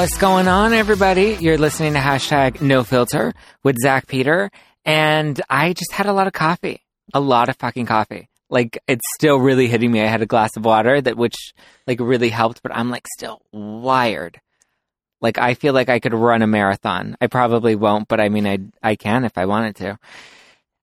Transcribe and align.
What's 0.00 0.16
going 0.16 0.48
on, 0.48 0.72
everybody? 0.72 1.36
You're 1.40 1.58
listening 1.58 1.92
to 1.92 1.98
hashtag 1.98 2.62
no 2.62 2.84
filter 2.84 3.34
with 3.62 3.76
Zack 3.82 4.06
Peter. 4.06 4.50
And 4.86 5.38
I 5.50 5.74
just 5.74 5.92
had 5.92 6.06
a 6.06 6.14
lot 6.14 6.26
of 6.26 6.32
coffee, 6.32 6.80
a 7.12 7.20
lot 7.20 7.50
of 7.50 7.56
fucking 7.56 7.84
coffee. 7.84 8.30
Like 8.48 8.82
it's 8.88 9.04
still 9.14 9.36
really 9.36 9.68
hitting 9.68 9.92
me. 9.92 10.00
I 10.00 10.06
had 10.06 10.22
a 10.22 10.26
glass 10.26 10.56
of 10.56 10.64
water 10.64 11.02
that, 11.02 11.18
which 11.18 11.36
like 11.86 12.00
really 12.00 12.30
helped, 12.30 12.62
but 12.62 12.74
I'm 12.74 12.88
like 12.88 13.06
still 13.14 13.42
wired. 13.52 14.40
Like 15.20 15.36
I 15.36 15.52
feel 15.52 15.74
like 15.74 15.90
I 15.90 16.00
could 16.00 16.14
run 16.14 16.40
a 16.40 16.46
marathon. 16.46 17.18
I 17.20 17.26
probably 17.26 17.76
won't, 17.76 18.08
but 18.08 18.20
I 18.20 18.30
mean, 18.30 18.46
I, 18.46 18.58
I 18.82 18.96
can 18.96 19.26
if 19.26 19.36
I 19.36 19.44
wanted 19.44 19.76
to. 19.76 19.98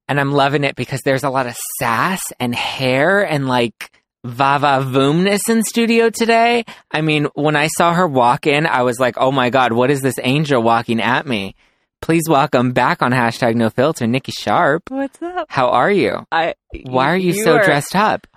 And 0.07 0.19
I'm 0.19 0.31
loving 0.31 0.63
it 0.63 0.75
because 0.75 1.01
there's 1.01 1.23
a 1.23 1.31
lot 1.31 1.47
of 1.47 1.57
sass 1.79 2.21
and 2.39 2.53
hair 2.53 3.27
and 3.27 3.47
like 3.47 3.96
Vava 4.27 4.83
Voomness 4.83 5.47
in 5.49 5.63
studio 5.63 6.09
today. 6.09 6.65
I 6.91 7.01
mean, 7.01 7.27
when 7.33 7.55
I 7.55 7.67
saw 7.67 7.93
her 7.93 8.05
walk 8.05 8.45
in, 8.45 8.67
I 8.67 8.83
was 8.83 8.99
like, 8.99 9.15
oh 9.17 9.31
my 9.31 9.49
God, 9.49 9.71
what 9.71 9.89
is 9.89 10.01
this 10.01 10.15
angel 10.21 10.61
walking 10.61 11.01
at 11.01 11.25
me? 11.25 11.55
Please 12.01 12.23
welcome 12.27 12.73
back 12.73 13.01
on 13.01 13.11
hashtag 13.11 13.55
no 13.55 13.69
filter, 13.69 14.05
Nikki 14.05 14.33
Sharp. 14.33 14.91
What's 14.91 15.21
up? 15.21 15.47
How 15.49 15.69
are 15.69 15.89
you? 15.89 16.25
I. 16.31 16.55
Why 16.83 17.09
are 17.11 17.17
you, 17.17 17.33
so 17.41 17.55
are- 17.55 17.63
dressed 17.63 17.95
up? 17.95 18.27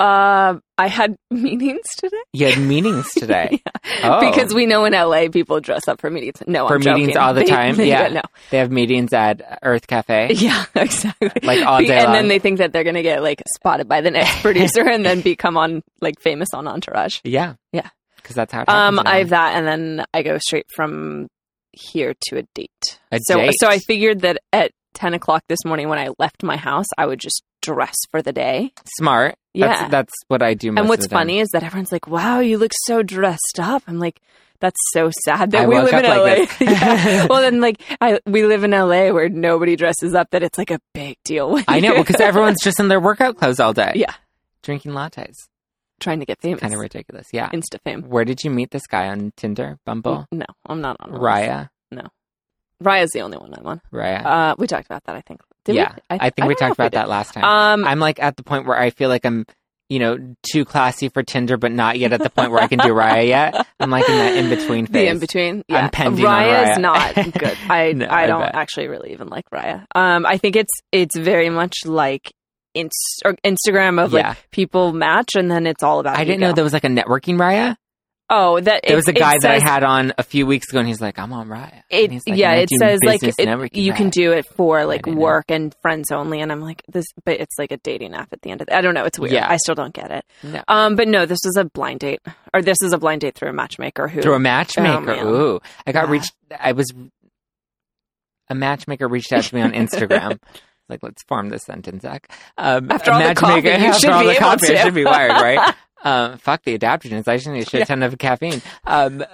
Um, 0.00 0.62
I 0.78 0.88
had 0.88 1.16
meetings 1.30 1.84
today. 1.98 2.16
You 2.32 2.46
had 2.48 2.58
meetings 2.58 3.10
today. 3.16 3.60
Oh. 4.02 4.20
Because 4.20 4.54
we 4.54 4.66
know 4.66 4.84
in 4.84 4.92
LA 4.92 5.28
people 5.28 5.58
dress 5.60 5.88
up 5.88 6.00
for 6.00 6.10
meetings. 6.10 6.42
No, 6.46 6.68
For 6.68 6.76
I'm 6.76 6.80
joking. 6.80 7.00
meetings 7.02 7.16
all 7.16 7.34
the 7.34 7.40
They- 7.40 7.46
time? 7.46 7.76
they- 7.76 7.88
Yeah. 7.88 8.08
no. 8.08 8.20
They 8.50 8.58
have 8.58 8.70
meetings 8.70 9.12
at 9.12 9.58
Earth 9.62 9.86
Cafe. 9.86 10.32
Yeah, 10.34 10.64
exactly. 10.74 11.30
Like, 11.42 11.64
all 11.66 11.80
day 11.80 11.96
and 11.98 12.04
long. 12.06 12.12
then 12.14 12.28
they 12.28 12.38
think 12.38 12.58
that 12.58 12.72
they're 12.72 12.84
gonna 12.84 13.02
get 13.02 13.22
like 13.22 13.42
spotted 13.56 13.88
by 13.88 14.00
the 14.00 14.10
next 14.10 14.42
producer 14.42 14.88
and 14.88 15.04
then 15.04 15.20
become 15.22 15.56
on 15.56 15.82
like 16.00 16.20
famous 16.20 16.48
on 16.54 16.66
Entourage. 16.68 17.20
Yeah. 17.24 17.54
Yeah. 17.72 17.88
Because 18.16 18.36
that's 18.36 18.52
how 18.52 18.62
it 18.62 18.68
Um, 18.68 19.00
I 19.04 19.18
have 19.18 19.30
that, 19.30 19.56
and 19.56 19.66
then 19.66 20.04
I 20.14 20.22
go 20.22 20.38
straight 20.38 20.66
from 20.74 21.28
here 21.72 22.14
to 22.28 22.38
a 22.38 22.42
date. 22.54 22.98
A 23.12 23.18
so, 23.22 23.36
date. 23.38 23.54
so 23.60 23.66
I 23.68 23.78
figured 23.78 24.20
that 24.20 24.38
at 24.52 24.72
ten 24.94 25.14
o'clock 25.14 25.42
this 25.48 25.64
morning 25.64 25.88
when 25.88 25.98
I 25.98 26.08
left 26.18 26.42
my 26.42 26.56
house, 26.56 26.86
I 26.98 27.06
would 27.06 27.18
just 27.18 27.42
dress 27.62 27.96
for 28.10 28.22
the 28.22 28.32
day. 28.32 28.72
Smart. 28.98 29.36
Yeah. 29.54 29.66
That's, 29.66 29.90
that's 29.90 30.12
what 30.28 30.42
I 30.42 30.54
do 30.54 30.70
most 30.72 30.80
and 30.80 30.88
what's 30.88 31.04
of 31.04 31.10
the 31.10 31.14
time. 31.16 31.20
funny 31.26 31.40
is 31.40 31.48
that 31.52 31.62
everyone's 31.62 31.92
like, 31.92 32.06
"Wow, 32.06 32.40
you 32.40 32.56
look 32.58 32.72
so 32.86 33.02
dressed 33.02 33.58
up." 33.58 33.82
I'm 33.88 33.98
like, 33.98 34.20
"That's 34.60 34.78
so 34.92 35.10
sad 35.24 35.50
that 35.50 35.62
I 35.62 35.66
we 35.66 35.74
live 35.78 35.92
in 35.92 36.04
up 36.04 36.16
LA." 36.18 36.22
like. 36.22 36.60
Yeah. 36.60 37.26
Well, 37.30 37.40
then 37.42 37.60
like 37.60 37.80
I 38.00 38.20
we 38.26 38.44
live 38.46 38.62
in 38.64 38.70
LA 38.70 39.10
where 39.10 39.28
nobody 39.28 39.74
dresses 39.76 40.14
up. 40.14 40.30
That 40.30 40.42
it's 40.42 40.56
like 40.58 40.70
a 40.70 40.80
big 40.94 41.16
deal. 41.24 41.58
I 41.66 41.80
know 41.80 41.96
because 41.96 42.20
everyone's 42.20 42.62
just 42.62 42.78
in 42.78 42.88
their 42.88 43.00
workout 43.00 43.36
clothes 43.38 43.58
all 43.60 43.72
day. 43.72 43.92
Yeah. 43.96 44.14
Drinking 44.62 44.92
lattes. 44.92 45.34
trying 46.00 46.20
to 46.20 46.26
get 46.26 46.40
famous. 46.40 46.60
Kind 46.60 46.74
of 46.74 46.80
ridiculous. 46.80 47.26
Yeah. 47.32 47.48
Insta 47.50 47.80
fame. 47.82 48.02
Where 48.02 48.24
did 48.24 48.44
you 48.44 48.50
meet 48.50 48.70
this 48.70 48.86
guy 48.86 49.08
on 49.08 49.32
Tinder, 49.36 49.78
Bumble? 49.84 50.26
No, 50.30 50.46
I'm 50.66 50.80
not 50.80 50.96
on. 51.00 51.10
Raya. 51.12 51.70
No. 51.90 52.06
Raya's 52.84 53.10
the 53.10 53.20
only 53.20 53.36
one 53.36 53.52
I'm 53.54 53.66
on. 53.66 53.80
Raya. 53.92 54.24
Uh, 54.24 54.54
we 54.58 54.66
talked 54.66 54.86
about 54.86 55.04
that. 55.04 55.16
I 55.16 55.22
think. 55.22 55.40
Did 55.64 55.76
yeah. 55.76 55.94
we? 56.10 56.16
I, 56.18 56.30
think 56.30 56.48
we 56.48 56.54
don't 56.54 56.60
know 56.60 56.66
talked 56.68 56.78
about 56.78 56.92
that 56.92 57.08
last 57.08 57.34
time. 57.34 57.44
Um, 57.44 57.86
I'm 57.86 57.98
like 58.00 58.20
at 58.22 58.36
the 58.36 58.42
point 58.42 58.66
where 58.66 58.78
I 58.78 58.90
feel 58.90 59.08
like 59.08 59.24
I'm, 59.26 59.44
you 59.88 59.98
know, 59.98 60.34
too 60.50 60.64
classy 60.64 61.08
for 61.08 61.22
Tinder, 61.22 61.56
but 61.56 61.72
not 61.72 61.98
yet 61.98 62.12
at 62.12 62.22
the 62.22 62.30
point 62.30 62.50
where 62.52 62.62
I 62.62 62.66
can 62.68 62.78
do 62.78 62.88
Raya 62.94 63.26
yet. 63.26 63.66
I'm 63.80 63.90
like 63.90 64.08
in 64.08 64.16
that 64.16 64.36
in 64.36 64.48
between 64.48 64.86
phase. 64.86 64.92
the 64.92 65.06
in 65.08 65.18
between. 65.18 65.64
Yeah, 65.68 65.88
pending 65.92 66.24
on 66.24 66.32
Raya's 66.42 66.78
Raya. 66.78 66.80
not 66.80 67.14
good. 67.38 67.58
I 67.68 67.92
No, 67.92 68.06
I 68.06 68.22
I 68.22 68.26
don't 68.26 68.40
bet. 68.42 68.54
actually 68.54 68.88
really 68.88 69.12
even 69.12 69.28
like 69.28 69.50
Raya. 69.50 69.84
Um, 69.94 70.24
I 70.26 70.38
think 70.38 70.56
it's 70.56 70.72
it's 70.92 71.16
very 71.18 71.50
much 71.50 71.78
like 71.84 72.32
Inst- 72.72 73.22
or 73.24 73.34
Instagram 73.44 74.00
of 74.02 74.12
Yeah. 74.12 74.28
like 74.28 74.50
people 74.52 74.92
match 74.92 75.30
and 75.34 75.50
then 75.50 75.66
it's 75.66 75.82
all 75.82 75.98
about. 75.98 76.16
I 76.18 76.24
didn't 76.24 76.38
know 76.40 76.52
there 76.52 76.62
was 76.62 76.72
like 76.72 76.84
a 76.84 76.88
networking 76.88 77.34
Raya. 77.36 77.74
Oh, 78.32 78.60
that 78.60 78.82
There 78.84 78.92
it- 78.92 78.96
was 78.96 79.08
a 79.08 79.12
guy 79.12 79.34
that 79.42 79.50
I 79.50 79.58
had 79.58 79.82
on 79.82 80.12
a 80.16 80.22
few 80.22 80.46
weeks 80.46 80.68
ago, 80.70 80.78
and 80.78 80.86
he's 80.86 81.00
like, 81.00 81.18
"I'm 81.18 81.32
on 81.32 81.48
Raya." 81.48 81.82
It, 81.90 82.04
And 82.04 82.12
he's 82.12 82.22
like, 82.28 82.38
yeah, 82.38 82.52
it 82.54 82.68
says 82.78 83.00
like 83.04 83.22
it, 83.24 83.76
you 83.76 83.92
can 83.92 84.08
do 84.08 84.30
it 84.32 84.46
for 84.46 84.84
like 84.86 85.02
didn't 85.02 85.16
know. 85.18 85.24
work 85.24 85.46
and 85.50 85.74
friends 85.82 86.12
only, 86.12 86.40
and 86.40 86.52
I'm 86.52 86.60
like 86.60 86.82
this, 86.88 87.04
but 87.24 87.40
it's 87.40 87.58
like 87.58 87.72
a 87.72 87.76
dating 87.78 88.14
app 88.14 88.32
at 88.32 88.40
the 88.42 88.50
end 88.52 88.60
of. 88.60 88.68
The, 88.68 88.76
I 88.76 88.82
don't 88.82 88.94
know. 88.94 89.04
It's 89.04 89.18
weird. 89.18 89.32
Yeah. 89.32 89.50
I 89.50 89.56
still 89.56 89.74
don't 89.74 89.92
get 89.92 90.10
it. 90.12 90.24
No. 90.44 90.62
Um, 90.68 90.94
but 90.94 91.08
no, 91.08 91.26
this 91.26 91.40
is 91.44 91.56
a 91.58 91.64
blind 91.64 92.00
date, 92.00 92.20
or 92.54 92.62
this 92.62 92.78
is 92.82 92.92
a 92.92 92.98
blind 92.98 93.22
date 93.22 93.34
through 93.34 93.50
a 93.50 93.52
matchmaker 93.52 94.06
who 94.06 94.22
through 94.22 94.34
a 94.34 94.38
matchmaker. 94.38 95.00
man. 95.00 95.26
Ooh, 95.26 95.60
I 95.86 95.90
got 95.92 96.06
Yeah. 96.06 96.12
reached. 96.12 96.32
I 96.58 96.70
was 96.72 96.86
a 98.48 98.54
matchmaker 98.54 99.08
reached 99.08 99.32
out 99.32 99.42
to 99.44 99.54
me 99.54 99.60
on 99.60 99.72
Instagram. 99.84 100.38
like, 100.88 101.00
let's 101.02 101.22
form 101.24 101.48
this 101.50 101.62
sentence, 101.64 102.02
Zack. 102.02 102.30
Um, 102.58 102.90
After 102.90 103.12
all 103.12 103.22
the 103.22 103.34
coffee, 103.34 103.62
you 103.68 103.70
after 103.70 104.00
should 104.00 104.10
all 104.10 104.22
be 104.22 104.28
the 104.28 104.34
coffee, 104.36 104.76
I 104.76 104.82
should 104.84 104.94
be 104.94 105.04
wired, 105.04 105.32
right? 105.32 105.74
um, 106.04 106.38
fuck 106.38 106.62
the 106.64 106.78
adaptogens. 106.78 107.28
I 107.28 107.36
just 107.36 107.48
need 107.48 107.62
a 107.62 107.66
shit 107.66 107.86
ton 107.88 108.02
of 108.02 108.16
caffeine. 108.18 108.62
Um, 108.86 109.24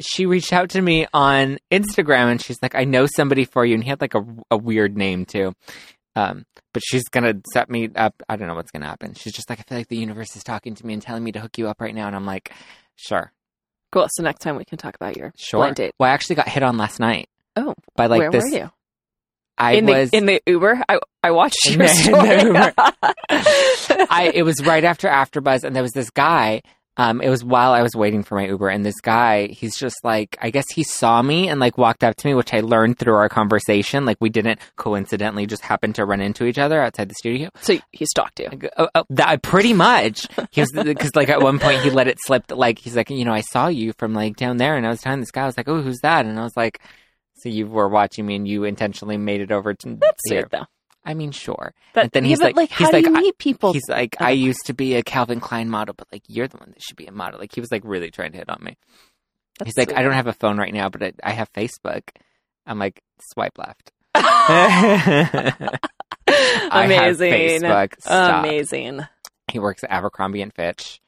she 0.00 0.26
reached 0.26 0.52
out 0.52 0.70
to 0.70 0.80
me 0.80 1.06
on 1.12 1.58
Instagram, 1.70 2.30
and 2.30 2.40
she's 2.42 2.58
like, 2.62 2.74
"I 2.74 2.84
know 2.84 3.06
somebody 3.06 3.44
for 3.44 3.64
you," 3.64 3.74
and 3.74 3.82
he 3.84 3.90
had 3.90 4.00
like 4.00 4.14
a, 4.14 4.24
a 4.50 4.56
weird 4.56 4.96
name 4.96 5.26
too. 5.26 5.52
Um, 6.16 6.44
but 6.74 6.82
she's 6.84 7.04
gonna 7.08 7.34
set 7.52 7.70
me 7.70 7.88
up. 7.94 8.14
I 8.28 8.36
don't 8.36 8.48
know 8.48 8.54
what's 8.54 8.70
gonna 8.70 8.86
happen. 8.86 9.14
She's 9.14 9.32
just 9.32 9.48
like, 9.50 9.60
I 9.60 9.62
feel 9.62 9.78
like 9.78 9.88
the 9.88 9.96
universe 9.96 10.34
is 10.36 10.42
talking 10.42 10.74
to 10.74 10.86
me 10.86 10.94
and 10.94 11.02
telling 11.02 11.22
me 11.22 11.32
to 11.32 11.40
hook 11.40 11.58
you 11.58 11.68
up 11.68 11.80
right 11.80 11.94
now, 11.94 12.06
and 12.06 12.16
I'm 12.16 12.26
like, 12.26 12.52
sure. 12.96 13.32
Cool. 13.92 14.06
So 14.12 14.22
next 14.22 14.40
time 14.40 14.56
we 14.56 14.64
can 14.64 14.78
talk 14.78 14.94
about 14.96 15.16
your 15.16 15.32
Sure. 15.36 15.58
blind 15.60 15.76
date. 15.76 15.92
Well, 15.98 16.08
I 16.10 16.12
actually 16.14 16.36
got 16.36 16.48
hit 16.48 16.62
on 16.62 16.76
last 16.76 16.98
night 17.00 17.28
Oh, 17.56 17.74
by 17.96 18.06
like 18.06 18.20
where 18.20 18.30
this. 18.30 18.44
were 18.44 18.56
you? 18.56 18.70
I 19.60 19.72
in 19.72 19.86
was. 19.86 20.10
the 20.10 20.16
in 20.16 20.26
the 20.26 20.40
Uber. 20.46 20.82
I 20.88 20.98
I 21.22 21.30
watched 21.32 21.64
your 21.68 21.78
the- 21.78 21.84
in 21.84 21.88
story. 21.88 22.26
the 22.26 23.16
I 24.10 24.30
it 24.34 24.42
was 24.42 24.64
right 24.64 24.84
after 24.84 25.08
AfterBuzz, 25.08 25.64
and 25.64 25.74
there 25.74 25.82
was 25.82 25.92
this 25.92 26.10
guy. 26.10 26.62
Um, 26.96 27.22
it 27.22 27.30
was 27.30 27.42
while 27.42 27.72
I 27.72 27.80
was 27.80 27.94
waiting 27.94 28.22
for 28.22 28.34
my 28.34 28.46
Uber, 28.46 28.68
and 28.68 28.84
this 28.84 29.00
guy, 29.00 29.46
he's 29.46 29.74
just 29.78 29.96
like, 30.04 30.36
I 30.42 30.50
guess 30.50 30.66
he 30.70 30.82
saw 30.82 31.22
me 31.22 31.48
and 31.48 31.58
like 31.58 31.78
walked 31.78 32.04
up 32.04 32.14
to 32.16 32.26
me, 32.26 32.34
which 32.34 32.52
I 32.52 32.60
learned 32.60 32.98
through 32.98 33.14
our 33.14 33.28
conversation. 33.30 34.04
Like 34.04 34.18
we 34.20 34.28
didn't 34.28 34.58
coincidentally 34.76 35.46
just 35.46 35.62
happen 35.62 35.94
to 35.94 36.04
run 36.04 36.20
into 36.20 36.44
each 36.44 36.58
other 36.58 36.82
outside 36.82 37.08
the 37.08 37.14
studio. 37.14 37.48
so 37.60 37.78
he 37.92 38.04
stalked 38.04 38.40
you. 38.40 38.48
Oh, 38.76 38.88
oh, 38.94 39.04
that 39.10 39.40
pretty 39.40 39.72
much. 39.72 40.26
He 40.50 40.60
was 40.60 40.72
because 40.72 41.14
like 41.16 41.30
at 41.30 41.40
one 41.40 41.58
point 41.58 41.80
he 41.80 41.88
let 41.90 42.06
it 42.08 42.18
slip. 42.26 42.46
that, 42.48 42.58
Like 42.58 42.78
he's 42.78 42.96
like, 42.96 43.08
you 43.08 43.24
know, 43.24 43.32
I 43.32 43.40
saw 43.42 43.68
you 43.68 43.94
from 43.96 44.12
like 44.12 44.36
down 44.36 44.58
there, 44.58 44.76
and 44.76 44.84
I 44.84 44.90
was 44.90 45.00
telling 45.00 45.20
this 45.20 45.30
guy, 45.30 45.44
I 45.44 45.46
was 45.46 45.56
like, 45.56 45.68
oh, 45.68 45.80
who's 45.80 46.00
that? 46.02 46.26
And 46.26 46.38
I 46.38 46.42
was 46.42 46.56
like, 46.56 46.80
so 47.42 47.48
you 47.48 47.66
were 47.66 47.88
watching 47.88 48.26
me, 48.26 48.36
and 48.36 48.46
you 48.48 48.64
intentionally 48.64 49.16
made 49.16 49.40
it 49.40 49.50
over 49.52 49.74
to 49.74 49.96
That's 49.96 50.20
here. 50.28 50.42
sweet 50.42 50.50
though. 50.50 50.66
I 51.04 51.14
mean, 51.14 51.30
sure. 51.32 51.72
But, 51.94 52.02
And 52.04 52.10
then 52.12 52.24
yeah, 52.24 52.28
he's 52.28 52.40
like- 52.40 52.56
like, 52.56 52.68
he's 52.70 52.86
how 52.88 52.92
like, 52.92 53.04
do 53.04 53.10
you 53.10 53.16
I- 53.16 53.20
meet 53.20 53.38
people? 53.38 53.72
He's 53.72 53.88
like, 53.88 54.16
Oh. 54.20 54.24
I 54.26 54.30
used 54.30 54.66
to 54.66 54.74
be 54.74 54.96
a 54.96 55.02
Calvin 55.02 55.40
Klein 55.40 55.70
model, 55.70 55.94
but 55.96 56.06
like 56.12 56.22
you're 56.28 56.46
the 56.48 56.58
one 56.58 56.70
that 56.70 56.82
should 56.82 56.96
be 56.96 57.06
a 57.06 57.12
model. 57.12 57.40
Like 57.40 57.54
he 57.54 57.60
was 57.60 57.72
like 57.72 57.82
really 57.84 58.10
trying 58.10 58.32
to 58.32 58.38
hit 58.38 58.50
on 58.50 58.62
me. 58.62 58.76
That's 59.58 59.68
he's 59.70 59.78
like. 59.78 59.96
I 59.96 60.02
don't 60.02 60.12
have 60.12 60.26
a 60.26 60.32
phone 60.34 60.58
right 60.58 60.72
now, 60.74 60.88
but 60.90 61.02
I, 61.02 61.12
I 61.22 61.30
have 61.32 61.50
Facebook. 61.52 62.02
I'm 62.66 62.78
like, 62.78 63.00
swipe 63.32 63.56
left. 63.58 63.92
I 64.14 65.50
have 66.28 66.84
Amazing. 66.84 67.32
Facebook. 67.32 67.94
Stop. 68.00 68.44
Amazing. 68.44 69.00
He 69.50 69.58
works 69.58 69.82
at 69.84 69.90
Abercrombie 69.90 70.42
and 70.42 70.54
Fitch. 70.54 71.00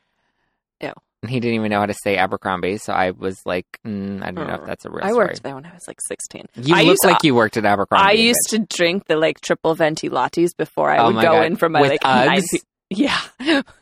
He 1.27 1.39
didn't 1.39 1.55
even 1.55 1.71
know 1.71 1.79
how 1.81 1.87
to 1.87 1.95
say 2.03 2.17
Abercrombie, 2.17 2.79
so 2.79 2.93
I 2.93 3.13
was 3.13 3.41
like, 3.47 3.67
mm, 3.87 4.23
I 4.23 4.33
don't 4.33 4.49
know 4.49 4.55
if 4.55 4.61
Mm. 4.63 4.67
that's 4.67 4.85
a 4.85 4.91
real 4.91 5.05
I 5.05 5.11
story. 5.11 5.27
worked 5.27 5.43
there 5.45 5.55
when 5.55 5.65
I 5.65 5.73
was 5.73 5.85
like 5.87 6.01
16. 6.09 6.47
You 6.57 6.75
I 6.75 6.79
look 6.81 6.87
used- 6.89 7.05
like 7.05 7.23
you 7.23 7.35
worked 7.35 7.57
at 7.57 7.65
Abercrombie. 7.65 8.05
I 8.05 8.13
used 8.13 8.49
to 8.51 8.59
drink 8.59 9.07
the 9.07 9.17
like 9.17 9.41
triple 9.41 9.75
venti 9.77 10.09
lattes 10.09 10.51
before 10.57 10.91
I 10.91 10.99
Oh 10.99 11.07
would 11.13 11.15
go 11.17 11.23
God. 11.23 11.45
in 11.47 11.55
for 11.57 11.69
my 11.69 11.81
With 11.81 11.91
like 11.93 12.01
Uggs? 12.01 12.27
90 12.27 12.61
yeah 12.99 13.21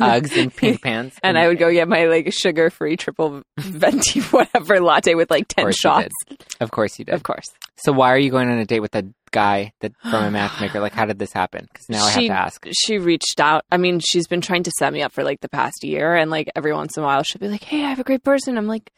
Uggs 0.00 0.36
and 0.40 0.54
pink 0.54 0.82
pants, 0.84 1.16
and 1.22 1.38
I 1.38 1.48
would 1.48 1.58
go 1.58 1.70
get 1.70 1.88
my 1.88 2.06
like 2.06 2.32
sugar 2.32 2.70
free 2.70 2.96
triple 2.96 3.42
venti 3.58 4.20
whatever 4.30 4.80
latte 4.80 5.14
with 5.14 5.30
like 5.30 5.48
10 5.48 5.64
course 5.64 5.76
you 5.84 5.90
shots. 5.90 6.14
Of 6.60 6.70
course 6.70 6.98
you 6.98 7.04
did. 7.04 7.14
Of 7.14 7.22
course. 7.22 7.46
So 7.76 7.92
why 7.92 8.12
are 8.12 8.18
you 8.18 8.30
going 8.30 8.50
on 8.50 8.58
a 8.58 8.66
date 8.66 8.80
with 8.80 8.94
a 8.94 9.06
guy 9.30 9.72
that 9.80 9.92
from 10.02 10.24
a 10.24 10.30
matchmaker? 10.32 10.80
Like, 10.80 10.92
how 10.92 11.04
did 11.06 11.18
this 11.18 11.32
happen? 11.32 11.66
Because 11.72 11.88
now 11.88 12.04
I 12.04 12.10
have 12.10 12.20
She- 12.20 12.28
to 12.28 12.34
ask. 12.34 12.66
She 12.84 12.98
reached 12.98 13.40
out. 13.40 13.64
I 13.70 13.76
mean, 13.76 14.00
she's 14.00 14.26
been 14.26 14.40
trying 14.40 14.62
to 14.64 14.72
set 14.78 14.92
me 14.92 15.02
up 15.02 15.12
for 15.12 15.24
like 15.24 15.40
the 15.40 15.48
past 15.48 15.82
year 15.84 16.14
and 16.14 16.30
like 16.30 16.50
every 16.56 16.72
once 16.72 16.96
in 16.96 17.02
a 17.02 17.06
while 17.06 17.22
she'll 17.22 17.40
be 17.40 17.48
like, 17.48 17.64
"Hey, 17.64 17.84
I 17.84 17.88
have 17.90 18.00
a 18.00 18.04
great 18.04 18.22
person." 18.24 18.56
I'm 18.58 18.66
like, 18.66 18.90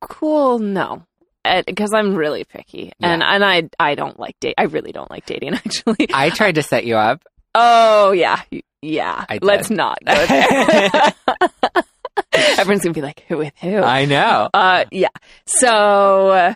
"Cool, 0.00 0.58
no." 0.58 1.04
Because 1.66 1.94
I'm 1.94 2.14
really 2.16 2.44
picky, 2.44 2.92
and 3.00 3.22
and 3.22 3.42
I 3.42 3.70
I 3.80 3.94
don't 3.94 4.20
like 4.20 4.38
date. 4.40 4.54
I 4.58 4.64
really 4.64 4.92
don't 4.92 5.10
like 5.10 5.24
dating. 5.24 5.54
Actually, 5.64 6.08
I 6.12 6.28
tried 6.28 6.56
to 6.56 6.62
set 6.62 6.84
you 6.84 6.96
up. 6.96 7.22
Oh 7.54 8.12
yeah, 8.12 8.42
yeah. 8.82 9.24
Let's 9.42 9.70
not. 9.70 9.98
Everyone's 12.32 12.82
gonna 12.82 12.94
be 12.94 13.02
like, 13.02 13.24
"Who 13.28 13.38
with 13.38 13.52
who?" 13.60 13.78
I 13.78 14.04
know. 14.04 14.48
uh, 14.54 14.84
yeah. 14.92 15.08
So 15.46 16.28
uh, 16.30 16.54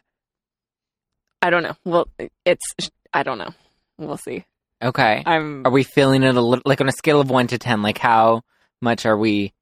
I 1.43 1.51
don't 1.51 1.63
know. 1.63 1.75
Well, 1.85 2.09
it's 2.45 2.63
I 3.13 3.23
don't 3.23 3.39
know. 3.39 3.51
We'll 3.99 4.17
see. 4.17 4.45
Okay. 4.83 5.23
I'm 5.25 5.67
Are 5.67 5.71
we 5.71 5.83
feeling 5.83 6.23
it 6.23 6.35
a 6.35 6.41
little 6.41 6.63
like 6.65 6.81
on 6.81 6.89
a 6.89 6.93
scale 6.93 7.21
of 7.21 7.31
one 7.31 7.47
to 7.49 7.59
ten? 7.59 7.83
Like, 7.83 7.99
how 7.99 8.43
much 8.81 9.07
are 9.07 9.17
we? 9.17 9.53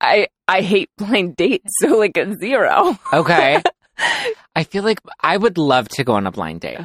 I 0.00 0.28
I 0.46 0.62
hate 0.62 0.90
blind 0.96 1.36
dates, 1.36 1.70
so 1.80 1.96
like 1.98 2.16
a 2.16 2.34
zero. 2.38 2.98
Okay. 3.12 3.62
I 4.54 4.64
feel 4.64 4.82
like 4.84 5.00
I 5.20 5.36
would 5.36 5.58
love 5.58 5.88
to 5.90 6.04
go 6.04 6.14
on 6.14 6.26
a 6.26 6.30
blind 6.32 6.60
date. 6.62 6.78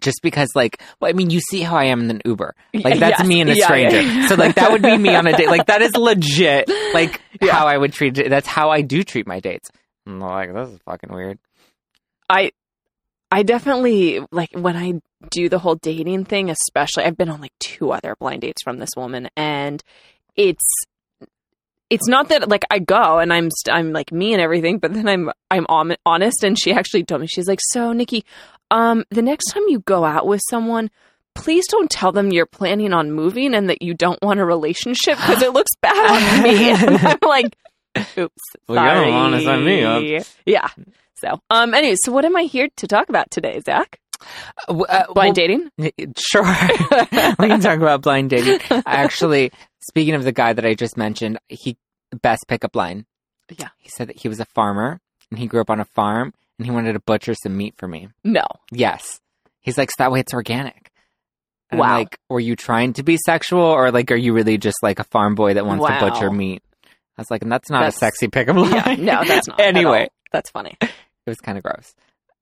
Just 0.00 0.20
because, 0.22 0.48
like, 0.54 0.82
well, 1.00 1.08
I 1.08 1.12
mean, 1.14 1.30
you 1.30 1.40
see 1.40 1.62
how 1.62 1.76
I 1.76 1.86
am 1.86 2.00
in 2.02 2.10
an 2.10 2.20
Uber. 2.24 2.54
Like, 2.74 2.98
that's 3.00 3.18
Yes. 3.20 3.26
me 3.26 3.40
and 3.40 3.50
a 3.50 3.56
Yeah, 3.56 3.64
stranger. 3.64 4.00
yeah. 4.02 4.28
So, 4.28 4.34
like, 4.36 4.54
that 4.54 4.70
would 4.70 4.82
be 4.82 4.96
me 4.96 5.14
on 5.16 5.26
a 5.26 5.36
date. 5.36 5.48
Like, 5.48 5.66
that 5.66 5.82
is 5.82 5.96
legit. 5.96 6.70
Like, 6.94 7.20
Yeah. 7.42 7.52
how 7.54 7.66
I 7.66 7.76
would 7.76 7.92
treat 7.92 8.16
it. 8.18 8.30
That's 8.30 8.46
how 8.46 8.70
I 8.70 8.82
do 8.82 9.02
treat 9.02 9.26
my 9.26 9.40
dates. 9.40 9.68
I'm 10.06 10.20
like, 10.20 10.52
this 10.54 10.68
is 10.68 10.78
fucking 10.84 11.12
weird. 11.12 11.38
I 12.28 12.52
I 13.32 13.42
definitely 13.42 14.20
like 14.32 14.50
when 14.54 14.76
I 14.76 15.00
do 15.30 15.48
the 15.48 15.58
whole 15.58 15.74
dating 15.76 16.24
thing, 16.24 16.50
especially 16.50 17.04
I've 17.04 17.16
been 17.16 17.28
on 17.28 17.40
like 17.40 17.52
two 17.60 17.92
other 17.92 18.16
blind 18.18 18.42
dates 18.42 18.62
from 18.62 18.78
this 18.78 18.90
woman 18.96 19.28
and 19.36 19.82
it's 20.36 20.64
it's 21.90 22.06
not 22.06 22.28
that 22.28 22.48
like 22.48 22.64
I 22.70 22.78
go 22.78 23.18
and 23.18 23.32
I'm 23.32 23.48
st- 23.50 23.74
I'm 23.76 23.92
like 23.92 24.12
me 24.12 24.32
and 24.32 24.40
everything, 24.40 24.78
but 24.78 24.94
then 24.94 25.08
I'm 25.08 25.30
I'm 25.50 25.66
hon- 25.68 25.96
honest 26.06 26.44
and 26.44 26.58
she 26.58 26.72
actually 26.72 27.04
told 27.04 27.20
me 27.20 27.26
she's 27.26 27.48
like, 27.48 27.58
"So, 27.70 27.92
Nikki, 27.92 28.24
um 28.70 29.04
the 29.10 29.22
next 29.22 29.46
time 29.52 29.62
you 29.68 29.80
go 29.80 30.04
out 30.04 30.26
with 30.26 30.40
someone, 30.50 30.90
please 31.34 31.66
don't 31.68 31.90
tell 31.90 32.12
them 32.12 32.32
you're 32.32 32.46
planning 32.46 32.92
on 32.92 33.12
moving 33.12 33.54
and 33.54 33.68
that 33.70 33.82
you 33.82 33.94
don't 33.94 34.20
want 34.22 34.40
a 34.40 34.44
relationship 34.44 35.16
because 35.16 35.42
it 35.42 35.52
looks 35.52 35.70
bad 35.80 36.10
on 36.10 36.42
me." 36.42 36.70
And 36.72 36.98
I'm 37.06 37.18
like, 37.22 37.56
"Oops, 38.16 38.34
Well, 38.68 38.84
you're 38.84 38.94
sorry." 38.94 39.12
honest 39.12 39.46
on 39.46 39.64
me, 39.64 39.82
huh? 39.82 40.24
Yeah. 40.46 40.68
So, 41.16 41.40
um 41.50 41.74
anyway, 41.74 41.96
so 42.04 42.12
what 42.12 42.24
am 42.24 42.36
I 42.36 42.42
here 42.44 42.68
to 42.76 42.86
talk 42.86 43.08
about 43.08 43.30
today, 43.30 43.60
Zack? 43.64 43.98
Uh, 44.68 44.80
uh, 44.88 45.12
Blind 45.14 45.34
dating? 45.34 45.70
well, 45.78 45.90
Sure. 46.18 46.42
we 47.38 47.48
can 47.48 47.60
talk 47.60 47.78
about 47.78 48.02
blind 48.02 48.28
dating. 48.30 48.60
Actually, 48.86 49.50
speaking 49.88 50.14
of 50.14 50.24
the 50.24 50.32
guy 50.32 50.52
that 50.52 50.64
I 50.66 50.74
just 50.74 50.96
mentioned, 50.98 51.38
he 51.48 51.76
best 52.22 52.44
pickup 52.48 52.76
line. 52.76 53.06
Yeah. 53.58 53.68
He 53.78 53.88
said 53.88 54.08
that 54.08 54.18
he 54.20 54.28
was 54.28 54.38
a 54.40 54.44
farmer 54.44 55.00
and 55.30 55.38
he 55.38 55.46
grew 55.46 55.60
up 55.60 55.70
on 55.70 55.80
a 55.80 55.84
farm 55.86 56.34
and 56.60 56.66
he 56.66 56.70
wanted 56.72 56.92
to 56.92 57.00
butcher 57.00 57.32
some 57.42 57.56
meat 57.56 57.72
for 57.78 57.88
me. 57.88 58.08
No. 58.22 58.44
Yes. 58.70 59.18
He's 59.60 59.78
like, 59.78 59.90
so 59.90 59.94
that 59.98 60.12
way 60.12 60.20
it's 60.20 60.34
organic. 60.34 60.90
And 61.70 61.80
Wow. 61.80 61.86
I'm 61.86 61.98
like, 62.00 62.18
were 62.28 62.38
you 62.40 62.54
trying 62.54 62.92
to 62.94 63.02
be 63.02 63.16
sexual 63.24 63.62
or 63.62 63.90
like, 63.90 64.10
are 64.12 64.16
you 64.16 64.34
really 64.34 64.58
just 64.58 64.76
like 64.82 64.98
a 64.98 65.04
farm 65.04 65.34
boy 65.34 65.54
that 65.54 65.64
wants 65.64 65.86
to 65.86 65.98
butcher 66.00 66.30
meat? 66.30 66.62
I 66.84 67.20
was 67.22 67.30
like, 67.30 67.40
and 67.42 67.50
that's 67.50 67.70
not 67.70 67.78
That's- 67.80 67.96
a 67.96 67.98
sexy 67.98 68.28
pickup 68.28 68.56
line. 68.56 68.72
Yeah, 68.72 69.22
no, 69.22 69.24
that's 69.24 69.48
not. 69.48 69.58
anyway, 69.58 70.08
that's 70.32 70.50
funny. 70.50 70.76
it 70.82 70.90
was 71.26 71.38
kind 71.38 71.56
of 71.56 71.64
gross. 71.64 71.94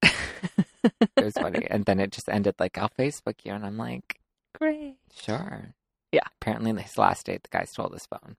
it 0.03 1.25
was 1.25 1.35
funny. 1.35 1.67
And 1.71 1.85
then 1.85 2.01
it 2.01 2.11
just 2.11 2.29
ended 2.29 2.55
like, 2.59 2.77
I'll 2.79 2.91
Facebook 2.99 3.35
you. 3.45 3.53
And 3.53 3.65
I'm 3.65 3.77
like, 3.77 4.19
Great. 4.59 4.97
sure. 5.15 5.75
Yeah. 6.11 6.23
Apparently, 6.41 6.81
his 6.83 6.99
last 6.99 7.27
date, 7.27 7.43
the 7.45 7.57
guy 7.57 7.65
stole 7.65 7.91
his 7.91 8.07
phone. 8.07 8.37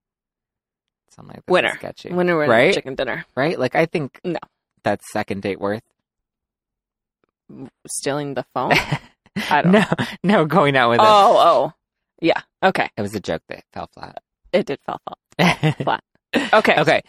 So 1.12 1.22
I'm 1.22 1.28
like, 1.28 1.42
Winner. 1.48 1.74
sketchy. 1.76 2.10
Winner, 2.10 2.38
winner, 2.38 2.50
Right? 2.52 2.74
chicken 2.74 2.96
dinner. 2.96 3.26
Right? 3.36 3.58
Like, 3.60 3.76
I 3.76 3.86
think 3.86 4.20
No. 4.24 4.40
That's 4.84 5.12
second 5.12 5.42
date 5.42 5.60
worth. 5.60 5.84
Stealing 7.88 8.34
the 8.36 8.46
phone. 8.54 8.74
I 9.50 9.62
don't 9.62 9.72
no, 9.72 9.84
no, 10.24 10.46
going 10.46 10.76
out 10.76 10.90
with 10.92 11.00
him. 11.00 11.06
oh, 11.08 11.38
oh, 11.40 11.74
yeah. 12.22 12.42
Okay, 12.64 12.90
It 12.98 13.02
was 13.02 13.16
a 13.16 13.20
joke 13.20 13.42
that 13.48 13.64
fell 13.74 13.88
flat. 13.94 14.22
it 14.52 14.66
did 14.66 14.80
fall 14.86 15.00
flat. 15.38 15.78
flat. 15.84 16.04
Okay, 16.54 16.80
Okay. 16.80 17.02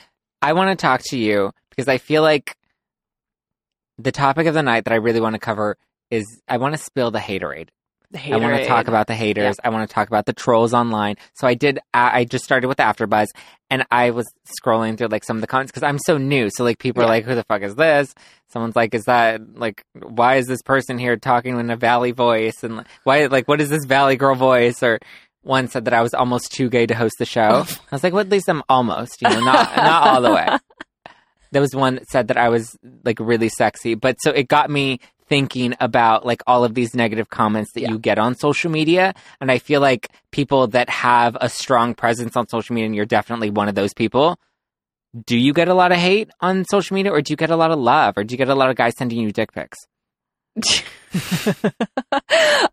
I 0.42 0.52
want 0.54 0.70
to 0.78 0.80
talk 0.80 1.02
to 1.06 1.18
you 1.18 1.50
because 1.70 1.88
I 1.88 1.98
feel 1.98 2.22
like 2.22 2.56
the 3.98 4.12
topic 4.12 4.46
of 4.46 4.54
the 4.54 4.62
night 4.62 4.84
that 4.84 4.92
I 4.92 4.96
really 4.96 5.20
want 5.20 5.34
to 5.34 5.38
cover 5.40 5.76
is 6.10 6.24
I 6.48 6.56
want 6.56 6.74
to 6.74 6.78
spill 6.82 7.10
the 7.10 7.18
haterade. 7.18 7.68
I 8.14 8.36
want 8.36 8.56
to 8.56 8.66
talk 8.66 8.88
about 8.88 9.06
the 9.06 9.14
haters. 9.14 9.56
I 9.62 9.68
want 9.68 9.88
to 9.88 9.94
talk 9.94 10.08
about 10.08 10.26
the 10.26 10.32
trolls 10.32 10.74
online. 10.74 11.16
So 11.34 11.46
I 11.46 11.54
did. 11.54 11.78
I 11.94 12.20
I 12.20 12.24
just 12.24 12.44
started 12.44 12.66
with 12.66 12.78
AfterBuzz, 12.78 13.26
and 13.70 13.84
I 13.90 14.10
was 14.10 14.26
scrolling 14.60 14.98
through 14.98 15.08
like 15.08 15.24
some 15.24 15.36
of 15.36 15.40
the 15.40 15.46
comments 15.46 15.70
because 15.70 15.84
I'm 15.84 15.98
so 15.98 16.18
new. 16.18 16.50
So 16.50 16.64
like 16.64 16.78
people 16.78 17.02
are 17.02 17.06
like, 17.06 17.24
"Who 17.24 17.34
the 17.34 17.44
fuck 17.44 17.62
is 17.62 17.76
this?" 17.76 18.12
Someone's 18.48 18.74
like, 18.74 18.94
"Is 18.94 19.04
that 19.04 19.40
like 19.56 19.84
why 19.94 20.36
is 20.36 20.46
this 20.46 20.62
person 20.62 20.98
here 20.98 21.16
talking 21.16 21.58
in 21.58 21.70
a 21.70 21.76
valley 21.76 22.10
voice?" 22.10 22.64
And 22.64 22.78
like, 22.78 22.86
why 23.04 23.26
like 23.26 23.46
what 23.46 23.60
is 23.60 23.70
this 23.70 23.84
valley 23.84 24.16
girl 24.16 24.34
voice? 24.34 24.82
Or 24.82 24.98
one 25.42 25.68
said 25.68 25.84
that 25.84 25.94
I 25.94 26.02
was 26.02 26.12
almost 26.12 26.52
too 26.52 26.68
gay 26.68 26.86
to 26.86 26.94
host 26.94 27.14
the 27.18 27.26
show. 27.26 27.64
I 27.90 27.92
was 27.92 28.02
like, 28.02 28.12
well, 28.12 28.20
at 28.20 28.28
least 28.28 28.48
I'm 28.48 28.62
almost, 28.68 29.22
you 29.22 29.28
know, 29.28 29.40
not 29.40 29.76
not 29.76 30.08
all 30.08 30.20
the 30.20 30.32
way. 30.32 30.48
There 31.52 31.60
was 31.60 31.74
one 31.74 31.96
that 31.96 32.06
said 32.06 32.28
that 32.28 32.36
I 32.36 32.48
was 32.48 32.76
like 33.04 33.18
really 33.18 33.48
sexy, 33.48 33.96
but 33.96 34.14
so 34.20 34.30
it 34.30 34.46
got 34.46 34.70
me 34.70 35.00
thinking 35.30 35.74
about 35.80 36.26
like 36.26 36.42
all 36.46 36.62
of 36.64 36.74
these 36.74 36.94
negative 36.94 37.30
comments 37.30 37.72
that 37.72 37.80
Yeah. 37.82 37.90
you 37.92 37.98
get 37.98 38.18
on 38.18 38.34
social 38.34 38.70
media, 38.70 39.14
and 39.40 39.50
I 39.50 39.56
feel 39.58 39.80
like 39.80 40.10
people 40.32 40.66
that 40.68 40.90
have 40.90 41.38
a 41.40 41.48
strong 41.48 41.94
presence 41.94 42.36
on 42.36 42.46
social 42.48 42.74
media, 42.74 42.84
and 42.86 42.94
you're 42.94 43.06
definitely 43.06 43.48
one 43.48 43.68
of 43.68 43.74
those 43.74 43.94
people. 43.94 44.36
Do 45.26 45.38
you 45.38 45.52
get 45.54 45.68
a 45.68 45.74
lot 45.74 45.90
of 45.92 45.98
hate 45.98 46.28
on 46.40 46.64
social 46.70 46.94
media, 46.94 47.10
or 47.12 47.22
do 47.22 47.32
you 47.32 47.36
get 47.36 47.50
a 47.50 47.56
lot 47.56 47.70
of 47.70 47.78
love, 47.78 48.14
or 48.18 48.24
do 48.24 48.32
you 48.34 48.36
get 48.36 48.48
a 48.50 48.54
lot 48.54 48.68
of 48.68 48.76
guys 48.76 48.92
sending 48.98 49.18
you 49.18 49.32
dick 49.32 49.52
pics? 49.52 49.78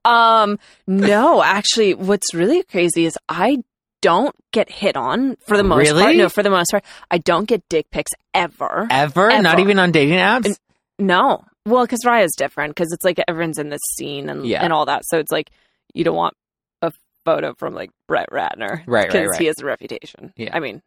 um, 0.05 0.59
no, 0.87 1.41
actually, 1.43 1.93
what's 1.93 2.33
really 2.33 2.63
crazy 2.63 3.05
is 3.05 3.17
I 3.29 3.59
don't 4.01 4.35
get 4.51 4.69
hit 4.69 4.95
on 4.95 5.37
for 5.47 5.57
the 5.57 5.63
most 5.63 5.87
Really? 5.89 6.03
part. 6.03 6.15
No, 6.15 6.29
for 6.29 6.43
the 6.43 6.49
most 6.49 6.71
part, 6.71 6.83
I 7.09 7.17
don't 7.17 7.45
get 7.45 7.67
dick 7.69 7.89
pics 7.91 8.11
ever. 8.33 8.87
Ever? 8.89 9.29
Ever. 9.31 9.41
Not 9.41 9.59
even 9.59 9.79
on 9.79 9.91
dating 9.91 10.17
apps? 10.19 10.57
No, 10.99 11.43
well, 11.67 11.83
because 11.85 12.05
Raya's 12.05 12.33
different 12.37 12.75
because 12.75 12.91
it's 12.91 13.03
like 13.05 13.19
everyone's 13.27 13.59
in 13.59 13.69
this 13.69 13.81
scene 13.97 14.29
and 14.29 14.45
Yeah. 14.45 14.63
and 14.63 14.71
all 14.73 14.85
that. 14.85 15.03
So 15.05 15.19
it's 15.19 15.31
like 15.31 15.49
you 15.93 16.03
don't 16.03 16.15
want 16.15 16.33
a 16.81 16.91
photo 17.25 17.53
from 17.57 17.73
like 17.73 17.91
Brett 18.07 18.29
Ratner, 18.31 18.81
Right, 18.85 18.87
right, 18.87 19.07
Because 19.07 19.29
right. 19.31 19.39
he 19.39 19.45
has 19.47 19.55
a 19.61 19.65
reputation. 19.65 20.33
Yeah. 20.35 20.55
I 20.55 20.59
mean, 20.59 20.81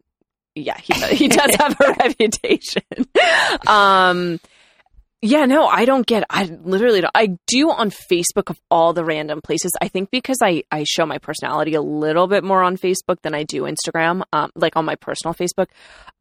yeah, 0.55 0.77
he 0.79 0.93
does, 0.95 1.11
he 1.11 1.29
does 1.39 1.55
have 1.57 1.77
a 1.81 1.95
reputation. 2.01 2.83
Um, 3.67 4.41
yeah, 5.23 5.45
no, 5.45 5.67
I 5.67 5.85
don't 5.85 6.07
get. 6.07 6.25
I 6.31 6.45
literally 6.45 7.03
don't. 7.03 7.11
I 7.15 7.37
do 7.47 7.71
on 7.71 7.91
Facebook 7.91 8.49
of 8.49 8.59
all 8.71 8.95
the 8.95 9.05
random 9.05 9.43
places. 9.43 9.71
I 9.81 9.89
think 9.89 10.11
because 10.11 10.39
I 10.43 10.63
I 10.71 10.85
show 10.85 11.05
my 11.05 11.19
personality 11.19 11.75
a 11.75 11.83
little 11.83 12.27
bit 12.27 12.43
more 12.43 12.63
on 12.63 12.79
Facebook 12.79 13.21
than 13.23 13.35
I 13.35 13.43
do 13.43 13.65
Instagram. 13.65 14.23
Um, 14.33 14.51
like 14.55 14.77
on 14.77 14.87
my 14.87 14.95
personal 14.97 15.35
Facebook, 15.35 15.67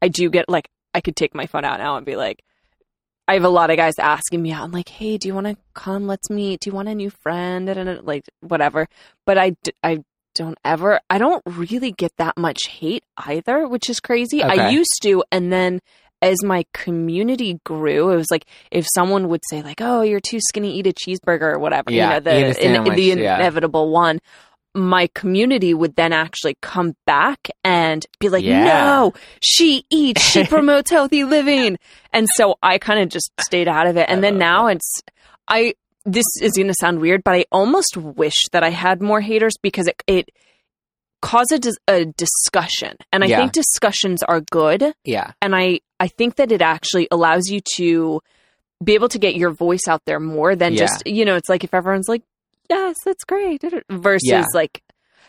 I 0.02 0.08
do 0.08 0.28
get 0.28 0.50
like 0.50 0.68
I 0.92 1.00
could 1.00 1.16
take 1.16 1.34
my 1.34 1.46
phone 1.46 1.64
out 1.64 1.78
now 1.78 1.96
and 1.96 2.04
be 2.04 2.16
like. 2.16 2.42
I 3.30 3.34
have 3.34 3.44
a 3.44 3.48
lot 3.48 3.70
of 3.70 3.76
guys 3.76 3.94
asking 4.00 4.42
me 4.42 4.50
out. 4.50 4.64
I'm 4.64 4.72
like, 4.72 4.88
hey, 4.88 5.16
do 5.16 5.28
you 5.28 5.34
want 5.34 5.46
to 5.46 5.56
come? 5.72 6.08
Let's 6.08 6.28
meet. 6.30 6.58
Do 6.60 6.70
you 6.70 6.74
want 6.74 6.88
a 6.88 6.94
new 6.96 7.10
friend? 7.10 7.68
And 7.68 8.04
like, 8.04 8.24
whatever. 8.40 8.88
But 9.24 9.38
I, 9.38 9.50
d- 9.62 9.72
I 9.84 10.02
don't 10.34 10.58
ever, 10.64 10.98
I 11.08 11.18
don't 11.18 11.40
really 11.46 11.92
get 11.92 12.10
that 12.18 12.36
much 12.36 12.66
hate 12.66 13.04
either, 13.16 13.68
which 13.68 13.88
is 13.88 14.00
crazy. 14.00 14.42
I 14.42 14.70
used 14.70 14.98
to. 15.02 15.22
And 15.30 15.52
then 15.52 15.78
as 16.20 16.42
my 16.42 16.64
community 16.74 17.60
grew, 17.64 18.10
it 18.10 18.16
was 18.16 18.32
like 18.32 18.46
if 18.72 18.84
someone 18.92 19.28
would 19.28 19.42
say, 19.48 19.62
like, 19.62 19.80
oh, 19.80 20.02
you're 20.02 20.18
too 20.18 20.40
skinny, 20.48 20.74
eat 20.74 20.88
a 20.88 20.92
cheeseburger 20.92 21.54
or 21.54 21.58
whatever, 21.60 21.92
Yeah, 21.92 22.14
you 22.14 22.14
know, 22.14 22.20
the, 22.20 22.66
in, 22.66 22.84
the 22.84 23.22
yeah. 23.22 23.36
inevitable 23.36 23.90
one. 23.90 24.18
My 24.74 25.08
community 25.14 25.74
would 25.74 25.96
then 25.96 26.12
actually 26.12 26.56
come 26.62 26.94
back 27.06 27.48
and 27.64 28.06
be 28.20 28.28
like, 28.28 28.44
Yeah. 28.44 28.64
no, 28.64 29.14
she 29.42 29.84
eats, 29.90 30.22
she 30.22 30.44
promotes 30.48 30.90
healthy 30.90 31.24
living. 31.24 31.76
And 32.12 32.26
so 32.36 32.56
I 32.62 32.78
kind 32.78 33.00
of 33.00 33.08
just 33.08 33.30
stayed 33.40 33.66
out 33.68 33.86
of 33.86 33.96
it. 33.96 34.06
And 34.08 34.18
I 34.18 34.22
then 34.22 34.38
now 34.38 34.68
it's, 34.68 35.00
I, 35.48 35.74
this 36.04 36.24
is 36.40 36.52
going 36.52 36.68
to 36.68 36.74
sound 36.80 37.00
weird, 37.00 37.24
but 37.24 37.34
I 37.34 37.44
almost 37.50 37.96
wish 37.96 38.36
that 38.52 38.62
I 38.62 38.70
had 38.70 39.02
more 39.02 39.20
haters 39.20 39.54
because 39.60 39.86
it, 39.88 40.02
it 40.06 40.30
causes 41.20 41.78
a 41.86 42.04
discussion. 42.06 42.96
And 43.12 43.22
I 43.22 43.26
Yeah. 43.26 43.38
think 43.38 43.52
discussions 43.52 44.22
are 44.22 44.40
good. 44.40 44.94
Yeah. 45.04 45.32
And 45.42 45.54
I, 45.54 45.80
I 45.98 46.08
think 46.08 46.36
that 46.36 46.50
it 46.52 46.62
actually 46.62 47.08
allows 47.10 47.48
you 47.50 47.60
to 47.76 48.20
be 48.82 48.94
able 48.94 49.08
to 49.10 49.18
get 49.18 49.34
your 49.36 49.50
voice 49.50 49.86
out 49.86 50.00
there 50.06 50.18
more 50.20 50.56
than 50.56 50.72
Yeah. 50.72 50.78
just, 50.80 51.02
you 51.06 51.24
know, 51.26 51.34
it's 51.36 51.48
like 51.50 51.64
if 51.64 51.74
everyone's 51.74 52.08
like, 52.08 52.22
yes, 52.70 52.96
that's 53.04 53.24
great 53.24 53.62
versus 53.90 54.22
Yeah. 54.24 54.44
like, 54.54 54.82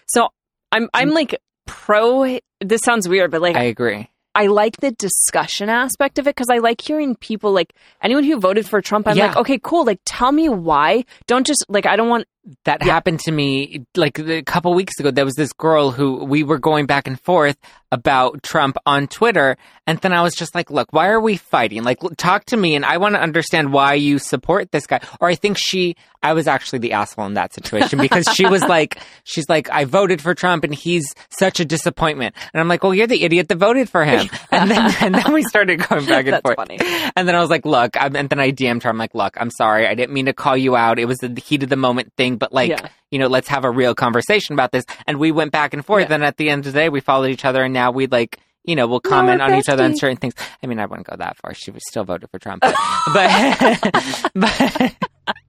so 0.07 0.29
I'm, 0.71 0.87
I'm 0.93 1.09
mm. 1.09 1.15
like 1.15 1.35
pro, 1.65 2.39
this 2.61 2.81
sounds 2.85 3.09
weird, 3.09 3.31
but 3.31 3.41
like, 3.41 3.55
I 3.57 3.63
agree. 3.63 4.07
I 4.33 4.47
like 4.47 4.77
the 4.77 4.91
discussion 4.91 5.67
aspect 5.67 6.17
of 6.17 6.25
it 6.25 6.35
because 6.35 6.47
I 6.49 6.59
like 6.59 6.79
hearing 6.79 7.15
people 7.17 7.51
like 7.51 7.73
anyone 8.01 8.23
who 8.23 8.39
voted 8.39 8.65
for 8.65 8.81
Trump. 8.81 9.05
I'm 9.05 9.17
Yeah. 9.17 9.27
like, 9.27 9.35
okay, 9.37 9.59
cool. 9.61 9.83
Like, 9.83 9.99
tell 10.05 10.31
me 10.31 10.47
why. 10.47 11.03
Don't 11.27 11.45
just 11.45 11.65
like 11.67 11.85
I 11.85 11.97
don't 11.97 12.07
want. 12.07 12.25
That 12.65 12.81
happened 12.81 13.19
to 13.21 13.31
me 13.31 13.85
like 13.95 14.17
a 14.17 14.41
couple 14.41 14.73
weeks 14.73 14.99
ago. 14.99 15.11
There 15.11 15.25
was 15.25 15.35
this 15.35 15.53
girl 15.53 15.91
who 15.91 16.25
we 16.25 16.41
were 16.43 16.57
going 16.57 16.87
back 16.87 17.07
and 17.07 17.19
forth 17.21 17.55
about 17.91 18.41
Trump 18.41 18.77
on 18.85 19.07
Twitter, 19.07 19.57
and 19.85 19.99
then 19.99 20.11
I 20.13 20.23
was 20.23 20.33
just 20.33 20.55
like, 20.55 20.71
"Look, 20.71 20.91
why 20.91 21.09
are 21.09 21.19
we 21.19 21.37
fighting? 21.37 21.83
Like, 21.83 21.99
talk 22.17 22.45
to 22.45 22.57
me, 22.57 22.73
and 22.75 22.83
I 22.85 22.97
want 22.97 23.13
to 23.15 23.21
understand 23.21 23.71
why 23.73 23.93
you 23.93 24.17
support 24.17 24.71
this 24.71 24.87
guy." 24.87 25.01
Or 25.19 25.27
I 25.27 25.35
think 25.35 25.57
she, 25.59 25.95
I 26.23 26.33
was 26.33 26.47
actually 26.47 26.79
the 26.79 26.93
asshole 26.93 27.25
in 27.27 27.33
that 27.35 27.53
situation 27.53 27.99
because 28.01 28.25
she 28.33 28.47
was 28.47 28.63
like, 28.63 28.97
she's 29.23 29.47
like, 29.49 29.69
"I 29.69 29.85
voted 29.85 30.19
for 30.21 30.33
Trump, 30.33 30.63
and 30.63 30.73
he's 30.73 31.03
such 31.29 31.59
a 31.59 31.65
disappointment," 31.65 32.33
and 32.53 32.61
I'm 32.61 32.67
like, 32.67 32.81
"Well, 32.81 32.95
you're 32.95 33.07
the 33.07 33.23
idiot 33.23 33.49
that 33.49 33.57
voted 33.57 33.87
for 33.89 34.03
him," 34.03 34.29
and 34.51 34.71
then 34.71 34.91
and 35.01 35.13
then 35.13 35.31
we 35.33 35.43
started 35.43 35.87
going 35.87 36.05
back 36.05 36.25
and 36.25 36.33
That's 36.33 36.41
forth. 36.41 36.55
funny. 36.55 36.79
And 37.15 37.27
then 37.27 37.35
I 37.35 37.39
was 37.41 37.49
like, 37.49 37.65
look, 37.65 37.97
I'm, 38.01 38.15
and 38.15 38.29
then 38.29 38.39
I 38.39 38.51
DM'd 38.51 38.83
her. 38.83 38.89
I'm 38.89 38.97
like, 38.97 39.13
look, 39.13 39.35
I'm 39.39 39.51
sorry. 39.51 39.85
I 39.85 39.93
didn't 39.95 40.13
mean 40.13 40.25
to 40.27 40.33
call 40.33 40.55
you 40.55 40.75
out. 40.75 40.97
It 40.97 41.05
was 41.05 41.17
the 41.17 41.39
heat 41.45 41.61
of 41.61 41.69
the 41.69 41.75
moment 41.75 42.13
thing, 42.15 42.30
but 42.37 42.53
like, 42.53 42.69
Yeah. 42.69 42.87
you 43.11 43.19
know, 43.19 43.27
let's 43.27 43.47
have 43.49 43.63
a 43.65 43.71
real 43.71 43.95
conversation 43.95 44.53
about 44.53 44.71
this. 44.71 44.85
And 45.07 45.19
we 45.19 45.31
went 45.31 45.51
back 45.51 45.73
and 45.73 45.85
forth. 45.85 46.09
Yeah. 46.09 46.15
And 46.15 46.23
at 46.23 46.37
the 46.37 46.49
end 46.49 46.65
of 46.67 46.73
the 46.73 46.79
day, 46.79 46.89
we 46.89 46.99
followed 46.99 47.29
each 47.31 47.45
other. 47.45 47.63
And 47.63 47.73
now 47.73 47.91
we 47.91 48.07
like, 48.07 48.39
you 48.63 48.75
know, 48.75 48.85
we'll 48.87 48.99
comment 48.99 49.39
we're 49.39 49.45
on 49.45 49.55
each 49.55 49.69
other 49.69 49.83
on 49.83 49.97
certain 49.97 50.17
things. 50.17 50.33
I 50.63 50.67
mean, 50.67 50.79
I 50.79 50.85
wouldn't 50.85 51.07
go 51.07 51.15
that 51.17 51.37
far. 51.37 51.53
She 51.53 51.71
was 51.71 51.81
still 51.89 52.03
voted 52.03 52.29
for 52.29 52.37
Trump, 52.39 52.61
but, 52.61 52.75
but, 53.13 53.91
but, 54.35 54.95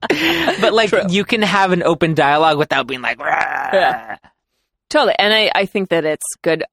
but, 0.61 0.73
like, 0.73 0.89
True. 0.89 1.03
you 1.09 1.23
can 1.23 1.41
have 1.41 1.71
an 1.71 1.83
open 1.83 2.13
dialogue 2.15 2.57
without 2.57 2.87
being 2.87 3.01
like, 3.01 3.19
Yeah. 3.19 4.17
Totally. 4.89 5.15
And 5.19 5.33
I, 5.33 5.51
I 5.55 5.65
think 5.65 5.89
that 5.89 6.05
it's 6.05 6.25
good. 6.41 6.63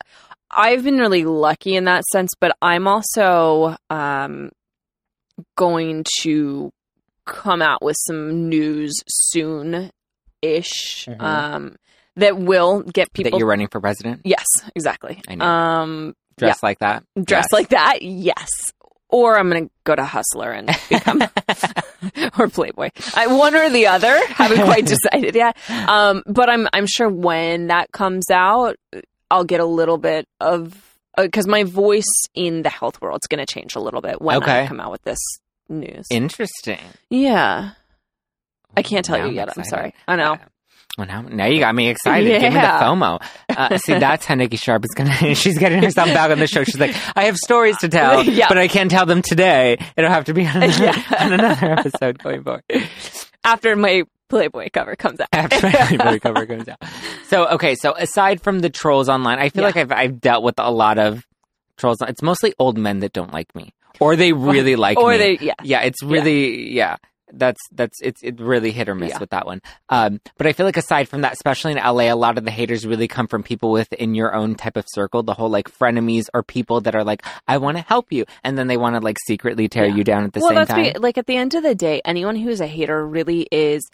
I've 0.50 0.82
been 0.84 0.98
really 0.98 1.24
lucky 1.24 1.76
in 1.76 1.84
that 1.84 2.04
sense, 2.12 2.30
but 2.40 2.56
I'm 2.60 2.86
also, 2.86 3.76
um, 3.88 4.50
going 5.56 6.04
to 6.22 6.70
come 7.26 7.62
out 7.62 7.82
with 7.82 7.96
some 8.06 8.48
news 8.48 8.92
soon 9.08 9.90
ish 10.42 11.06
Mhm. 11.08 11.20
um, 11.20 11.76
that 12.16 12.36
will 12.36 12.82
get 12.82 13.12
people. 13.12 13.32
that 13.32 13.38
you're 13.38 13.48
running 13.48 13.68
for 13.68 13.80
president, 13.80 14.22
yes, 14.24 14.46
exactly. 14.74 15.20
I 15.28 15.34
know. 15.36 15.44
Um, 15.44 16.16
dressed 16.38 16.62
like 16.62 16.78
that, 16.80 17.04
Dress 17.22 17.44
Yes. 17.50 17.52
like 17.52 17.68
that, 17.70 18.02
yes. 18.02 18.48
Or 19.12 19.36
I'm 19.36 19.50
going 19.50 19.66
to 19.66 19.70
go 19.82 19.96
to 19.96 20.04
Hustler 20.04 20.52
and 20.52 20.70
become, 20.88 21.20
or 22.38 22.48
Playboy. 22.48 22.90
I, 23.16 23.26
one 23.26 23.56
or 23.56 23.68
the 23.68 23.88
other. 23.88 24.16
Haven't 24.28 24.62
quite 24.64 24.86
decided 24.86 25.34
yet. 25.34 25.56
Um, 25.68 26.22
but 26.26 26.48
I'm 26.48 26.68
I'm 26.72 26.86
sure 26.86 27.08
when 27.08 27.66
that 27.66 27.90
comes 27.90 28.30
out, 28.30 28.76
I'll 29.28 29.42
get 29.44 29.58
a 29.58 29.64
little 29.64 29.98
bit 29.98 30.28
of 30.40 30.96
because 31.16 31.48
my 31.48 31.64
voice 31.64 32.06
in 32.34 32.62
the 32.62 32.68
health 32.68 33.00
world 33.02 33.18
is 33.22 33.26
going 33.26 33.44
to 33.44 33.52
change 33.52 33.74
a 33.74 33.80
little 33.80 34.00
bit 34.00 34.22
when 34.22 34.36
Okay. 34.36 34.62
I 34.62 34.66
come 34.68 34.78
out 34.78 34.92
with 34.92 35.02
this 35.02 35.18
news. 35.68 36.06
Interesting. 36.08 36.78
yeah, 37.10 37.70
I 38.76 38.82
can't 38.82 39.04
tell 39.04 39.18
Now 39.18 39.26
you 39.26 39.32
yet. 39.32 39.56
I'm 39.56 39.64
sorry. 39.64 39.94
I 40.08 40.16
know. 40.16 40.38
Well, 40.98 41.06
now, 41.06 41.22
now 41.22 41.46
you 41.46 41.60
got 41.60 41.74
me 41.74 41.88
excited. 41.88 42.40
Give 42.40 42.52
me 42.52 42.60
the 42.60 42.66
FOMO. 42.66 43.22
Uh, 43.48 43.78
see, 43.78 43.98
that's 43.98 44.26
how 44.26 44.34
Nikki 44.34 44.56
Sharp 44.56 44.84
is 44.84 44.90
gonna. 44.94 45.34
She's 45.34 45.56
getting 45.58 45.82
herself 45.82 46.08
back 46.08 46.30
on 46.30 46.38
the 46.40 46.46
show. 46.48 46.64
She's 46.64 46.80
like, 46.80 46.94
I 47.16 47.24
have 47.24 47.36
stories 47.36 47.78
to 47.78 47.88
tell, 47.88 48.24
Yeah. 48.24 48.48
but 48.48 48.58
I 48.58 48.68
can't 48.68 48.90
tell 48.90 49.06
them 49.06 49.22
today. 49.22 49.78
It'll 49.96 50.10
have 50.10 50.24
to 50.26 50.34
be 50.34 50.44
on 50.46 50.56
another, 50.62 50.84
Yeah. 50.84 51.02
on 51.20 51.32
another 51.32 51.72
episode 51.72 52.18
going 52.18 52.42
forward 52.42 52.64
After 53.44 53.76
my 53.76 54.02
Playboy 54.28 54.68
cover 54.72 54.94
comes 54.96 55.20
out. 55.20 55.28
after 55.32 55.60
my 55.66 55.72
Playboy 55.72 56.18
cover 56.20 56.46
goes 56.46 56.68
out. 56.68 56.78
So, 57.28 57.46
okay, 57.50 57.74
so 57.76 57.94
aside 57.96 58.42
from 58.42 58.58
the 58.58 58.68
trolls 58.70 59.08
online, 59.08 59.38
I 59.38 59.48
feel 59.48 59.62
Yeah. 59.62 59.66
like 59.68 59.76
I've 59.76 59.92
I've 59.92 60.20
dealt 60.20 60.42
with 60.44 60.56
a 60.58 60.70
lot 60.70 60.98
of 60.98 61.24
trolls. 61.76 61.98
It's 62.02 62.22
mostly 62.22 62.52
old 62.58 62.76
men 62.76 62.98
that 63.00 63.12
don't 63.12 63.32
like 63.32 63.54
me, 63.54 63.72
or 64.00 64.16
they 64.16 64.32
really 64.32 64.76
like 64.76 64.98
or 64.98 65.12
me. 65.12 65.18
they, 65.18 65.38
yeah. 65.38 65.54
yeah 65.62 65.80
it's 65.82 66.02
really 66.02 66.72
yeah, 66.72 66.96
that's 67.32 67.60
that's 67.72 68.00
it's 68.02 68.22
it 68.22 68.40
really 68.40 68.70
hit 68.72 68.88
or 68.88 68.94
miss 68.94 69.10
Yeah. 69.10 69.18
with 69.18 69.30
that 69.30 69.46
one 69.46 69.60
um 69.88 70.20
but 70.36 70.46
i 70.46 70.52
feel 70.52 70.66
like 70.66 70.76
aside 70.76 71.08
from 71.08 71.20
that 71.22 71.32
especially 71.32 71.72
in 71.72 71.78
la 71.78 71.90
a 72.00 72.14
lot 72.14 72.38
of 72.38 72.44
the 72.44 72.50
haters 72.50 72.86
really 72.86 73.08
come 73.08 73.26
from 73.26 73.42
people 73.42 73.70
within 73.70 74.14
your 74.14 74.34
own 74.34 74.54
type 74.54 74.76
of 74.76 74.84
circle 74.88 75.22
the 75.22 75.34
whole 75.34 75.48
like 75.48 75.70
frenemies 75.70 76.26
or 76.34 76.42
people 76.42 76.80
that 76.80 76.94
are 76.94 77.04
like 77.04 77.24
i 77.48 77.56
want 77.58 77.76
to 77.76 77.82
help 77.84 78.12
you 78.12 78.24
and 78.44 78.56
then 78.58 78.66
they 78.66 78.76
want 78.76 78.96
to 78.96 79.00
like 79.00 79.16
secretly 79.26 79.68
tear 79.68 79.86
Yeah. 79.86 79.94
you 79.96 80.04
down 80.04 80.24
at 80.24 80.32
the 80.32 80.40
well, 80.40 80.48
same 80.50 80.54
that's 80.56 80.70
time 80.70 80.92
be- 80.94 80.98
like 80.98 81.18
at 81.18 81.26
the 81.26 81.36
end 81.36 81.54
of 81.54 81.62
the 81.62 81.74
day, 81.74 82.00
anyone 82.04 82.36
who's 82.36 82.60
a 82.60 82.66
hater 82.66 83.06
really 83.06 83.46
is. 83.52 83.88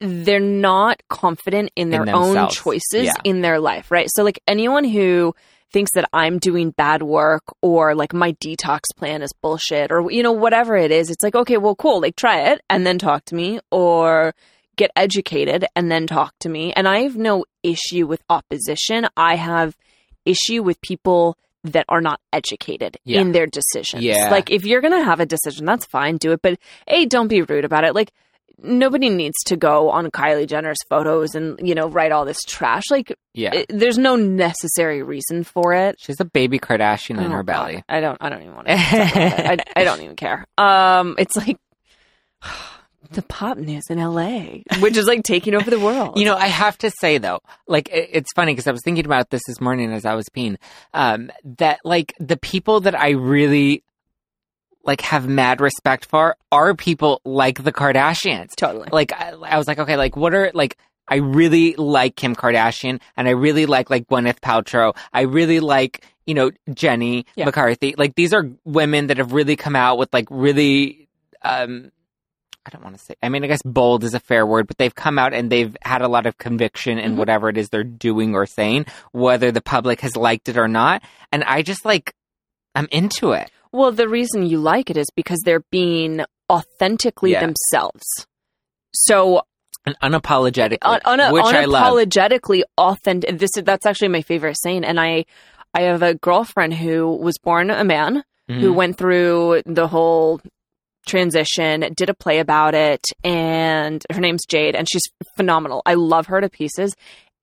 They're 0.00 0.40
not 0.40 1.02
confident 1.08 1.70
in 1.76 1.90
their 1.90 2.04
own 2.14 2.48
choices 2.50 3.04
Yeah. 3.04 3.14
in 3.22 3.40
their 3.40 3.58
life, 3.60 3.90
right? 3.90 4.08
So, 4.12 4.22
like 4.24 4.40
anyone 4.46 4.84
who 4.84 5.34
thinks 5.72 5.90
that 5.94 6.08
I'm 6.12 6.38
doing 6.38 6.70
bad 6.70 7.02
work 7.02 7.42
or 7.62 7.94
like 7.94 8.12
my 8.12 8.32
detox 8.34 8.80
plan 8.96 9.22
is 9.22 9.32
bullshit 9.42 9.90
or 9.90 10.10
you 10.10 10.22
know 10.22 10.32
whatever 10.32 10.76
it 10.76 10.90
is, 10.90 11.10
it's 11.10 11.22
like 11.22 11.34
okay, 11.34 11.56
well, 11.56 11.74
cool, 11.74 12.00
like 12.00 12.16
try 12.16 12.50
it 12.52 12.60
and 12.70 12.86
then 12.86 12.98
talk 12.98 13.24
to 13.26 13.34
me 13.34 13.60
or 13.70 14.34
get 14.76 14.90
educated 14.96 15.64
and 15.76 15.90
then 15.90 16.06
talk 16.06 16.32
to 16.40 16.48
me. 16.48 16.72
And 16.72 16.88
I 16.88 17.02
have 17.02 17.16
no 17.16 17.44
issue 17.62 18.06
with 18.06 18.22
opposition. 18.28 19.06
I 19.16 19.36
have 19.36 19.76
issue 20.24 20.62
with 20.62 20.80
people 20.80 21.36
that 21.64 21.84
are 21.88 22.00
not 22.00 22.20
educated 22.32 22.96
Yeah. 23.04 23.20
in 23.20 23.32
their 23.32 23.46
decisions. 23.46 24.02
Yeah. 24.02 24.30
Like 24.30 24.50
if 24.50 24.64
you're 24.66 24.80
going 24.80 24.98
to 24.98 25.04
have 25.04 25.20
a 25.20 25.26
decision, 25.26 25.64
that's 25.64 25.86
fine, 25.86 26.16
do 26.18 26.32
it, 26.32 26.42
but 26.42 26.58
A, 26.88 27.06
don't 27.06 27.28
be 27.28 27.42
rude 27.42 27.64
about 27.64 27.84
it. 27.84 27.94
Like 27.94 28.12
nobody 28.62 29.08
needs 29.10 29.36
to 29.46 29.56
go 29.56 29.90
on 29.90 30.10
Kylie 30.10 30.46
Jenner's 30.46 30.78
photos 30.88 31.34
and, 31.34 31.58
you 31.66 31.74
know, 31.74 31.88
write 31.88 32.12
all 32.12 32.24
this 32.24 32.40
trash. 32.46 32.84
Like 32.90 33.16
yeah 33.34 33.52
it, 33.52 33.66
there's 33.68 33.98
no 33.98 34.16
necessary 34.16 35.02
reason 35.02 35.42
for 35.44 35.74
it. 35.74 35.96
she's 35.98 36.20
a 36.20 36.24
baby 36.24 36.58
kardashian 36.58 37.18
in 37.18 37.32
Oh, 37.32 37.36
her 37.36 37.42
belly 37.42 37.74
God. 37.74 37.84
I 37.88 38.00
don't 38.00 38.18
I 38.20 38.28
don't 38.28 38.42
even 38.42 38.54
want 38.54 38.66
to 38.68 38.74
I, 38.74 39.58
I 39.76 39.84
don't 39.84 40.00
even 40.02 40.16
care. 40.16 40.46
Um 40.56 41.16
it's 41.18 41.36
like 41.36 41.58
the 43.10 43.22
pop 43.22 43.58
news 43.58 43.84
in 43.90 43.98
LA, 43.98 44.62
which 44.80 44.96
is 44.96 45.06
like 45.06 45.22
taking 45.22 45.54
over 45.54 45.70
the 45.70 45.78
world. 45.78 46.18
You 46.18 46.24
know, 46.24 46.36
I 46.36 46.46
have 46.46 46.76
to 46.78 46.90
say 46.90 47.18
though, 47.18 47.40
like 47.68 47.88
it, 47.90 48.08
it's 48.12 48.32
funny 48.34 48.52
because 48.52 48.66
I 48.66 48.72
was 48.72 48.80
thinking 48.84 49.04
about 49.06 49.30
this 49.30 49.42
this 49.46 49.60
morning 49.60 49.92
as 49.92 50.04
I 50.04 50.14
was 50.14 50.26
peeing. 50.34 50.56
Um, 50.94 51.30
that 51.58 51.80
like 51.84 52.14
the 52.18 52.36
people 52.36 52.80
that 52.80 52.98
I 52.98 53.10
really 53.10 53.84
like 54.84 55.00
have 55.00 55.26
mad 55.28 55.60
respect 55.60 56.04
for 56.04 56.36
are 56.52 56.74
people 56.74 57.20
like 57.24 57.62
the 57.62 57.72
Kardashians. 57.72 58.54
totally. 58.56 58.88
Like 58.92 59.12
I, 59.12 59.30
I 59.30 59.58
was 59.58 59.66
like, 59.66 59.78
okay, 59.78 59.96
like 59.96 60.16
what 60.16 60.34
are 60.34 60.50
like 60.54 60.76
I 61.08 61.16
really 61.16 61.74
like 61.76 62.16
Kim 62.16 62.34
Kardashian 62.34 63.00
and 63.16 63.28
I 63.28 63.32
really 63.32 63.66
like 63.66 63.90
like 63.90 64.06
Gwyneth 64.08 64.40
Paltrow. 64.40 64.96
I 65.12 65.22
really 65.22 65.60
like 65.60 66.04
you 66.26 66.34
know 66.34 66.50
Jenny 66.72 67.26
Yeah. 67.34 67.44
McCarthy. 67.46 67.94
Like 67.98 68.14
these 68.14 68.32
are 68.32 68.48
women 68.64 69.08
that 69.08 69.18
have 69.18 69.32
really 69.32 69.56
come 69.56 69.76
out 69.76 69.98
with 69.98 70.12
like 70.12 70.26
really. 70.30 71.08
um 71.42 71.90
I 72.66 72.70
don't 72.70 72.82
want 72.82 72.96
to 72.96 73.04
say. 73.04 73.14
I 73.22 73.28
mean, 73.28 73.44
I 73.44 73.46
guess 73.46 73.60
bold 73.62 74.04
is 74.04 74.14
a 74.14 74.18
fair 74.20 74.46
word, 74.46 74.66
but 74.66 74.78
they've 74.78 74.94
come 74.94 75.18
out 75.18 75.34
and 75.34 75.52
they've 75.52 75.76
had 75.82 76.00
a 76.00 76.08
lot 76.08 76.24
of 76.24 76.38
conviction 76.38 76.98
in 76.98 77.12
Mhm. 77.12 77.16
whatever 77.16 77.50
it 77.50 77.58
is 77.58 77.68
they're 77.68 77.84
doing 77.84 78.34
or 78.34 78.46
saying, 78.46 78.86
whether 79.12 79.52
the 79.52 79.60
public 79.60 80.00
has 80.00 80.16
liked 80.16 80.48
it 80.48 80.56
or 80.56 80.66
not. 80.66 81.02
And 81.30 81.44
I 81.44 81.60
just 81.60 81.84
like, 81.84 82.14
I'm 82.74 82.88
into 82.90 83.32
it. 83.32 83.50
Well, 83.74 83.90
the 83.92 84.08
reason 84.08 84.46
you 84.46 84.58
like 84.58 84.88
it 84.88 84.96
is 84.96 85.08
because 85.16 85.40
they're 85.44 85.64
being 85.72 86.20
authentically 86.50 87.32
Yeah. 87.32 87.40
themselves. 87.40 88.04
So 88.92 89.42
And 89.84 89.96
unapologetically, 90.00 90.78
un- 90.82 91.00
un- 91.20 91.32
which 91.32 91.44
I 91.44 91.64
love. 91.64 91.92
unapologetically 91.92 92.62
authentic. 92.78 93.38
This 93.38 93.50
is 93.56 93.64
that's 93.64 93.84
actually 93.84 94.08
my 94.08 94.22
favorite 94.22 94.56
saying. 94.62 94.84
And 94.84 95.00
I, 95.00 95.24
I 95.74 95.82
have 95.82 96.02
a 96.02 96.14
girlfriend 96.14 96.74
who 96.74 97.16
was 97.16 97.36
born 97.42 97.68
a 97.70 97.82
man 97.84 98.22
who 98.46 98.70
Mhm. 98.70 98.74
went 98.74 98.96
through 98.98 99.62
the 99.66 99.88
whole 99.88 100.40
transition, 101.06 101.92
did 101.96 102.08
a 102.10 102.14
play 102.14 102.38
about 102.38 102.74
it, 102.74 103.00
and 103.24 104.04
her 104.12 104.20
name's 104.20 104.46
Jade, 104.48 104.76
and 104.76 104.88
she's 104.88 105.02
phenomenal. 105.36 105.82
I 105.84 105.94
love 105.94 106.26
her 106.26 106.40
to 106.40 106.48
pieces. 106.48 106.94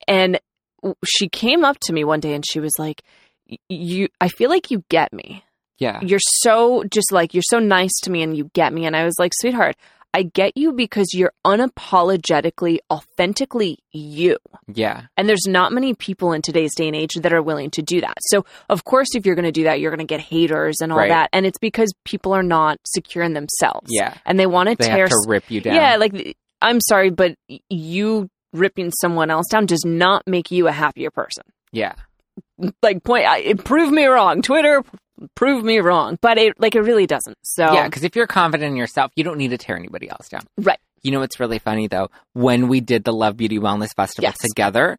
And 0.07 0.39
she 1.05 1.27
came 1.27 1.63
up 1.65 1.77
to 1.81 1.93
me 1.93 2.03
one 2.03 2.19
day 2.21 2.33
and 2.33 2.43
she 2.49 2.59
was 2.59 2.71
like, 2.79 3.03
"You, 3.69 4.07
I 4.19 4.29
feel 4.29 4.49
like 4.49 4.71
you 4.71 4.83
get 4.89 5.11
me." 5.13 5.43
Yeah, 5.81 5.99
you're 6.01 6.19
so 6.43 6.83
just 6.97 7.11
like 7.11 7.33
you're 7.33 7.43
so 7.55 7.59
nice 7.59 7.95
to 8.03 8.09
me 8.11 8.21
and 8.23 8.37
you 8.37 8.49
get 8.53 8.71
me. 8.73 8.85
And 8.85 8.95
i 8.95 9.03
was 9.03 9.15
like 9.19 9.31
sweetheart 9.41 9.75
i 10.13 10.23
get 10.23 10.57
you 10.57 10.73
because 10.73 11.07
you're 11.13 11.31
unapologetically 11.45 12.79
authentically 12.91 13.77
you. 13.91 14.37
Yeah, 14.73 15.03
and 15.17 15.27
there's 15.27 15.45
not 15.47 15.71
many 15.71 15.93
people 15.93 16.31
in 16.33 16.41
today's 16.41 16.75
day 16.75 16.87
and 16.87 16.95
age 16.95 17.13
that 17.15 17.33
are 17.33 17.41
willing 17.41 17.71
to 17.71 17.81
do 17.81 18.01
that. 18.01 18.17
So 18.29 18.45
of 18.69 18.83
course 18.83 19.15
if 19.15 19.25
you're 19.25 19.35
going 19.35 19.45
to 19.45 19.51
do 19.51 19.63
that 19.63 19.79
you're 19.79 19.91
going 19.91 20.05
to 20.05 20.11
get 20.15 20.19
haters 20.21 20.77
and 20.81 20.91
all 20.91 20.97
Right. 20.97 21.09
that. 21.09 21.29
And 21.33 21.45
it's 21.45 21.59
because 21.59 21.93
people 22.05 22.33
are 22.33 22.43
not 22.43 22.77
secure 22.85 23.23
in 23.23 23.33
themselves. 23.33 23.87
Yeah. 23.89 24.13
and 24.25 24.39
they 24.39 24.45
want 24.47 24.69
to 24.69 24.75
They 24.75 24.85
tear 24.87 24.99
have 25.07 25.09
to 25.09 25.23
rip 25.27 25.49
you 25.51 25.61
down. 25.61 25.75
yeah 25.75 25.95
like 25.97 26.35
i'm 26.61 26.79
sorry 26.81 27.09
but 27.09 27.35
you 27.69 28.29
ripping 28.53 28.91
someone 29.01 29.29
else 29.31 29.47
down 29.49 29.65
does 29.65 29.83
not 29.85 30.23
make 30.27 30.51
you 30.51 30.67
a 30.67 30.71
happier 30.73 31.09
person. 31.09 31.43
Yeah. 31.71 31.93
like 32.83 33.03
point 33.03 33.25
I, 33.25 33.53
prove 33.53 33.91
me 33.91 34.05
wrong. 34.05 34.41
Twitter 34.41 34.83
prove 35.35 35.63
me 35.63 35.79
wrong 35.79 36.17
but 36.21 36.37
it 36.37 36.59
like 36.59 36.75
it 36.75 36.81
really 36.81 37.05
doesn't 37.07 37.37
so 37.43 37.73
Yeah, 37.73 37.85
because 37.85 38.03
if 38.03 38.15
you're 38.15 38.27
confident 38.27 38.71
in 38.71 38.75
yourself, 38.77 39.11
you 39.15 39.23
don't 39.23 39.37
need 39.37 39.49
to 39.49 39.57
tear 39.57 39.75
anybody 39.77 40.09
else 40.09 40.29
down. 40.29 40.41
Right. 40.57 40.79
You 41.03 41.11
know 41.11 41.19
what's 41.19 41.39
really 41.39 41.59
funny 41.59 41.87
though? 41.87 42.09
When 42.33 42.67
we 42.67 42.79
did 42.81 43.03
the 43.03 43.13
Love 43.13 43.37
Beauty 43.37 43.57
Wellness 43.59 43.89
Festival 43.95 44.23
Yes. 44.23 44.37
together, 44.39 44.97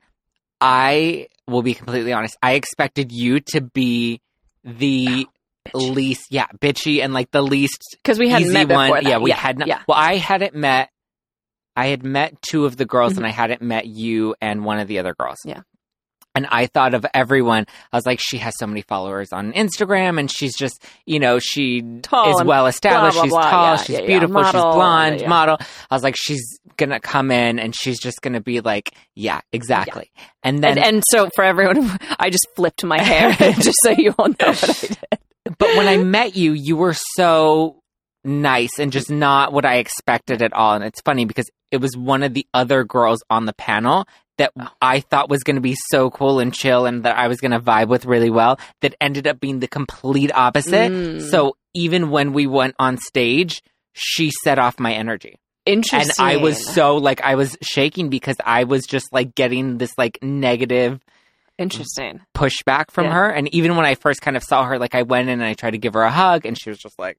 I 0.61 1.29
will 1.47 1.63
be 1.63 1.75
completely 1.75 2.13
honest. 2.13 2.37
I 2.43 2.53
expected 2.53 3.13
you 3.13 3.41
to 3.53 3.61
be 3.61 4.21
the 4.65 5.27
Bitchy. 5.67 5.95
least, 5.95 6.27
yeah, 6.31 6.47
bitchy 6.61 7.03
and 7.05 7.13
like 7.15 7.31
the 7.31 7.43
least 7.43 7.81
because 8.03 8.19
we 8.19 8.29
hadn't 8.29 8.49
easy 8.49 8.53
met 8.53 8.69
one. 8.69 8.91
that. 8.91 9.03
Yeah, 9.05 9.19
we 9.19 9.31
yeah, 9.31 9.37
had 9.37 9.59
not. 9.59 9.69
Yeah, 9.69 9.83
Well, 9.89 9.99
I 9.99 10.17
hadn't 10.17 10.55
met. 10.55 10.91
I 11.77 11.87
had 11.87 12.05
met 12.05 12.41
two 12.43 12.65
of 12.67 12.77
the 12.77 12.85
girls, 12.85 13.15
Mhm. 13.15 13.19
and 13.19 13.27
I 13.27 13.31
hadn't 13.31 13.63
met 13.63 13.87
you 13.87 14.35
and 14.41 14.65
one 14.65 14.79
of 14.79 14.89
the 14.89 14.99
other 14.99 15.15
girls. 15.19 15.39
Yeah. 15.45 15.63
And 16.35 16.47
I 16.51 16.67
thought 16.67 16.95
of 16.95 17.05
everyone. 17.13 17.67
I 17.93 17.97
was 17.97 18.07
like, 18.07 18.19
she 18.21 18.39
has 18.39 18.55
so 18.59 18.67
many 18.67 18.83
followers 18.83 19.33
on 19.33 19.53
Instagram, 19.53 20.19
and 20.19 20.31
she's 20.31 20.57
just, 20.57 20.83
you 21.05 21.21
know, 21.21 21.39
she 21.39 21.83
Tall 22.03 22.41
is 22.41 22.45
well 22.45 22.67
established. 22.67 23.17
blah, 23.17 23.23
she's 23.25 23.33
blah, 23.33 23.51
tall. 23.51 23.65
yeah, 23.65 23.77
she's 23.77 23.89
yeah, 23.91 24.01
yeah. 24.01 24.07
beautiful. 24.07 24.43
she's 24.45 24.53
blonde. 24.53 25.27
Model. 25.27 25.59
I 25.91 25.95
was 25.95 26.03
like, 26.03 26.17
she's 26.17 26.59
gonna 26.79 27.01
come 27.01 27.31
in, 27.31 27.59
and 27.59 27.75
she's 27.77 28.01
just 28.01 28.23
gonna 28.23 28.41
be 28.41 28.61
like, 28.61 28.95
yeah, 29.15 29.41
exactly. 29.53 30.11
And 30.43 30.63
then, 30.65 30.79
and, 30.79 30.87
and 30.87 31.05
so 31.11 31.29
for 31.35 31.45
everyone, 31.45 31.99
I 32.19 32.31
just 32.31 32.47
flipped 32.57 32.83
my 32.83 33.01
hair 33.01 33.33
just 33.39 33.77
so 33.83 33.91
you 33.91 34.15
all 34.19 34.29
know 34.29 34.35
what 34.39 34.65
I 34.65 34.87
did. 34.87 34.99
but 35.59 35.77
when 35.77 35.87
I 35.89 35.99
met 35.99 36.35
you, 36.35 36.53
you 36.53 36.77
were 36.77 36.95
so 37.17 37.83
nice 38.25 38.79
and 38.79 38.93
just 38.93 39.11
not 39.11 39.53
what 39.53 39.65
I 39.65 39.77
expected 39.77 40.43
at 40.43 40.53
all. 40.53 40.75
And 40.75 40.85
it's 40.85 41.01
funny 41.01 41.25
because 41.25 41.51
it 41.71 41.79
was 41.79 41.97
one 41.97 42.23
of 42.23 42.35
the 42.35 42.47
other 42.55 42.85
girls 42.85 43.23
on 43.29 43.47
the 43.47 43.53
panel 43.53 44.07
that 44.39 44.53
Oh. 44.59 44.67
I 44.81 45.01
thought 45.01 45.29
was 45.29 45.43
going 45.43 45.57
to 45.57 45.63
be 45.63 45.77
so 45.91 46.11
cool 46.11 46.41
and 46.41 46.53
chill 46.55 46.87
and 46.87 47.05
that 47.05 47.17
I 47.19 47.29
was 47.29 47.41
going 47.41 47.51
to 47.53 47.61
vibe 47.61 47.89
with 47.89 48.05
really 48.07 48.31
well 48.31 48.59
that 48.81 48.95
ended 49.01 49.27
up 49.27 49.39
being 49.41 49.61
the 49.61 49.69
complete 49.69 50.31
opposite. 50.35 50.91
Mm. 50.91 51.21
So 51.31 51.57
even 51.75 52.11
when 52.11 52.33
we 52.33 52.47
went 52.47 52.75
on 52.79 52.97
stage, 52.99 53.63
she 53.93 54.31
set 54.45 54.59
off 54.59 54.81
my 54.81 54.93
energy. 54.95 55.39
Interesting. 55.67 56.15
And 56.19 56.33
I 56.33 56.37
was 56.39 56.67
so 56.75 56.97
like, 56.97 57.21
I 57.21 57.35
was 57.37 57.57
shaking 57.63 58.09
because 58.09 58.37
I 58.45 58.65
was 58.65 58.85
just 58.87 59.13
like 59.13 59.35
getting 59.35 59.79
this 59.79 59.93
like 59.97 60.19
negative 60.23 61.01
interesting. 61.59 62.21
pushback 62.35 62.91
from 62.91 63.05
Yeah. 63.07 63.13
her. 63.15 63.31
And 63.31 63.53
even 63.55 63.77
when 63.77 63.85
I 63.87 63.95
first 63.95 64.23
kind 64.23 64.37
of 64.37 64.43
saw 64.43 64.65
her, 64.65 64.79
like 64.79 64.95
I 64.95 65.03
went 65.03 65.29
in 65.29 65.41
and 65.41 65.45
I 65.49 65.55
tried 65.55 65.73
to 65.73 65.79
give 65.79 65.95
her 65.95 66.03
a 66.03 66.11
hug, 66.11 66.47
and 66.47 66.59
she 66.61 66.71
was 66.71 66.79
just 66.79 66.99
like, 66.99 67.19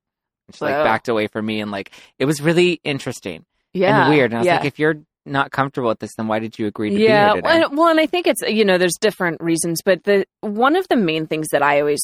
she 0.53 0.65
like 0.65 0.73
backed 0.83 1.07
away 1.07 1.27
from 1.27 1.45
me 1.45 1.61
and 1.61 1.71
like 1.71 1.91
it 2.19 2.25
was 2.25 2.41
really 2.41 2.81
interesting 2.83 3.45
Yeah. 3.71 4.01
and 4.07 4.13
weird. 4.13 4.31
And 4.31 4.35
I 4.35 4.39
was 4.39 4.45
yeah. 4.47 4.55
like, 4.57 4.65
if 4.65 4.77
you're 4.79 4.95
not 5.25 5.51
comfortable 5.51 5.89
with 5.89 5.99
this, 5.99 6.15
then 6.15 6.27
why 6.27 6.39
did 6.39 6.57
you 6.59 6.67
agree 6.67 6.89
to 6.89 6.95
yeah, 6.95 7.33
be 7.33 7.33
here 7.33 7.41
today? 7.41 7.59
well, 7.59 7.69
well, 7.71 7.87
and 7.89 7.99
I 7.99 8.05
think 8.05 8.27
it's 8.27 8.41
you 8.41 8.65
know 8.65 8.77
there's 8.77 8.97
different 8.99 9.41
reasons, 9.41 9.81
but 9.83 10.03
the 10.03 10.25
one 10.41 10.75
of 10.75 10.87
the 10.87 10.95
main 10.95 11.27
things 11.27 11.47
that 11.51 11.61
I 11.61 11.79
always 11.79 12.01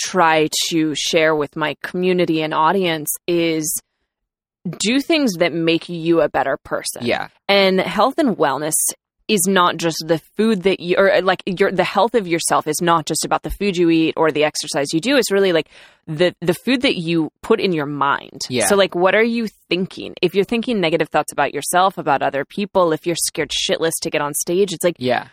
try 0.00 0.48
to 0.70 0.94
share 0.94 1.34
with 1.34 1.56
my 1.56 1.76
community 1.82 2.42
and 2.42 2.54
audience 2.54 3.10
is 3.26 3.80
do 4.78 5.00
things 5.00 5.34
that 5.34 5.52
make 5.52 5.88
you 5.88 6.20
a 6.20 6.28
better 6.28 6.56
person. 6.64 7.04
yeah. 7.04 7.28
And 7.48 7.80
health 7.80 8.18
and 8.18 8.36
wellness 8.36 8.74
is 9.28 9.46
not 9.48 9.76
just 9.76 9.96
the 10.06 10.18
food 10.36 10.62
that 10.62 10.80
you 10.80 10.96
or 10.98 11.12
uh, 11.12 11.22
like 11.22 11.42
your 11.46 11.70
the 11.72 11.84
health 11.84 12.14
of 12.14 12.26
yourself 12.26 12.66
is 12.66 12.80
not 12.82 13.06
just 13.06 13.24
about 13.24 13.42
the 13.42 13.50
food 13.50 13.76
you 13.76 13.88
eat 13.90 14.14
or 14.16 14.30
the 14.30 14.44
exercise 14.44 14.92
you 14.92 15.00
do. 15.00 15.16
It's 15.16 15.30
really 15.30 15.52
like 15.52 15.68
the 16.06 16.34
the 16.40 16.54
food 16.54 16.82
that 16.82 16.96
you 16.96 17.30
put 17.42 17.60
in 17.60 17.72
your 17.72 17.86
mind. 17.86 18.42
Yeah. 18.48 18.66
So 18.66 18.76
like 18.76 18.94
what 18.94 19.14
are 19.14 19.22
you 19.22 19.48
thinking? 19.68 20.14
If 20.22 20.34
you're 20.34 20.44
thinking 20.44 20.80
negative 20.80 21.08
thoughts 21.08 21.32
about 21.32 21.54
yourself, 21.54 21.98
about 21.98 22.22
other 22.22 22.44
people, 22.44 22.92
if 22.92 23.06
you're 23.06 23.16
scared 23.16 23.50
shitless 23.50 23.92
to 24.02 24.10
get 24.10 24.20
on 24.20 24.34
stage, 24.34 24.72
it's 24.72 24.84
like 24.84 24.96
Yeah. 24.98 25.28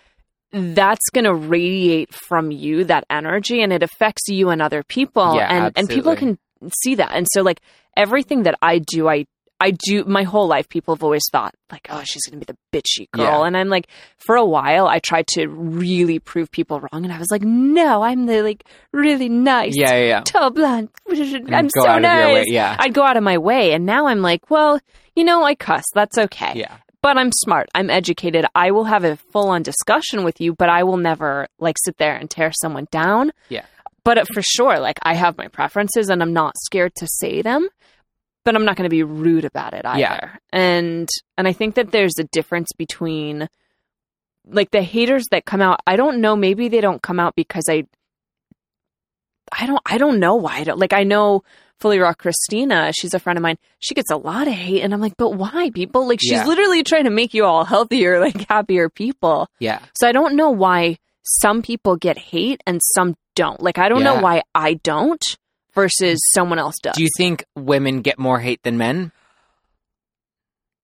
that's 0.52 1.10
going 1.14 1.26
to 1.26 1.34
radiate 1.34 2.14
from 2.14 2.52
you 2.52 2.84
that 2.86 3.06
energy 3.10 3.62
and 3.62 3.72
it 3.72 3.84
affects 3.84 4.24
you 4.28 4.50
and 4.50 4.62
other 4.62 4.84
people 4.84 5.36
Yeah, 5.36 5.48
and 5.66 5.78
and 5.78 5.90
people 5.90 6.16
can 6.16 6.38
see 6.84 6.96
that 6.96 7.12
and 7.14 7.26
so 7.32 7.42
like 7.42 7.62
everything 7.96 8.44
that 8.44 8.56
i 8.62 8.80
do 8.80 9.08
i 9.08 9.26
i 9.60 9.72
do 9.72 10.04
my 10.06 10.24
whole 10.24 10.48
life 10.48 10.68
people 10.70 10.96
have 10.96 11.04
always 11.04 11.24
thought 11.32 11.54
like 11.72 11.88
oh 11.90 12.02
she's 12.06 12.26
going 12.26 12.40
to 12.40 12.46
be 12.46 12.54
the 12.54 12.58
bitchy 12.78 13.10
girl 13.12 13.42
Yeah. 13.42 13.46
and 13.48 13.58
i'm 13.58 13.70
like 13.70 13.88
for 14.18 14.36
a 14.36 14.46
while 14.46 14.88
i 14.88 15.00
tried 15.00 15.28
to 15.36 15.48
really 15.48 16.20
prove 16.20 16.52
people 16.52 16.80
wrong 16.80 17.04
and 17.04 17.12
i 17.12 17.18
was 17.20 17.30
like 17.32 17.42
no 17.44 18.02
i'm 18.04 18.26
the 18.26 18.42
like 18.42 18.64
really 18.92 19.30
nice 19.30 19.74
Yeah. 19.76 19.92
Yeah. 19.96 20.06
yeah. 20.08 20.22
tall 20.22 20.50
blonde 20.52 20.90
And 21.10 21.56
i'm 21.56 21.70
so 21.70 21.88
out 21.88 21.98
of 21.98 22.04
your 22.04 22.26
way. 22.28 22.34
nice 22.40 22.46
Yeah. 22.50 22.76
i'd 22.80 22.94
go 22.94 23.04
out 23.04 23.18
of 23.18 23.24
my 23.24 23.38
way 23.38 23.74
and 23.74 23.86
now 23.86 24.08
i'm 24.08 24.22
like 24.22 24.50
well 24.50 24.80
you 25.16 25.24
know 25.24 25.44
i 25.44 25.56
cuss 25.56 25.84
that's 25.94 26.18
okay 26.18 26.54
yeah. 26.56 26.78
but 27.02 27.18
I'm 27.18 27.32
smart. 27.32 27.70
I'm 27.74 27.90
educated. 27.90 28.46
I 28.56 28.72
will 28.72 28.84
have 28.86 29.04
a 29.06 29.16
full 29.32 29.50
on 29.50 29.64
discussion 29.64 30.24
with 30.26 30.42
you, 30.42 30.54
but 30.54 30.68
I 30.70 30.84
will 30.84 30.98
never 30.98 31.48
like 31.58 31.78
sit 31.86 31.98
there 31.98 32.16
and 32.16 32.30
tear 32.30 32.52
someone 32.62 32.88
down. 32.92 33.32
Yeah. 33.48 33.66
But 34.04 34.28
for 34.34 34.42
sure, 34.42 34.80
like 34.80 35.00
I 35.04 35.14
have 35.16 35.38
my 35.38 35.48
preferences 35.48 36.10
and 36.10 36.22
I'm 36.22 36.34
not 36.34 36.54
scared 36.58 36.94
to 36.96 37.08
say 37.08 37.42
them, 37.42 37.70
but 38.46 38.56
I'm 38.56 38.66
not 38.66 38.76
going 38.76 38.86
to 38.90 38.90
be 38.90 39.04
rude 39.04 39.46
about 39.46 39.74
it 39.74 39.86
either. 39.86 40.00
Yeah. 40.00 40.36
And 40.52 41.10
and 41.38 41.48
I 41.48 41.54
think 41.54 41.76
that 41.76 41.92
there's 41.92 42.18
a 42.20 42.24
difference 42.24 42.70
between 42.78 43.48
like 44.48 44.72
the 44.72 44.82
haters 44.82 45.26
that 45.32 45.46
come 45.46 45.62
out. 45.62 45.80
I 45.86 45.96
don't 45.96 46.22
know, 46.22 46.36
maybe 46.36 46.68
they 46.70 46.82
don't 46.82 47.02
come 47.02 47.20
out 47.20 47.36
because 47.36 47.66
I 47.70 47.84
I 49.52 49.66
don't 49.66 49.82
I 49.86 49.98
don't 49.98 50.20
know 50.20 50.36
why 50.36 50.58
I 50.58 50.64
don't 50.64 50.80
like 50.80 50.94
I 50.94 51.04
know 51.04 51.44
FullyRaw 51.82 52.16
Kristina, 52.18 52.92
she's 52.94 53.14
a 53.14 53.20
friend 53.20 53.38
of 53.38 53.42
mine. 53.44 53.58
She 53.80 53.94
gets 53.94 54.12
a 54.12 54.18
lot 54.18 54.48
of 54.50 54.54
hate 54.54 54.82
and 54.82 54.94
I'm 54.94 55.00
like, 55.00 55.16
"But 55.18 55.36
why, 55.36 55.70
people? 55.74 56.08
Like 56.08 56.20
she's 56.20 56.32
Yeah. 56.34 56.46
literally 56.46 56.84
trying 56.84 57.06
to 57.06 57.10
make 57.10 57.34
you 57.34 57.46
all 57.46 57.64
healthier, 57.64 58.20
like 58.26 58.48
happier 58.50 58.90
people." 58.90 59.48
Yeah. 59.60 59.80
So 59.96 60.08
I 60.08 60.12
don't 60.12 60.36
know 60.36 60.50
why 60.50 60.98
some 61.24 61.62
people 61.62 61.96
get 61.96 62.18
hate 62.18 62.62
and 62.68 62.82
some 62.96 63.16
don't. 63.36 63.62
Like 63.62 63.78
I 63.78 63.88
don't 63.88 64.04
know 64.04 64.20
why 64.22 64.44
I 64.54 64.74
don't 64.74 65.24
versus 65.76 66.20
someone 66.34 66.60
else 66.60 66.76
does. 66.82 66.96
Do 66.96 67.04
you 67.04 67.10
think 67.18 67.46
women 67.56 68.02
get 68.02 68.18
more 68.20 68.40
hate 68.40 68.62
than 68.64 68.78
men? 68.78 69.12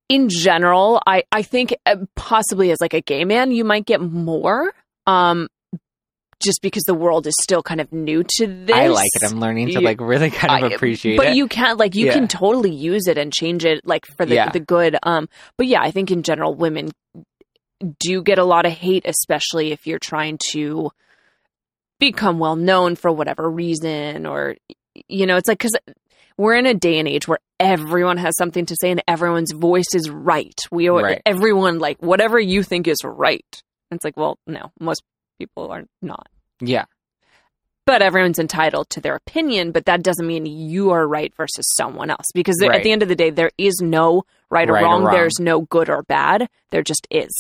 in 0.08 0.30
general, 0.30 1.02
I 1.08 1.24
I 1.32 1.42
think 1.42 1.76
uh, 1.86 1.96
possibly 2.16 2.70
as 2.72 2.78
like 2.80 2.94
a 2.94 3.02
gay 3.02 3.26
man, 3.26 3.52
you 3.52 3.64
might 3.64 3.86
get 3.86 4.00
more. 4.02 4.74
Um 5.08 5.48
just 6.44 6.62
because 6.62 6.84
the 6.84 6.94
world 6.94 7.26
is 7.26 7.34
still 7.42 7.64
kind 7.64 7.80
of 7.82 7.92
new 7.94 8.22
to 8.38 8.46
this. 8.46 8.76
I 8.76 8.88
like 8.88 9.08
it. 9.14 9.32
I'm 9.32 9.40
learning 9.40 9.70
to 9.70 9.80
like 9.82 10.00
really 10.02 10.30
kind 10.30 10.64
of 10.66 10.72
I- 10.72 10.76
appreciate 10.76 11.18
but 11.18 11.28
it. 11.28 11.30
But 11.30 11.36
you 11.38 11.48
can't 11.48 11.80
like 11.80 11.96
you 11.96 12.08
Yeah. 12.08 12.14
can 12.14 12.28
totally 12.28 12.74
use 12.76 13.08
it 13.08 13.18
and 13.18 13.34
change 13.34 13.66
it 13.66 13.82
like 13.86 14.06
for 14.06 14.26
the 14.26 14.36
Yeah. 14.36 14.50
the 14.50 14.60
good 14.60 14.98
um 15.04 15.28
but 15.58 15.66
yeah 15.66 15.82
i 15.82 15.90
think 15.92 16.12
in 16.12 16.22
general 16.24 16.54
women 16.54 16.92
do 18.00 18.22
get 18.22 18.38
a 18.38 18.44
lot 18.44 18.66
of 18.66 18.74
hate 18.74 19.06
especially 19.08 19.72
if 19.72 19.88
you're 19.88 19.98
trying 19.98 20.38
to 20.52 20.92
become 22.00 22.40
well 22.40 22.56
known 22.56 22.96
for 22.96 23.12
whatever 23.12 23.50
reason 23.50 24.26
or 24.26 24.56
you 25.08 25.26
know 25.26 25.38
it's 25.38 25.48
like 25.48 25.60
cuz 25.60 25.72
we're 26.38 26.56
in 26.56 26.66
a 26.66 26.74
day 26.74 27.00
and 27.00 27.08
age 27.08 27.28
where 27.28 27.40
everyone 27.60 28.18
has 28.18 28.36
something 28.38 28.66
to 28.66 28.76
say 28.80 28.92
and 28.92 29.02
everyone's 29.08 29.52
voice 29.54 29.94
is 29.94 30.10
right 30.10 30.60
we 30.72 30.90
are 30.90 31.02
Right. 31.04 31.22
everyone 31.26 31.80
like 31.80 31.98
whatever 32.02 32.40
you 32.40 32.64
think 32.64 32.88
is 32.88 32.98
right 33.04 33.62
it's 33.92 34.04
like 34.04 34.18
well 34.18 34.38
no 34.46 34.72
most 34.80 35.04
people 35.40 35.72
are 35.72 35.84
not 36.02 36.28
yeah. 36.60 36.86
but 37.86 38.02
everyone's 38.02 38.40
entitled 38.40 38.90
to 38.90 39.00
their 39.02 39.16
opinion 39.16 39.72
but 39.72 39.86
that 39.86 40.04
doesn't 40.04 40.28
mean 40.28 40.46
you 40.46 40.90
are 40.92 41.08
right 41.08 41.34
versus 41.36 41.66
someone 41.78 42.10
else 42.10 42.26
because 42.34 42.56
there- 42.60 42.72
at 42.74 42.84
the 42.84 42.92
end 42.92 43.04
of 43.04 43.10
the 43.10 43.16
day 43.16 43.30
there 43.30 43.52
is 43.58 43.80
no 43.82 44.24
right 44.50 44.70
or, 44.70 44.74
Right 44.74 44.82
or 44.82 44.86
wrong. 44.86 45.04
wrong. 45.04 45.14
there's 45.14 45.40
no 45.40 45.62
good 45.62 45.90
or 45.90 46.04
bad 46.04 46.50
there 46.72 46.84
just 46.84 47.08
is 47.12 47.32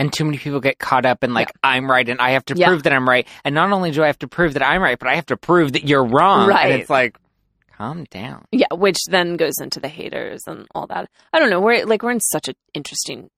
And 0.00 0.12
too 0.12 0.24
many 0.24 0.38
people 0.38 0.58
get 0.60 0.80
caught 0.80 1.06
up 1.06 1.22
in 1.22 1.32
like 1.34 1.52
I'm 1.62 1.88
right 1.88 2.08
and 2.08 2.20
I 2.20 2.30
have 2.30 2.44
to 2.46 2.56
Yeah. 2.56 2.66
prove 2.68 2.82
that 2.84 2.92
I'm 2.92 3.08
right. 3.08 3.28
And 3.44 3.54
not 3.54 3.70
only 3.70 3.92
do 3.92 4.02
I 4.02 4.06
have 4.08 4.18
to 4.20 4.28
prove 4.28 4.54
that 4.54 4.66
I'm 4.66 4.82
right, 4.82 4.98
but 4.98 5.06
I 5.08 5.14
have 5.14 5.26
to 5.26 5.36
prove 5.36 5.74
that 5.74 5.84
you're 5.84 6.04
wrong. 6.04 6.48
Right. 6.48 6.72
And 6.72 6.80
it's 6.80 6.90
like, 6.90 7.16
calm 7.76 8.04
down. 8.10 8.44
yeah 8.52 8.66
which 8.72 8.98
then 9.08 9.36
goes 9.36 9.54
into 9.60 9.80
the 9.80 9.88
haters 9.88 10.42
and 10.46 10.66
all 10.74 10.86
that 10.86 11.08
i 11.32 11.38
don't 11.38 11.48
know 11.48 11.62
we're 11.62 11.86
like 11.86 12.02
we're 12.02 12.10
in 12.10 12.20
such 12.20 12.46
an 12.46 12.54
interesting 12.74 13.30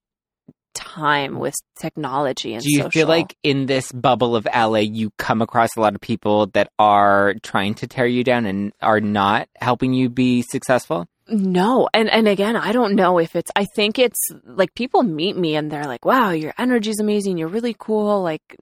time 0.73 1.39
with 1.39 1.53
technology 1.79 2.53
and 2.53 2.61
Do 2.63 2.69
you 2.69 2.77
social. 2.79 2.91
feel 2.91 3.07
like 3.07 3.37
in 3.43 3.67
this 3.67 3.91
bubble 3.91 4.35
of 4.35 4.45
LA, 4.53 4.79
you 4.79 5.11
come 5.17 5.41
across 5.41 5.69
a 5.77 5.81
lot 5.81 5.95
of 5.95 6.01
people 6.01 6.47
that 6.47 6.71
are 6.79 7.35
trying 7.43 7.75
to 7.75 7.87
tear 7.87 8.07
you 8.07 8.23
down 8.23 8.45
and 8.45 8.73
are 8.81 8.99
not 8.99 9.47
helping 9.61 9.93
you 9.93 10.09
be 10.09 10.41
successful? 10.41 11.05
No. 11.27 11.87
And 11.93 12.09
and 12.09 12.27
again, 12.27 12.55
I 12.55 12.71
don't 12.71 12.95
know 12.95 13.17
if 13.19 13.35
it's 13.35 13.51
I 13.55 13.65
think 13.75 13.97
it's 13.99 14.19
like 14.45 14.73
people 14.75 15.03
meet 15.03 15.37
me 15.37 15.55
and 15.55 15.71
they're 15.71 15.85
like, 15.85 16.03
"Wow, 16.05 16.31
your 16.31 16.53
energy's 16.57 16.99
amazing. 16.99 17.37
You're 17.37 17.47
really 17.47 17.75
cool." 17.77 18.21
Like 18.21 18.57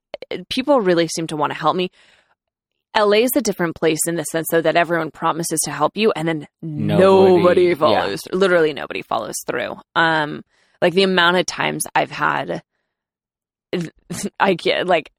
people 0.49 0.79
really 0.81 1.07
seem 1.07 1.27
to 1.27 1.35
want 1.35 1.51
to 1.53 1.57
help 1.59 1.75
me. 1.75 1.89
LA 2.95 3.19
is 3.23 3.31
a 3.37 3.41
different 3.41 3.75
place 3.75 3.99
in 4.07 4.15
the 4.15 4.23
sense 4.25 4.47
though 4.51 4.61
that 4.61 4.75
everyone 4.75 5.11
promises 5.11 5.59
to 5.63 5.71
help 5.71 5.95
you 5.95 6.11
and 6.15 6.27
then 6.27 6.47
Nobody- 6.61 7.37
nobody, 7.37 7.63
yeah. 7.67 7.73
follows. 7.75 8.21
Literally 8.33 8.73
nobody 8.73 9.01
follows 9.01 9.35
through. 9.47 9.75
Um 9.95 10.43
like 10.81 10.93
the 10.93 11.03
amount 11.03 11.37
of 11.37 11.45
times 11.45 11.83
I've 11.95 12.11
had 12.11 12.61
I 14.39 14.53
get 14.53 14.87
like 14.87 15.11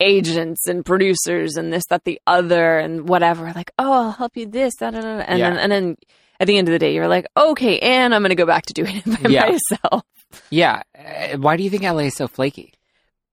agents 0.00 0.66
and 0.68 0.84
producers 0.84 1.56
and 1.56 1.72
this, 1.72 1.84
that, 1.88 2.04
the 2.04 2.20
other, 2.26 2.78
and 2.78 3.08
whatever. 3.08 3.50
Like, 3.54 3.70
oh, 3.78 3.92
I'll 3.92 4.10
help 4.12 4.36
you 4.36 4.46
this, 4.46 4.74
da, 4.76 4.90
da, 4.90 5.00
da. 5.00 5.08
and 5.20 5.38
Yeah. 5.38 5.50
then 5.50 5.58
and 5.58 5.72
then 5.72 5.96
at 6.40 6.46
the 6.46 6.56
end 6.58 6.68
of 6.68 6.72
the 6.72 6.78
day, 6.78 6.94
you're 6.94 7.08
like, 7.08 7.26
okay, 7.36 7.78
and 7.80 8.14
I'm 8.14 8.22
going 8.22 8.30
to 8.30 8.34
go 8.36 8.46
back 8.46 8.66
to 8.66 8.72
doing 8.72 8.96
it 8.98 9.04
by 9.22 9.28
Yeah. 9.28 9.50
myself 9.50 10.04
Yeah. 10.50 10.82
Uh, 10.98 11.38
Why 11.38 11.56
do 11.56 11.62
you 11.62 11.70
think 11.70 11.82
LA 11.82 12.04
is 12.10 12.14
so 12.16 12.28
flaky? 12.28 12.72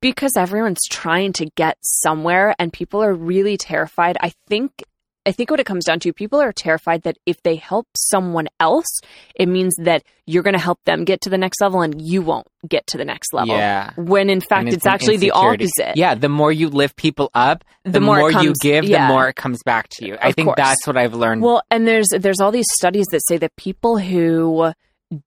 because 0.01 0.35
everyone's 0.35 0.81
trying 0.89 1.31
to 1.31 1.45
get 1.55 1.77
somewhere, 1.81 2.53
and 2.59 2.73
people 2.73 3.01
are 3.01 3.13
really 3.13 3.55
terrified. 3.55 4.17
I 4.19 4.33
think. 4.47 4.83
I 5.25 5.31
think 5.31 5.49
what 5.51 5.59
it 5.59 5.65
comes 5.65 5.85
down 5.85 5.99
to, 6.01 6.11
people 6.11 6.41
are 6.41 6.51
terrified 6.51 7.03
that 7.03 7.17
if 7.25 7.41
they 7.43 7.55
help 7.55 7.87
someone 7.95 8.47
else, 8.59 8.99
it 9.35 9.47
means 9.47 9.73
that 9.79 10.03
you're 10.25 10.43
going 10.43 10.55
to 10.55 10.59
help 10.59 10.79
them 10.85 11.05
get 11.05 11.21
to 11.21 11.29
the 11.29 11.37
next 11.37 11.61
level 11.61 11.81
and 11.81 12.01
you 12.01 12.21
won't 12.21 12.45
get 12.67 12.85
to 12.87 12.97
the 12.97 13.05
next 13.05 13.33
level. 13.33 13.55
Yeah. 13.55 13.91
When 13.95 14.29
in 14.29 14.41
fact, 14.41 14.67
it's, 14.67 14.85
an 14.85 14.91
actually 14.91 15.17
the 15.17 15.31
opposite. 15.31 15.95
Yeah, 15.95 16.15
the 16.15 16.27
more 16.29 16.51
you 16.51 16.69
lift 16.69 16.97
people 16.97 17.29
up, 17.33 17.63
the, 17.85 17.91
The 17.91 17.99
more 18.01 18.17
more, 18.19 18.31
it 18.31 18.43
you 18.43 18.53
give, 18.61 18.83
yeah. 18.85 19.07
the 19.07 19.13
more 19.13 19.29
it 19.29 19.35
comes 19.35 19.59
back 19.63 19.87
to 19.93 20.05
you. 20.05 20.17
I 20.21 20.29
Of 20.29 20.35
think 20.35 20.47
course. 20.47 20.57
that's 20.57 20.85
what 20.85 20.97
I've 20.97 21.13
learned. 21.13 21.41
Well, 21.41 21.61
and 21.71 21.87
there's 21.87 22.07
there's 22.09 22.41
all 22.41 22.51
these 22.51 22.67
studies 22.73 23.05
that 23.11 23.21
say 23.27 23.37
that 23.37 23.55
people 23.55 23.97
who 23.97 24.73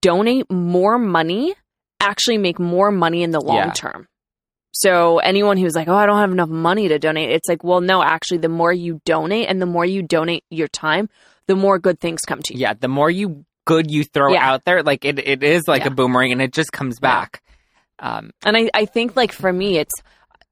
donate 0.02 0.50
more 0.50 0.98
money 0.98 1.54
actually 2.00 2.38
make 2.38 2.58
more 2.58 2.90
money 2.90 3.22
in 3.22 3.30
the 3.30 3.40
long 3.40 3.56
Yeah. 3.56 3.70
term. 3.72 4.08
So 4.80 5.18
anyone 5.18 5.56
who's 5.56 5.74
like, 5.74 5.88
"Oh, 5.88 5.94
I 5.94 6.06
don't 6.06 6.18
have 6.18 6.32
enough 6.32 6.48
money 6.48 6.88
to 6.88 6.98
donate," 6.98 7.30
it's 7.30 7.48
like, 7.48 7.64
well, 7.64 7.80
no, 7.80 8.02
actually, 8.02 8.38
the 8.38 8.48
more 8.48 8.72
you 8.72 9.00
donate 9.04 9.48
and 9.48 9.60
the 9.60 9.66
more 9.66 9.84
you 9.84 10.02
donate 10.02 10.44
your 10.50 10.68
time, 10.68 11.08
the 11.46 11.56
more 11.56 11.78
good 11.78 12.00
things 12.00 12.20
come 12.26 12.40
to 12.42 12.54
you. 12.54 12.60
yeah, 12.60 12.74
the 12.74 12.88
more 12.88 13.10
you 13.10 13.44
good 13.64 13.90
you 13.90 14.04
throw 14.04 14.32
Yeah. 14.32 14.48
out 14.48 14.64
there, 14.64 14.82
like 14.82 15.04
it, 15.04 15.18
it 15.18 15.42
is 15.42 15.62
like 15.66 15.82
Yeah. 15.82 15.88
a 15.88 15.90
boomerang 15.90 16.32
and 16.32 16.40
it 16.42 16.52
just 16.52 16.72
comes 16.72 16.98
Yeah. 17.02 17.08
back. 17.10 17.42
Um, 17.98 18.30
And 18.44 18.56
I, 18.56 18.70
I 18.74 18.84
think 18.84 19.16
like 19.16 19.32
for 19.32 19.52
me, 19.52 19.78
it's 19.78 19.94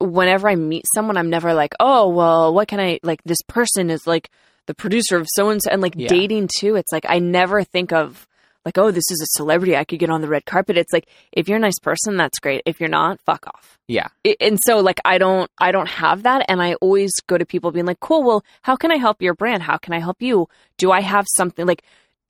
whenever 0.01 0.49
I 0.49 0.57
meet 0.57 0.85
someone, 0.95 1.17
I'm 1.17 1.31
never 1.31 1.55
like, 1.55 1.75
oh, 1.79 2.09
well, 2.09 2.53
what 2.55 2.69
can 2.69 2.81
I 2.81 2.99
like? 3.03 3.21
This 3.25 3.43
person 3.47 3.91
is 3.91 4.07
like 4.07 4.31
the 4.67 4.75
producer 4.75 5.17
of 5.19 5.27
so 5.35 5.51
and 5.51 5.63
so, 5.63 5.71
and 5.71 5.83
like 5.83 5.95
Yeah. 5.97 6.09
dating 6.09 6.49
too. 6.59 6.75
It's 6.77 6.91
like 6.93 7.05
I 7.09 7.19
never 7.19 7.63
think 7.65 7.93
of 7.93 8.27
like, 8.65 8.79
oh, 8.79 8.91
this 8.91 9.11
is 9.11 9.21
a 9.23 9.27
celebrity. 9.39 9.77
I 9.77 9.85
could 9.85 9.99
get 9.99 10.11
on 10.11 10.21
the 10.21 10.29
red 10.29 10.45
carpet. 10.47 10.77
It's 10.79 10.93
like 10.93 11.07
if 11.33 11.49
you're 11.49 11.59
a 11.59 11.61
nice 11.61 11.79
person, 11.79 12.17
that's 12.17 12.39
great. 12.39 12.63
If 12.67 12.81
you're 12.81 12.89
not, 12.89 13.21
fuck 13.27 13.47
off. 13.47 13.79
yeah. 13.89 14.09
I- 14.27 14.37
and 14.41 14.59
so 14.65 14.79
like 14.79 15.01
I 15.05 15.19
don't 15.19 15.51
I 15.59 15.71
don't 15.73 15.89
have 15.89 16.23
that 16.25 16.45
and 16.49 16.63
I 16.63 16.75
always 16.75 17.13
go 17.27 17.37
to 17.39 17.45
people 17.47 17.71
being 17.73 17.87
like, 17.87 18.01
"Cool, 18.01 18.23
well, 18.23 18.45
how 18.63 18.77
can 18.77 18.91
I 18.91 18.97
help 18.97 19.21
your 19.23 19.35
brand? 19.35 19.63
How 19.63 19.77
can 19.77 19.93
I 19.93 20.01
help 20.01 20.23
you? 20.23 20.49
Do 20.79 20.91
I 20.93 21.01
have 21.01 21.27
something 21.37 21.67
like 21.67 21.83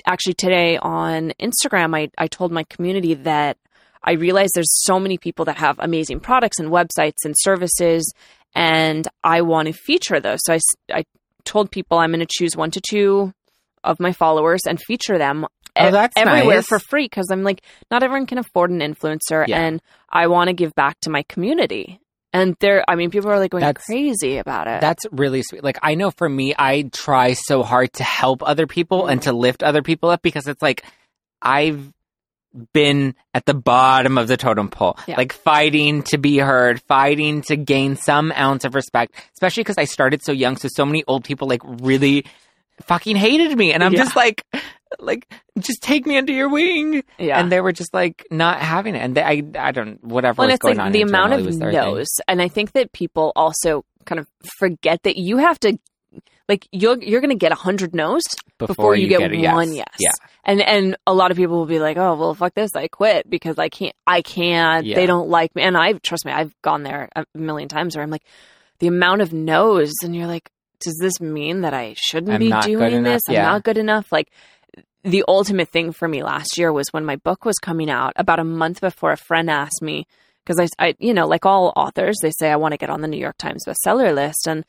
actually 0.07 0.35
today 0.35 0.77
on 0.79 1.33
Instagram 1.41 1.97
I 1.97 2.11
I 2.19 2.27
told 2.27 2.51
my 2.53 2.65
community 2.65 3.15
that 3.15 3.57
I 4.03 4.13
realize 4.13 4.51
there's 4.55 4.83
so 4.85 4.99
many 5.01 5.17
people 5.19 5.45
that 5.47 5.57
have 5.59 5.79
amazing 5.79 6.21
products 6.21 6.59
and 6.59 6.69
websites 6.71 7.25
and 7.25 7.35
services 7.39 8.13
and 8.55 9.09
I 9.23 9.41
want 9.41 9.67
to 9.69 9.73
feature 9.73 10.21
those. 10.21 10.41
So 10.45 10.53
I, 10.55 10.59
I 10.93 11.05
told 11.45 11.71
people 11.71 11.99
I'm 11.99 12.11
going 12.11 12.21
to 12.21 12.27
choose 12.39 12.57
1 12.57 12.71
to 12.73 12.81
2 12.89 13.33
of 13.83 13.99
my 14.01 14.13
followers 14.13 14.61
and 14.69 14.79
feature 14.81 15.19
them 15.19 15.47
Oh, 15.77 15.87
ev- 15.87 16.11
everywhere 16.17 16.57
nice. 16.57 16.67
for 16.67 16.79
free 16.79 17.05
because 17.07 17.27
I'm 17.31 17.43
like, 17.43 17.63
not 17.91 18.03
everyone 18.03 18.27
can 18.27 18.39
afford 18.39 18.71
an 18.71 18.81
influencer, 18.81 19.47
Yeah. 19.47 19.61
and 19.61 19.83
I 20.11 20.27
want 20.29 20.49
to 20.49 20.55
give 20.55 20.75
back 20.75 21.01
to 21.01 21.11
my 21.11 21.23
community. 21.25 21.99
And 22.33 22.57
there, 22.61 22.85
I 22.89 22.97
mean, 22.97 23.11
people 23.11 23.31
are 23.31 23.39
like 23.39 23.53
going 23.53 23.63
That's- 23.63 23.85
crazy 23.87 24.39
about 24.39 24.67
it. 24.67 24.81
That's 24.81 25.05
really 25.13 25.43
sweet. 25.43 25.63
Like 25.63 25.79
I 25.83 25.95
know 25.95 26.11
for 26.11 26.29
me, 26.29 26.55
I 26.59 26.91
try 26.93 27.35
so 27.35 27.63
hard 27.63 27.93
to 27.95 28.05
help 28.05 28.43
other 28.43 28.67
people 28.67 29.07
and 29.07 29.23
to 29.23 29.33
lift 29.33 29.63
other 29.63 29.83
people 29.83 30.11
up 30.11 30.21
because 30.23 30.47
it's 30.49 30.61
like 30.63 30.85
I've 31.41 31.93
been 32.73 33.15
at 33.35 33.47
the 33.47 33.55
bottom 33.55 34.17
of 34.17 34.29
the 34.29 34.37
totem 34.37 34.69
pole, 34.69 34.97
Yeah. 35.09 35.17
like 35.17 35.33
fighting 35.33 36.03
to 36.05 36.19
be 36.19 36.39
heard, 36.39 36.81
fighting 36.83 37.43
to 37.43 37.57
gain 37.57 37.97
some 37.97 38.31
ounce 38.33 38.65
of 38.65 38.75
respect, 38.77 39.15
especially 39.35 39.63
because 39.65 39.79
I 39.79 39.85
started 39.87 40.23
so 40.23 40.31
young. 40.33 40.57
So, 40.57 40.69
so 40.73 40.87
many 40.87 41.03
old 41.09 41.25
people 41.25 41.49
like 41.49 41.63
really 41.65 42.27
fucking 42.83 43.17
hated 43.17 43.57
me. 43.57 43.73
And 43.73 43.83
I'm 43.83 43.93
Yeah. 43.93 44.05
just 44.05 44.17
like, 44.17 44.45
like, 44.99 45.27
just 45.59 45.83
take 45.83 46.07
me 46.07 46.17
under 46.17 46.33
your 46.33 46.49
wing. 46.49 47.03
yeah. 47.19 47.39
And 47.41 47.51
they 47.51 47.61
were 47.61 47.73
just 47.73 47.93
like 47.95 48.27
not 48.31 48.61
having 48.61 48.95
it. 48.95 48.99
And 49.01 49.15
they, 49.17 49.23
I, 49.23 49.43
I 49.59 49.73
don't, 49.73 50.03
whatever 50.05 50.41
Well, 50.41 50.49
was 50.49 50.55
it's 50.55 50.63
going 50.63 50.77
like 50.79 50.87
on. 50.87 50.93
the 50.93 51.03
amount 51.03 51.33
of 51.33 51.45
thing. 51.47 51.59
no's, 51.59 52.09
and 52.29 52.41
I 52.43 52.49
think 52.49 52.73
that 52.73 52.93
people 52.93 53.33
also 53.37 53.85
kind 54.05 54.19
of 54.19 54.29
forget 54.59 55.03
that 55.05 55.17
you 55.17 55.39
have 55.39 55.59
to, 55.61 55.79
like, 56.47 56.69
you're 56.73 57.03
you're 57.03 57.23
going 57.23 57.31
to 57.31 57.37
get 57.37 57.53
a 57.53 57.57
hundred 57.57 57.95
no's 57.95 58.23
before, 58.59 58.95
you, 58.95 59.09
get, 59.09 59.33
a 59.33 59.35
yes. 59.37 59.55
one 59.55 59.73
yes. 59.73 59.87
Yeah. 59.99 60.11
And 60.45 60.61
and 60.61 60.97
a 61.07 61.15
lot 61.15 61.31
of 61.31 61.39
people 61.39 61.57
will 61.57 61.65
be 61.67 61.79
like, 61.79 61.97
oh 61.97 62.15
well, 62.17 62.35
fuck 62.35 62.53
this, 62.55 62.77
I 62.77 62.87
quit 62.89 63.31
because 63.31 63.59
I 63.59 63.71
can't, 63.71 63.95
I 64.07 64.21
can't. 64.21 64.85
Yeah. 64.85 64.97
They 64.97 65.07
don't 65.07 65.31
like 65.31 65.55
me, 65.57 65.63
and 65.63 65.75
I 65.75 65.95
trust 65.95 66.27
me, 66.27 66.33
I've 66.33 66.55
gone 66.61 66.83
there 66.83 67.09
a 67.17 67.25
million 67.35 67.71
times 67.71 67.97
where 67.97 68.03
I'm 68.03 68.11
like, 68.11 68.25
the 68.79 68.89
amount 68.89 69.23
of 69.23 69.33
no's, 69.33 69.95
and 70.03 70.15
you're 70.15 70.27
like, 70.27 70.51
does 70.85 70.99
this 71.01 71.21
mean 71.21 71.63
that 71.63 71.75
I 71.75 71.95
shouldn't 71.97 72.33
I'm 72.33 72.41
be 72.41 72.53
doing 72.63 72.95
enough? 72.95 73.15
this? 73.15 73.23
I'm 73.29 73.43
not 73.43 73.65
good 73.65 73.79
enough. 73.79 74.13
Like 74.13 74.31
the 75.03 75.25
ultimate 75.29 75.69
thing 75.69 75.93
for 75.93 76.09
me 76.09 76.23
last 76.23 76.57
year 76.57 76.73
was 76.73 76.89
when 76.91 77.05
my 77.05 77.17
book 77.17 77.45
was 77.45 77.59
coming 77.59 77.91
out. 77.91 78.13
About 78.17 78.41
a 78.41 78.45
month 78.45 78.81
before, 78.81 79.13
a 79.13 79.17
friend 79.17 79.51
asked 79.51 79.83
me 79.83 80.07
because 80.45 80.59
I, 80.61 80.85
I, 80.87 80.95
you 80.99 81.15
know, 81.15 81.27
like 81.27 81.47
all 81.47 81.73
authors, 81.77 82.17
they 82.23 82.31
say 82.31 82.51
I 82.51 82.57
want 82.57 82.73
to 82.73 82.79
get 82.79 82.91
on 82.91 83.01
the 83.01 83.09
New 83.09 83.19
York 83.19 83.37
Times 83.39 83.65
bestseller 83.67 84.15
list, 84.15 84.47
and 84.47 84.65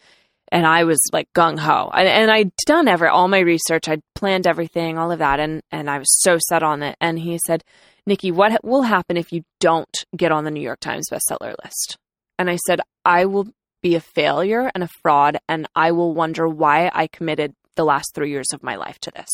and 0.51 0.65
I 0.65 0.84
was 0.84 0.99
like 1.12 1.28
gung 1.34 1.58
ho, 1.58 1.89
and, 1.93 2.08
and 2.08 2.32
I'd 2.32 2.51
done 2.65 2.88
ever 2.88 3.10
all 3.10 3.28
my 3.28 3.39
research, 3.39 3.88
I'd 3.88 4.04
planned 4.13 4.45
everything, 4.45 4.97
all 4.97 5.12
of 5.12 5.19
that, 5.19 5.39
and 5.39 5.62
and 5.71 5.89
I 5.89 5.97
was 5.97 6.21
so 6.21 6.38
set 6.49 6.63
on 6.63 6.84
it. 6.84 6.97
And 6.99 7.17
he 7.17 7.39
said, 7.45 7.63
"Nikki, 8.06 8.32
what 8.32 8.51
ha- 8.51 8.58
will 8.63 8.84
happen 8.84 9.17
if 9.17 9.32
you 9.32 9.43
don't 9.60 9.97
get 10.15 10.32
on 10.32 10.43
the 10.43 10.51
New 10.51 10.62
York 10.62 10.80
Times 10.80 11.08
bestseller 11.10 11.56
list?" 11.63 11.97
And 12.38 12.49
I 12.49 12.58
said, 12.67 12.82
"I 13.04 13.25
will 13.25 13.47
be 13.88 13.95
a 13.95 14.00
failure 14.19 14.65
and 14.74 14.84
a 14.84 14.89
fraud, 15.02 15.34
and 15.48 15.67
I 15.76 15.88
will 15.98 16.13
wonder 16.21 16.45
why 16.48 16.78
I 17.02 17.06
committed 17.17 17.52
the 17.76 17.86
last 17.91 18.10
three 18.15 18.32
years 18.36 18.50
of 18.54 18.63
my 18.69 18.76
life 18.86 19.00
to 19.06 19.12
this." 19.17 19.32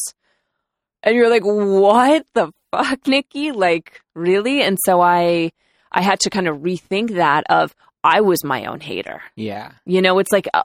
And 1.03 1.15
you're 1.15 1.29
like, 1.35 1.43
"What 1.45 2.25
the 2.33 2.51
fuck, 2.71 3.07
Nikki? 3.07 3.51
Like, 3.51 4.01
really?" 4.15 4.61
And 4.67 4.77
so 4.85 4.93
I 5.01 5.51
I 5.91 6.01
had 6.09 6.19
to 6.21 6.29
kind 6.29 6.47
of 6.47 6.57
rethink 6.69 7.07
that 7.15 7.43
of 7.49 7.75
I 8.03 8.21
was 8.21 8.43
my 8.43 8.65
own 8.65 8.79
hater. 8.79 9.21
Yeah. 9.35 9.67
You 9.85 10.01
know, 10.01 10.19
it's 10.19 10.31
like 10.31 10.47
uh, 10.53 10.63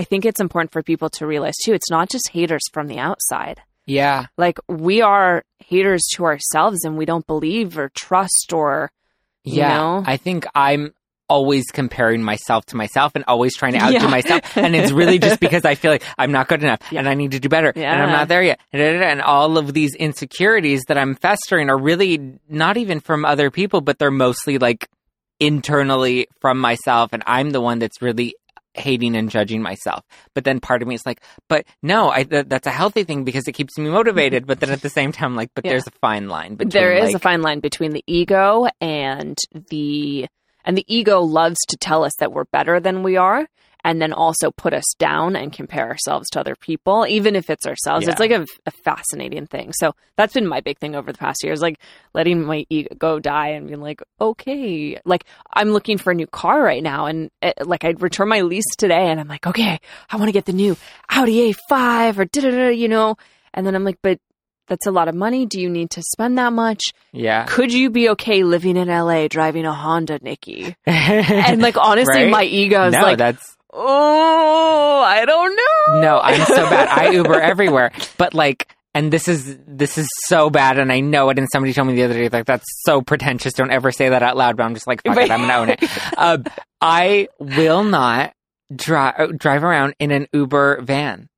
I 0.00 0.04
think 0.04 0.24
it's 0.24 0.40
important 0.40 0.72
for 0.72 0.82
people 0.82 1.08
to 1.16 1.26
realize 1.26 1.56
too. 1.64 1.74
It's 1.74 1.90
not 1.90 2.10
just 2.10 2.30
haters 2.32 2.64
from 2.72 2.86
the 2.88 2.98
outside. 2.98 3.60
Yeah. 3.86 4.26
Like 4.36 4.58
we 4.68 5.00
are 5.00 5.44
haters 5.58 6.04
to 6.14 6.24
ourselves, 6.24 6.84
and 6.84 6.96
we 6.98 7.06
don't 7.06 7.26
believe 7.26 7.78
or 7.78 7.90
trust 7.94 8.52
or 8.52 8.90
you 9.44 9.58
Yeah, 9.62 9.76
know? 9.76 10.02
I 10.06 10.16
think 10.16 10.44
I'm 10.54 10.92
always 11.28 11.64
comparing 11.72 12.22
myself 12.22 12.64
to 12.66 12.76
myself 12.76 13.12
and 13.14 13.24
always 13.26 13.56
trying 13.56 13.72
to 13.72 13.80
outdo 13.80 13.94
Yeah. 13.94 14.06
myself. 14.08 14.56
And 14.56 14.76
it's 14.76 14.92
really 14.92 15.18
just 15.18 15.40
because 15.40 15.64
I 15.64 15.74
feel 15.74 15.90
like 15.90 16.02
I'm 16.16 16.30
not 16.32 16.48
good 16.48 16.62
enough 16.62 16.80
Yeah. 16.90 17.00
and 17.00 17.08
I 17.08 17.14
need 17.14 17.32
to 17.32 17.40
do 17.40 17.48
better 17.48 17.72
and 17.74 18.02
I'm 18.02 18.10
not 18.10 18.28
there 18.28 18.42
yet. 18.42 18.60
And 18.72 19.20
all 19.20 19.58
of 19.58 19.72
these 19.74 19.94
insecurities 19.94 20.84
that 20.88 20.96
I'm 20.98 21.14
festering 21.16 21.68
are 21.70 21.78
really 21.78 22.38
not 22.48 22.76
even 22.76 23.00
from 23.00 23.24
other 23.24 23.50
people, 23.50 23.80
but 23.80 23.98
they're 23.98 24.10
mostly 24.10 24.58
like 24.58 24.88
internally 25.40 26.28
from 26.40 26.58
myself. 26.58 27.10
And 27.12 27.22
I'm 27.26 27.50
the 27.50 27.60
one 27.60 27.78
that's 27.78 28.00
really 28.02 28.34
hating 28.74 29.16
and 29.16 29.30
judging 29.30 29.62
myself. 29.62 30.04
But 30.34 30.44
then 30.44 30.60
part 30.60 30.82
of 30.82 30.88
me 30.88 30.94
is 30.94 31.06
like, 31.06 31.20
but 31.48 31.64
no, 31.82 32.10
I, 32.10 32.24
th- 32.24 32.46
that's 32.48 32.66
a 32.66 32.70
healthy 32.70 33.04
thing 33.04 33.24
because 33.24 33.48
it 33.48 33.52
keeps 33.52 33.78
me 33.78 33.88
motivated. 33.90 34.46
But 34.46 34.60
then 34.60 34.70
at 34.70 34.82
the 34.82 34.90
same 34.90 35.12
time, 35.12 35.34
like, 35.34 35.50
but 35.54 35.64
Yeah. 35.64 35.72
there's 35.72 35.86
a 35.86 35.92
fine 36.02 36.28
line 36.28 36.56
between 36.56 36.70
there 36.70 36.92
is 36.92 37.06
like, 37.06 37.14
a 37.14 37.18
fine 37.18 37.42
line 37.42 37.60
between 37.60 37.92
the 37.92 38.04
ego 38.06 38.66
and 38.80 39.36
the 39.70 40.26
and 40.66 40.76
the 40.76 40.84
ego 40.86 41.20
loves 41.20 41.58
to 41.68 41.76
tell 41.76 42.04
us 42.04 42.12
that 42.18 42.32
we're 42.32 42.44
better 42.44 42.80
than 42.80 43.02
we 43.02 43.16
are 43.16 43.46
and 43.86 44.02
then 44.02 44.12
also 44.12 44.50
put 44.50 44.74
us 44.74 44.84
down 44.98 45.36
and 45.36 45.52
compare 45.52 45.86
ourselves 45.86 46.28
to 46.30 46.40
other 46.40 46.56
people 46.56 47.06
even 47.08 47.36
if 47.36 47.48
it's 47.48 47.66
ourselves. 47.66 48.04
Yeah. 48.04 48.12
it's 48.12 48.20
like 48.20 48.32
a, 48.32 48.44
a 48.66 48.72
fascinating 48.72 49.46
thing. 49.46 49.72
So 49.72 49.94
that's 50.16 50.34
been 50.34 50.46
my 50.46 50.60
big 50.60 50.78
thing 50.78 50.96
over 50.96 51.12
the 51.12 51.18
past 51.18 51.44
years 51.44 51.62
like 51.62 51.78
letting 52.12 52.44
my 52.44 52.66
ego 52.68 53.20
die 53.20 53.50
and 53.50 53.68
being 53.68 53.80
like 53.80 54.02
okay. 54.20 54.98
Like 55.04 55.24
i'm 55.52 55.70
looking 55.70 55.98
for 55.98 56.10
a 56.10 56.14
new 56.14 56.26
car 56.26 56.60
right 56.60 56.82
now 56.82 57.06
and 57.06 57.30
uh, 57.42 57.52
like 57.64 57.84
I'd 57.84 58.02
return 58.02 58.28
my 58.28 58.40
lease 58.40 58.74
today 58.76 59.06
and 59.08 59.20
i'm 59.20 59.28
like 59.28 59.46
okay 59.46 59.78
i 60.10 60.16
want 60.16 60.28
to 60.28 60.32
get 60.32 60.46
the 60.46 60.52
new 60.52 60.76
audi 61.08 61.52
a5 61.52 62.18
or 62.18 62.24
da 62.24 62.40
da 62.40 62.50
da 62.50 62.68
you 62.70 62.88
know? 62.88 63.16
And 63.54 63.64
then 63.64 63.76
i'm 63.76 63.84
like 63.84 63.98
but 64.02 64.18
that's 64.68 64.86
a 64.86 64.90
lot 64.90 65.08
of 65.08 65.14
money. 65.14 65.46
Do 65.46 65.60
you 65.60 65.68
need 65.70 65.90
to 65.90 66.02
spend 66.02 66.36
that 66.38 66.52
much? 66.52 66.82
yeah. 67.12 67.44
Could 67.48 67.72
you 67.72 67.90
be 67.90 68.08
okay 68.10 68.42
living 68.44 68.76
in 68.76 68.88
LA 68.88 69.28
driving 69.28 69.64
a 69.64 69.72
Honda, 69.72 70.18
Nikki? 70.22 70.74
And 70.86 71.62
like 71.62 71.76
honestly, 71.76 72.22
Right? 72.24 72.30
my 72.30 72.44
ego 72.44 72.86
is 72.86 72.92
no, 72.94 73.00
like, 73.02 73.18
that's 73.18 73.56
oh, 73.72 75.02
I 75.06 75.24
don't 75.24 75.54
know. 75.56 76.00
no. 76.00 76.18
I'm 76.20 76.44
so 76.46 76.68
bad. 76.68 76.88
I 76.88 77.10
Uber 77.12 77.40
everywhere, 77.40 77.92
but 78.18 78.34
like, 78.34 78.68
and 78.94 79.12
this 79.12 79.28
is 79.28 79.58
this 79.66 79.98
is 79.98 80.08
so 80.26 80.48
bad, 80.50 80.78
and 80.78 80.90
I 80.90 81.00
know 81.00 81.28
it. 81.30 81.38
And 81.38 81.46
somebody 81.52 81.72
told 81.74 81.88
me 81.88 81.94
the 81.94 82.04
other 82.04 82.14
day, 82.14 82.28
like, 82.30 82.46
that's 82.46 82.64
so 82.84 83.02
pretentious. 83.02 83.52
Don't 83.52 83.70
ever 83.70 83.92
say 83.92 84.08
that 84.08 84.22
out 84.22 84.36
loud. 84.36 84.56
But 84.56 84.64
I'm 84.64 84.74
just 84.74 84.86
like, 84.86 85.02
fuck 85.06 85.16
it, 85.18 85.30
I'm 85.30 85.40
gonna 85.42 85.54
own 85.54 85.68
it. 85.70 85.82
Uh, 86.16 86.38
I 86.80 87.28
will 87.38 87.84
not 87.84 88.32
drive 88.74 89.38
drive 89.38 89.62
around 89.64 89.94
in 89.98 90.10
an 90.12 90.26
Uber 90.32 90.80
van. 90.82 91.28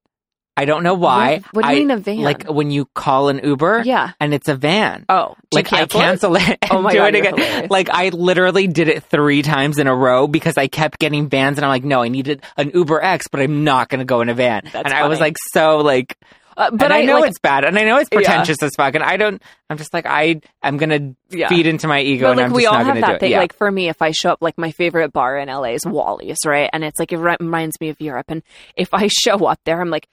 I 0.59 0.65
don't 0.65 0.83
know 0.83 0.95
why. 0.95 1.37
What, 1.53 1.55
what 1.55 1.63
do 1.65 1.69
you 1.71 1.77
I- 1.77 1.79
mean 1.81 1.91
a 1.91 1.97
van? 1.99 2.19
Like 2.23 2.47
when 2.49 2.71
you 2.71 2.87
call 2.95 3.29
an 3.29 3.41
Uber, 3.43 3.83
yeah. 3.85 4.13
and 4.21 4.35
it's 4.35 4.49
a 4.49 4.57
van. 4.57 5.05
Oh, 5.09 5.35
like 5.53 5.73
I 5.73 5.87
cancel 5.87 6.37
it? 6.37 6.43
it 6.49 6.59
and 6.63 6.73
Oh 6.73 6.83
my 6.83 6.93
do 6.93 6.99
God, 6.99 7.15
it 7.15 7.19
again. 7.21 7.37
hilarious. 7.37 7.71
Like 7.71 7.89
I 7.91 8.09
literally 8.11 8.67
did 8.67 8.89
it 8.89 9.05
three 9.05 9.43
times 9.43 9.79
in 9.79 9.87
a 9.87 9.95
row 9.95 10.27
because 10.27 10.57
I 10.59 10.69
kept 10.69 10.99
getting 10.99 11.29
vans, 11.29 11.59
and 11.59 11.65
I'm 11.65 11.71
like, 11.71 11.85
no, 11.85 12.03
I 12.03 12.09
needed 12.09 12.43
an 12.57 12.71
Uber 12.75 13.03
X, 13.03 13.27
but 13.31 13.41
I'm 13.41 13.65
not 13.65 13.89
going 13.89 14.01
to 14.01 14.05
go 14.05 14.21
in 14.21 14.29
a 14.29 14.35
van. 14.35 14.63
That's 14.65 14.75
and 14.85 14.93
I 14.95 15.07
was 15.09 15.21
like, 15.21 15.37
so 15.53 15.79
like, 15.79 16.17
Uh, 16.57 16.73
but 16.73 16.91
I, 16.91 17.03
I, 17.03 17.05
know 17.05 17.21
like, 17.21 17.31
it's 17.31 17.39
bad, 17.39 17.65
and 17.65 17.79
I 17.79 17.85
know 17.85 17.99
it's 17.99 18.09
Yeah. 18.11 18.19
pretentious 18.19 18.61
as 18.65 18.73
fuck, 18.77 18.95
and 18.97 19.05
I 19.05 19.17
don't. 19.17 19.41
I'm 19.71 19.77
just 19.79 19.95
like, 19.95 20.07
I 20.07 20.41
am 20.63 20.77
gonna 20.77 21.15
Yeah. 21.31 21.49
feed 21.49 21.67
into 21.69 21.87
my 21.87 22.01
ego, 22.01 22.27
But 22.27 22.31
and 22.33 22.37
like 22.39 22.47
I'm 22.47 22.53
we 22.53 22.63
just 22.63 22.73
all 22.73 22.79
not 22.79 22.87
have 22.87 22.95
gonna 22.97 23.01
do 23.01 23.07
that 23.13 23.15
it. 23.17 23.21
thing. 23.21 23.31
Yeah. 23.31 23.39
Like 23.39 23.53
for 23.55 23.71
me, 23.71 23.89
if 23.89 24.03
I 24.03 24.11
show 24.11 24.31
up, 24.33 24.39
like 24.43 24.59
my 24.59 24.73
favorite 24.73 25.13
bar 25.13 25.39
in 25.39 25.49
LA 25.49 25.75
is 25.75 25.87
Wally's, 25.87 26.39
right? 26.45 26.69
And 26.73 26.83
it's 26.83 26.99
like 26.99 27.13
it 27.13 27.19
reminds 27.19 27.81
me 27.81 27.91
of 27.91 28.01
Europe. 28.01 28.27
And 28.29 28.43
if 28.77 28.93
I 28.93 29.07
show 29.23 29.37
up 29.47 29.61
there, 29.65 29.81
I'm 29.81 29.91
like, 29.91 30.09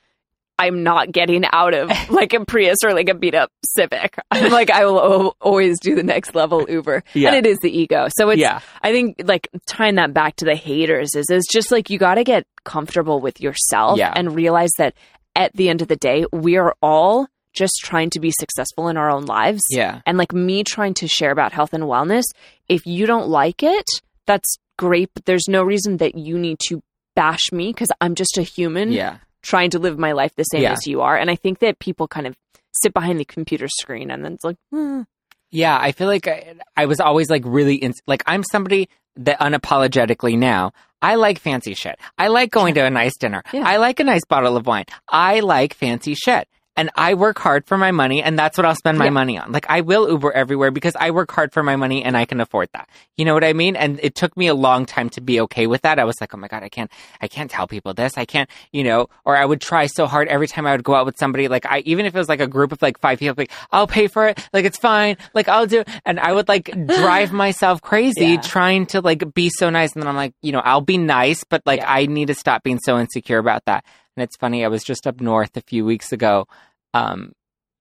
I'm 0.57 0.83
not 0.83 1.11
getting 1.11 1.43
out 1.51 1.73
of 1.73 1.89
like 2.09 2.33
a 2.33 2.45
Prius 2.45 2.77
or 2.85 2.93
like 2.93 3.09
a 3.09 3.13
beat 3.13 3.35
up 3.35 3.51
Civic. 3.65 4.17
I'm 4.31 4.51
like, 4.51 4.69
I 4.69 4.85
will 4.85 4.99
o- 4.99 5.33
always 5.41 5.79
do 5.79 5.95
the 5.95 6.03
next 6.03 6.33
level 6.35 6.65
Uber, 6.69 7.03
Yeah. 7.13 7.29
and 7.33 7.37
it 7.45 7.49
is 7.49 7.57
the 7.61 7.69
ego. 7.77 8.07
So 8.17 8.29
it's 8.29 8.39
yeah, 8.39 8.61
I 8.81 8.91
think 8.91 9.21
like 9.25 9.49
tying 9.67 9.95
that 9.95 10.13
back 10.13 10.37
to 10.37 10.45
the 10.45 10.55
haters 10.55 11.13
is 11.15 11.29
is 11.29 11.45
just 11.51 11.71
like 11.71 11.89
you 11.89 11.97
got 11.97 12.15
to 12.15 12.23
get 12.23 12.45
comfortable 12.63 13.19
with 13.19 13.41
yourself 13.41 13.97
Yeah. 13.99 14.13
and 14.15 14.35
realize 14.35 14.71
that 14.77 14.93
at 15.35 15.51
the 15.53 15.67
end 15.69 15.81
of 15.81 15.87
the 15.89 15.97
day, 15.97 16.25
we 16.31 16.55
are 16.57 16.73
all 16.81 17.27
just 17.53 17.73
trying 17.83 18.09
to 18.11 18.19
be 18.19 18.31
successful 18.31 18.87
in 18.89 18.97
our 18.97 19.09
own 19.09 19.25
lives. 19.25 19.61
yeah, 19.69 20.01
And 20.05 20.17
like 20.17 20.33
me 20.33 20.63
trying 20.63 20.93
to 20.95 21.07
share 21.07 21.31
about 21.31 21.51
health 21.53 21.73
and 21.73 21.83
wellness, 21.85 22.23
if 22.67 22.85
you 22.85 23.05
don't 23.05 23.27
like 23.29 23.63
it, 23.63 23.85
that's 24.25 24.57
great, 24.77 25.09
but 25.13 25.25
there's 25.25 25.47
no 25.47 25.63
reason 25.63 25.97
that 25.97 26.15
you 26.17 26.37
need 26.37 26.59
to 26.67 26.81
bash 27.15 27.51
me 27.53 27.67
because 27.67 27.89
I'm 28.01 28.13
just 28.15 28.37
a 28.37 28.41
human 28.41 28.91
yeah. 28.91 29.17
Trying 29.45 29.69
to 29.71 29.79
live 29.79 29.97
my 29.97 30.11
life 30.11 30.33
the 30.35 30.43
same 30.43 30.63
Yeah. 30.63 30.73
as 30.73 30.85
you 30.87 31.01
are. 31.01 31.15
And 31.17 31.29
I 31.29 31.35
think 31.35 31.59
that 31.59 31.79
people 31.79 32.07
kind 32.07 32.27
of 32.27 32.35
sit 32.81 32.93
behind 32.93 33.19
the 33.19 33.25
computer 33.25 33.67
screen 33.79 34.11
and 34.11 34.23
then 34.25 34.33
it's 34.33 34.43
like, 34.43 34.57
hmm. 34.71 35.01
Yeah, 35.51 35.77
I 35.79 35.93
feel 35.93 36.07
like 36.07 36.27
I, 36.27 36.55
I 36.75 36.85
was 36.87 36.99
always 36.99 37.29
like 37.29 37.43
really 37.45 37.75
in, 37.75 37.93
like 38.07 38.23
I'm 38.25 38.43
somebody 38.43 38.89
that 39.17 39.39
unapologetically 39.39 40.37
now 40.37 40.73
I 41.01 41.15
like 41.15 41.39
fancy 41.39 41.75
shit. 41.75 41.97
I 42.17 42.27
like 42.29 42.49
going 42.51 42.73
to 42.75 42.81
a 42.81 42.89
nice 42.89 43.15
dinner. 43.17 43.43
Yeah. 43.53 43.63
I 43.65 43.77
like 43.77 43.99
a 43.99 44.03
nice 44.03 44.25
bottle 44.27 44.57
of 44.57 44.65
wine. 44.65 44.85
I 45.07 45.41
like 45.41 45.73
fancy 45.75 46.15
shit. 46.15 46.47
And 46.77 46.89
I 46.95 47.13
work 47.13 47.39
hard 47.39 47.65
for 47.65 47.77
my 47.77 47.91
money 47.91 48.21
and 48.21 48.37
that's 48.37 48.57
what 48.57 48.65
I'll 48.65 48.75
spend 48.75 48.97
my 48.97 49.05
Yeah. 49.05 49.11
money 49.11 49.37
on. 49.37 49.51
Like 49.53 49.65
I 49.69 49.79
will 49.81 50.09
Uber 50.09 50.31
everywhere 50.33 50.71
because 50.71 50.95
I 50.99 51.11
work 51.11 51.31
hard 51.31 51.53
for 51.53 51.63
my 51.63 51.77
money 51.77 52.03
and 52.03 52.17
I 52.17 52.25
can 52.25 52.41
afford 52.41 52.67
that. 52.73 52.89
You 53.15 53.23
know 53.23 53.33
what 53.33 53.45
I 53.45 53.53
mean? 53.53 53.75
And 53.77 53.97
it 54.03 54.13
took 54.15 54.35
me 54.35 54.47
a 54.47 54.53
long 54.53 54.85
time 54.85 55.09
to 55.11 55.21
be 55.21 55.39
okay 55.41 55.67
with 55.67 55.83
that. 55.83 55.99
I 55.99 56.03
was 56.03 56.15
like, 56.19 56.33
"Oh 56.33 56.37
my 56.37 56.47
god, 56.49 56.63
I 56.63 56.69
can't 56.69 56.91
I 57.21 57.27
can't 57.29 57.49
tell 57.49 57.65
people 57.65 57.93
this. 57.93 58.17
I 58.17 58.25
can't, 58.25 58.49
you 58.73 58.83
know, 58.83 59.07
or 59.23 59.37
I 59.37 59.45
would 59.45 59.61
try 59.61 59.85
so 59.85 60.05
hard 60.05 60.27
every 60.27 60.47
time 60.47 60.67
I 60.67 60.71
would 60.73 60.83
go 60.83 60.95
out 60.95 61.05
with 61.05 61.17
somebody 61.17 61.47
like 61.47 61.65
I 61.65 61.79
even 61.85 62.05
if 62.05 62.13
it 62.13 62.17
was 62.19 62.27
like 62.27 62.41
a 62.41 62.47
group 62.47 62.73
of 62.73 62.81
like 62.81 62.99
5 62.99 63.19
people 63.19 63.35
like 63.37 63.51
I'll 63.71 63.87
pay 63.87 64.07
for 64.07 64.27
it. 64.27 64.45
Like 64.51 64.65
it's 64.65 64.77
fine. 64.77 65.15
Like 65.33 65.47
I'll 65.47 65.67
do 65.67 65.83
and 66.05 66.19
I 66.19 66.33
would 66.33 66.49
like 66.49 66.65
drive 66.87 67.31
myself 67.31 67.81
crazy 67.81 68.31
Yeah. 68.31 68.41
trying 68.41 68.85
to 68.87 68.99
like 69.01 69.33
be 69.33 69.49
so 69.49 69.69
nice 69.69 69.93
and 69.93 70.03
then 70.03 70.09
I'm 70.09 70.15
like, 70.17 70.33
you 70.41 70.51
know, 70.51 70.59
I'll 70.59 70.81
be 70.81 70.97
nice, 70.97 71.43
but 71.45 71.61
like 71.65 71.79
Yeah. 71.79 71.91
I 71.93 72.05
need 72.07 72.27
to 72.27 72.33
stop 72.35 72.63
being 72.63 72.79
so 72.83 72.99
insecure 72.99 73.37
about 73.37 73.63
that. 73.65 73.85
And 74.15 74.23
it's 74.23 74.37
funny, 74.37 74.63
I 74.63 74.67
was 74.69 74.83
just 74.83 75.05
up 75.07 75.19
north 75.21 75.55
a 75.57 75.61
few 75.61 75.83
weeks 75.85 76.11
ago 76.11 76.47
um, 76.93 77.33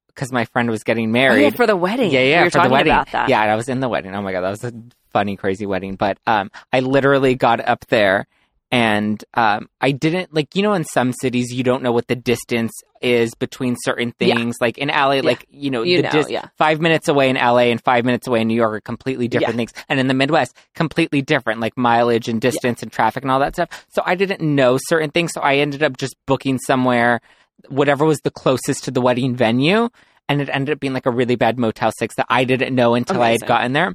because 0.08 0.32
my 0.32 0.44
friend 0.46 0.68
was 0.70 0.82
getting 0.84 1.08
Oh, 1.08 1.12
married. 1.12 1.42
yeah, 1.42 1.50
for 1.50 1.66
the 1.66 1.76
wedding. 1.76 2.10
Yeah, 2.10 2.20
yeah, 2.20 2.38
we 2.40 2.44
were 2.44 2.50
for 2.50 2.54
talking 2.58 2.70
the 2.70 2.72
wedding. 2.74 2.92
about 2.92 3.10
that. 3.12 3.28
Yeah, 3.28 3.42
and 3.42 3.50
I 3.50 3.56
was 3.56 3.68
in 3.68 3.80
the 3.80 3.88
wedding. 3.88 4.14
Oh 4.14 4.22
my 4.22 4.32
god, 4.32 4.40
that 4.42 4.50
was 4.50 4.64
a 4.64 4.72
funny, 5.12 5.36
crazy 5.36 5.66
wedding. 5.66 5.94
But 5.96 6.18
um, 6.26 6.50
I 6.72 6.80
literally 6.80 7.34
got 7.36 7.66
up 7.66 7.86
there, 7.86 8.26
and 8.74 9.24
um, 9.34 9.68
I 9.80 9.92
didn't 9.92 10.34
like 10.34 10.56
you 10.56 10.62
know 10.62 10.72
in 10.72 10.82
some 10.84 11.12
cities 11.12 11.52
you 11.52 11.62
don't 11.62 11.82
know 11.82 11.92
what 11.92 12.08
the 12.08 12.16
distance 12.16 12.72
is 13.00 13.32
between 13.34 13.76
certain 13.84 14.12
Yeah. 14.18 14.34
things. 14.34 14.56
Like 14.60 14.78
in 14.78 14.88
LA, 14.88 15.20
like 15.20 15.46
you 15.50 15.70
know, 15.70 15.82
You 15.82 15.98
the 15.98 16.02
know, 16.04 16.10
dis- 16.10 16.30
yeah. 16.30 16.46
five 16.58 16.80
minutes 16.80 17.06
away 17.08 17.28
in 17.28 17.36
LA 17.36 17.70
and 17.70 17.80
five 17.82 18.04
minutes 18.04 18.26
away 18.26 18.40
in 18.40 18.48
New 18.48 18.54
York 18.54 18.74
are 18.74 18.80
completely 18.80 19.28
different 19.28 19.54
Yeah. 19.54 19.58
things, 19.58 19.72
and 19.88 20.00
in 20.00 20.08
the 20.08 20.14
Midwest, 20.14 20.56
completely 20.74 21.22
different, 21.22 21.60
like 21.60 21.76
mileage 21.76 22.28
and 22.28 22.40
distance 22.40 22.82
and 22.82 22.90
traffic 22.90 23.22
and 23.22 23.30
all 23.30 23.40
that 23.40 23.54
stuff. 23.54 23.68
So 23.90 24.02
I 24.04 24.14
didn't 24.16 24.40
know 24.40 24.76
certain 24.88 25.10
things, 25.10 25.30
so 25.34 25.40
I 25.40 25.56
ended 25.56 25.82
up 25.82 25.96
just 25.96 26.16
booking 26.26 26.58
somewhere, 26.58 27.20
whatever 27.68 28.04
was 28.04 28.18
the 28.24 28.30
closest 28.32 28.84
to 28.84 28.90
the 28.90 29.00
wedding 29.00 29.36
venue 29.36 29.88
and 30.28 30.40
it 30.40 30.48
ended 30.50 30.72
up 30.72 30.80
being 30.80 30.94
like 30.94 31.06
a 31.06 31.10
really 31.10 31.36
bad 31.36 31.58
Motel 31.58 31.92
Six 31.98 32.16
that 32.16 32.26
I 32.30 32.44
didn't 32.44 32.74
know 32.74 32.94
until 32.94 33.22
I 33.22 33.30
had 33.32 33.46
gotten 33.46 33.72
there. 33.74 33.94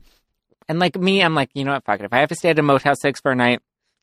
And 0.68 0.78
like 0.78 0.96
me, 0.96 1.24
I'm 1.24 1.34
like, 1.34 1.50
you 1.56 1.66
know 1.66 1.74
what, 1.74 1.84
fuck 1.84 2.00
it. 2.00 2.06
If 2.06 2.14
I 2.14 2.20
have 2.20 2.30
to 2.30 2.36
stay 2.36 2.50
at 2.52 2.60
a 2.60 2.62
Motel 2.62 2.94
Six 2.96 3.20
for 3.20 3.32
a 3.32 3.36
night, 3.36 3.60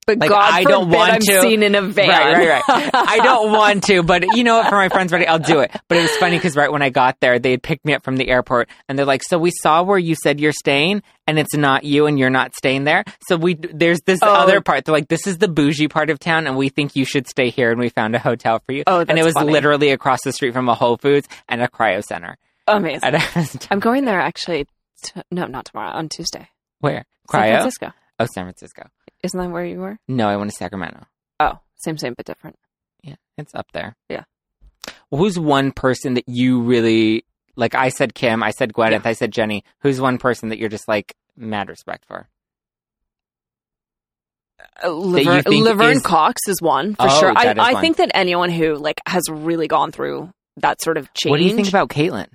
But 0.07 0.19
Like, 0.21 0.31
God 0.31 0.53
I 0.53 0.63
don't 0.63 0.85
forbid 0.85 0.97
want 0.97 1.13
I'm 1.15 1.21
to. 1.21 1.41
seen 1.41 1.63
in 1.65 1.75
a 1.75 1.83
van. 1.83 2.09
right, 2.09 2.37
right, 2.49 2.63
right. 2.69 2.91
I 2.95 3.19
don't 3.19 3.51
want 3.53 3.83
to, 3.85 4.03
but 4.05 4.25
you 4.37 4.45
know 4.45 4.59
what, 4.59 4.69
for 4.69 4.77
my 4.77 4.89
friend's 4.89 5.13
wedding, 5.13 5.29
I'll 5.29 5.39
do 5.41 5.59
it. 5.61 5.73
But 5.89 5.99
it 5.99 6.03
was 6.03 6.17
funny 6.19 6.37
because 6.39 6.55
right 6.55 6.71
when 6.71 6.81
I 6.83 6.91
got 6.91 7.19
there, 7.21 7.39
they 7.41 7.51
had 7.51 7.63
picked 7.63 7.85
me 7.85 7.93
up 7.93 8.05
from 8.05 8.17
the 8.17 8.29
airport, 8.29 8.69
and 8.89 8.97
they're 8.99 9.05
like, 9.07 9.23
"So 9.25 9.37
we 9.37 9.51
saw 9.51 9.83
where 9.83 9.99
you 9.99 10.15
said 10.15 10.39
you're 10.41 10.53
staying, 10.53 11.03
and 11.27 11.39
it's 11.41 11.55
not 11.55 11.83
you, 11.85 12.07
and 12.07 12.19
you're 12.19 12.31
not 12.31 12.55
staying 12.55 12.85
there. 12.85 13.03
So 13.29 13.37
we 13.37 13.55
there's 13.55 14.01
this 14.07 14.21
Oh. 14.23 14.33
other 14.33 14.61
part. 14.61 14.85
They're 14.85 14.95
like, 14.95 15.09
this 15.09 15.27
is 15.27 15.39
the 15.39 15.49
bougie 15.49 15.89
part 15.89 16.09
of 16.11 16.19
town, 16.21 16.47
and 16.47 16.57
we 16.57 16.69
think 16.69 16.95
you 16.95 17.05
should 17.05 17.27
stay 17.27 17.51
here, 17.51 17.71
and 17.73 17.81
we 17.81 17.89
found 17.89 18.15
a 18.15 18.21
hotel 18.21 18.61
for 18.65 18.73
you. 18.73 18.85
Oh, 18.87 19.01
and 19.07 19.19
it 19.19 19.25
was 19.25 19.35
funny. 19.35 19.51
literally 19.51 19.91
across 19.91 20.23
the 20.23 20.33
street 20.33 20.53
from 20.53 20.69
a 20.69 20.75
Whole 20.75 20.97
Foods 20.99 21.29
and 21.49 21.61
a 21.63 21.67
cryo 21.69 22.03
center. 22.05 22.37
Amazing. 22.69 23.01
And 23.15 23.67
I'm 23.73 23.81
going 23.81 24.05
there 24.05 24.21
actually. 24.21 24.67
T- 25.03 25.21
no, 25.33 25.47
not 25.47 25.65
tomorrow. 25.67 25.91
On 25.91 26.09
Tuesday. 26.09 26.49
Where? 26.81 27.05
San 27.31 27.43
Francisco. 27.59 27.93
Oh, 28.21 28.27
San 28.33 28.45
Francisco. 28.45 28.89
Isn't 29.23 29.39
that 29.41 29.51
where 29.51 29.65
you 29.65 29.79
were? 29.81 29.99
No, 30.09 30.29
I 30.29 30.37
went 30.37 30.51
to 30.51 30.57
Sacramento. 30.57 31.07
Oh, 31.41 31.59
same, 31.77 31.99
same, 31.99 32.15
but 32.17 32.27
different. 32.27 32.57
Yeah, 33.03 33.17
it's 33.39 33.55
up 33.55 33.67
there. 33.73 33.97
Yeah. 34.09 34.25
Who's 35.11 35.39
one 35.39 35.73
person 35.73 36.15
that 36.15 36.29
you 36.29 36.61
really 36.63 37.25
like? 37.57 37.75
I 37.75 37.89
said 37.89 38.15
Kim, 38.15 38.43
I 38.43 38.51
said 38.51 38.73
Gwyneth, 38.73 38.91
Yeah. 39.05 39.11
I 39.11 39.13
said 39.15 39.33
Jenny. 39.33 39.65
Who's 39.81 40.01
one 40.01 40.19
person 40.19 40.49
that 40.51 40.59
you're 40.59 40.69
just 40.69 40.89
like 40.89 41.15
mad 41.37 41.69
respect 41.69 42.05
for? 42.07 42.29
Uh, 44.83 44.89
you 44.89 45.63
Laverne, 45.65 45.97
is- 45.97 46.03
Cox 46.03 46.41
is 46.49 46.61
one 46.61 46.95
for 46.95 47.07
Oh, 47.09 47.21
sure. 47.21 47.33
I, 47.37 47.55
I 47.57 47.81
think 47.81 47.97
that 47.99 48.11
anyone 48.15 48.51
who 48.51 48.75
like 48.77 49.01
has 49.07 49.23
really 49.31 49.69
gone 49.69 49.93
through 49.93 50.31
that 50.59 50.81
sort 50.83 50.97
of 50.97 51.13
change. 51.15 51.31
What 51.31 51.39
do 51.39 51.45
you 51.45 51.55
think 51.55 51.69
about 51.69 51.89
Caitlyn? 51.89 52.29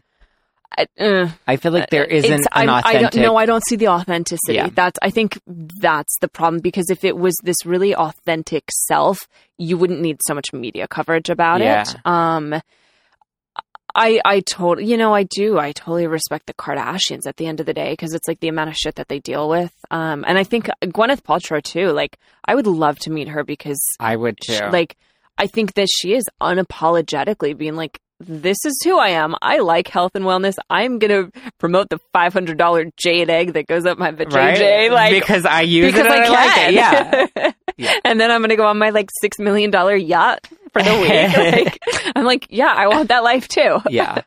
I, 0.78 0.88
uh, 1.00 1.30
I 1.48 1.58
feel 1.58 1.72
like 1.74 1.90
there 1.90 2.06
It's- 2.06 2.24
isn't 2.24 2.48
an 2.54 2.70
I, 2.70 2.82
I 2.86 2.94
don't, 3.02 3.16
no, 3.18 3.36
I 3.36 3.46
don't 3.46 3.64
see 3.68 3.76
the 3.76 3.90
authenticity. 3.90 4.54
Yeah. 4.56 4.70
That's 4.74 4.98
I 5.02 5.10
think 5.10 5.40
that's 5.46 6.16
the 6.22 6.28
problem 6.30 6.62
because 6.62 6.90
if 6.90 7.04
it 7.04 7.18
was 7.18 7.36
this 7.44 7.66
really 7.66 7.94
authentic 7.94 8.64
self, 8.88 9.20
you 9.58 9.78
wouldn't 9.78 10.00
need 10.02 10.20
so 10.26 10.34
much 10.34 10.54
media 10.54 10.88
coverage 10.88 11.30
about 11.30 11.60
Yeah. 11.60 11.82
it. 11.82 11.96
Um, 12.06 12.62
I 13.94 14.22
I 14.24 14.40
totally 14.40 14.88
you 14.90 14.96
know 14.96 15.14
I 15.14 15.24
do 15.24 15.60
I 15.60 15.74
totally 15.74 16.08
respect 16.08 16.46
the 16.48 16.54
Kardashians 16.54 17.28
at 17.28 17.36
the 17.36 17.46
end 17.48 17.60
of 17.60 17.66
the 17.66 17.74
day 17.74 17.92
because 17.92 18.14
it's 18.14 18.28
like 18.28 18.40
the 18.40 18.48
amount 18.48 18.70
of 18.70 18.78
shit 18.78 18.96
that 18.96 19.10
they 19.10 19.20
deal 19.20 19.50
with. 19.50 19.74
Um, 19.92 20.24
and 20.26 20.38
I 20.38 20.46
think 20.46 20.70
Gwyneth 20.82 21.24
Paltrow 21.24 21.62
too. 21.62 21.92
Like 21.92 22.18
I 22.46 22.56
would 22.56 22.68
love 22.68 22.98
to 23.00 23.12
meet 23.12 23.28
her 23.28 23.44
because 23.44 23.82
I 24.00 24.16
would 24.16 24.38
too. 24.42 24.54
she- 24.54 24.64
like 24.64 24.96
I 25.38 25.48
think 25.48 25.74
that 25.74 25.88
she 25.90 26.14
is 26.14 26.24
unapologetically 26.42 27.58
being 27.58 27.76
like 27.76 28.00
this 28.28 28.58
is 28.66 28.80
who 28.84 28.98
I 28.98 29.10
am. 29.10 29.36
I 29.42 29.60
like 29.60 29.88
health 29.88 30.12
and 30.16 30.26
wellness. 30.26 30.56
I'm 30.70 31.00
gonna 31.00 31.30
promote 31.60 31.90
the 31.90 32.00
five 32.14 32.34
hundred 32.34 32.58
dollar 32.58 32.86
jade 32.98 33.30
egg 33.30 33.54
that 33.54 33.68
goes 33.68 33.86
up 33.86 33.98
my 33.98 34.12
vajayjay, 34.12 34.32
right? 34.32 34.92
like 34.92 35.14
because 35.14 35.46
I 35.46 35.62
use 35.62 35.92
because 35.94 36.06
it 36.06 36.12
I 36.12 36.24
I, 36.26 36.30
like 36.30 36.58
it. 36.70 36.74
Yeah. 36.74 37.52
Yeah. 37.78 37.98
and 38.04 38.20
then 38.20 38.30
I'm 38.30 38.42
gonna 38.42 38.58
go 38.58 38.68
on 38.68 38.78
my 38.78 38.90
like 38.90 39.10
six 39.22 39.40
million 39.40 39.72
dollar 39.72 39.96
yacht 39.96 40.46
for 40.74 40.84
the 40.84 40.94
week. 41.00 41.66
like, 41.66 41.80
I'm 42.16 42.26
like, 42.26 42.48
yeah, 42.50 42.72
I 42.76 42.88
want 42.88 43.08
that 43.10 43.24
life 43.24 43.48
too. 43.48 43.80
yeah. 43.90 44.22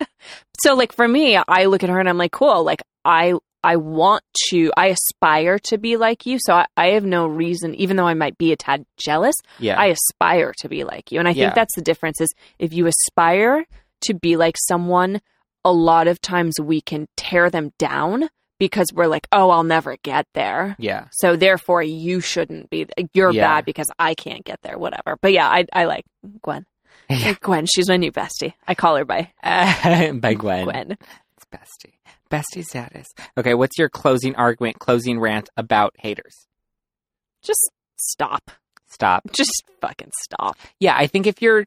So 0.62 0.74
like 0.74 0.92
for 0.92 1.06
me, 1.06 1.36
I 1.36 1.66
look 1.66 1.84
at 1.84 1.90
her 1.90 2.00
and 2.00 2.08
I'm 2.08 2.18
like, 2.18 2.32
cool. 2.32 2.64
Like 2.64 2.82
I 3.04 3.34
I 3.62 3.76
want 3.76 4.22
to 4.50 4.72
I 4.76 4.86
aspire 4.88 5.58
to 5.68 5.78
be 5.78 5.96
like 5.96 6.26
you. 6.26 6.38
So 6.40 6.54
I, 6.54 6.66
I 6.76 6.86
have 6.92 7.04
no 7.04 7.26
reason, 7.26 7.74
even 7.76 7.96
though 7.96 8.06
I 8.06 8.14
might 8.14 8.36
be 8.38 8.50
a 8.52 8.56
tad 8.56 8.84
jealous, 8.96 9.36
Yeah. 9.60 9.78
I 9.78 9.86
aspire 9.86 10.52
to 10.58 10.68
be 10.68 10.82
like 10.84 11.12
you. 11.12 11.18
And 11.18 11.28
I 11.28 11.32
Yeah. 11.32 11.44
think 11.46 11.54
that's 11.54 11.74
the 11.76 11.82
difference 11.82 12.20
is 12.20 12.32
if 12.58 12.72
you 12.72 12.86
aspire 12.86 13.64
to 14.04 14.14
be 14.14 14.36
like 14.36 14.56
someone, 14.68 15.20
a 15.64 15.72
lot 15.72 16.06
of 16.08 16.20
times 16.20 16.54
we 16.60 16.80
can 16.80 17.06
tear 17.16 17.50
them 17.50 17.72
down 17.78 18.28
because 18.58 18.86
we're 18.94 19.06
like, 19.08 19.26
oh, 19.32 19.50
I'll 19.50 19.64
never 19.64 19.96
get 20.02 20.26
there. 20.34 20.76
yeah. 20.78 21.06
So 21.12 21.36
therefore 21.36 21.82
you 21.82 22.20
shouldn't 22.20 22.70
be 22.70 22.86
you're 23.12 23.32
Yeah. 23.32 23.48
bad 23.56 23.64
because 23.64 23.90
I 23.98 24.14
can't 24.14 24.44
get 24.44 24.60
there, 24.62 24.78
whatever. 24.78 25.18
But 25.20 25.32
yeah, 25.32 25.48
I 25.48 25.66
I 25.72 25.84
like 25.86 26.04
Gwen. 26.42 26.64
Yeah. 27.10 27.26
Like 27.28 27.40
Gwen, 27.40 27.66
she's 27.66 27.88
my 27.88 27.96
new 27.96 28.12
bestie. 28.12 28.54
I 28.68 28.74
call 28.74 28.96
her 28.96 29.04
by 29.04 29.30
By 29.42 30.34
Gwen. 30.34 30.64
Gwen. 30.64 30.96
It's 31.36 31.46
bestie. 31.52 31.94
Bestie 32.30 32.64
status. 32.64 33.06
Okay, 33.36 33.54
what's 33.54 33.76
your 33.78 33.88
closing 33.88 34.34
argument, 34.36 34.78
closing 34.78 35.18
rant 35.20 35.48
about 35.56 35.92
haters? 35.98 36.46
Just 37.42 37.70
stop. 37.96 38.50
Stop. 38.88 39.22
Just 39.36 39.64
fucking 39.80 40.10
stop. 40.22 40.56
Yeah, 40.80 40.94
I 40.96 41.06
think 41.06 41.26
if 41.26 41.42
you're 41.42 41.66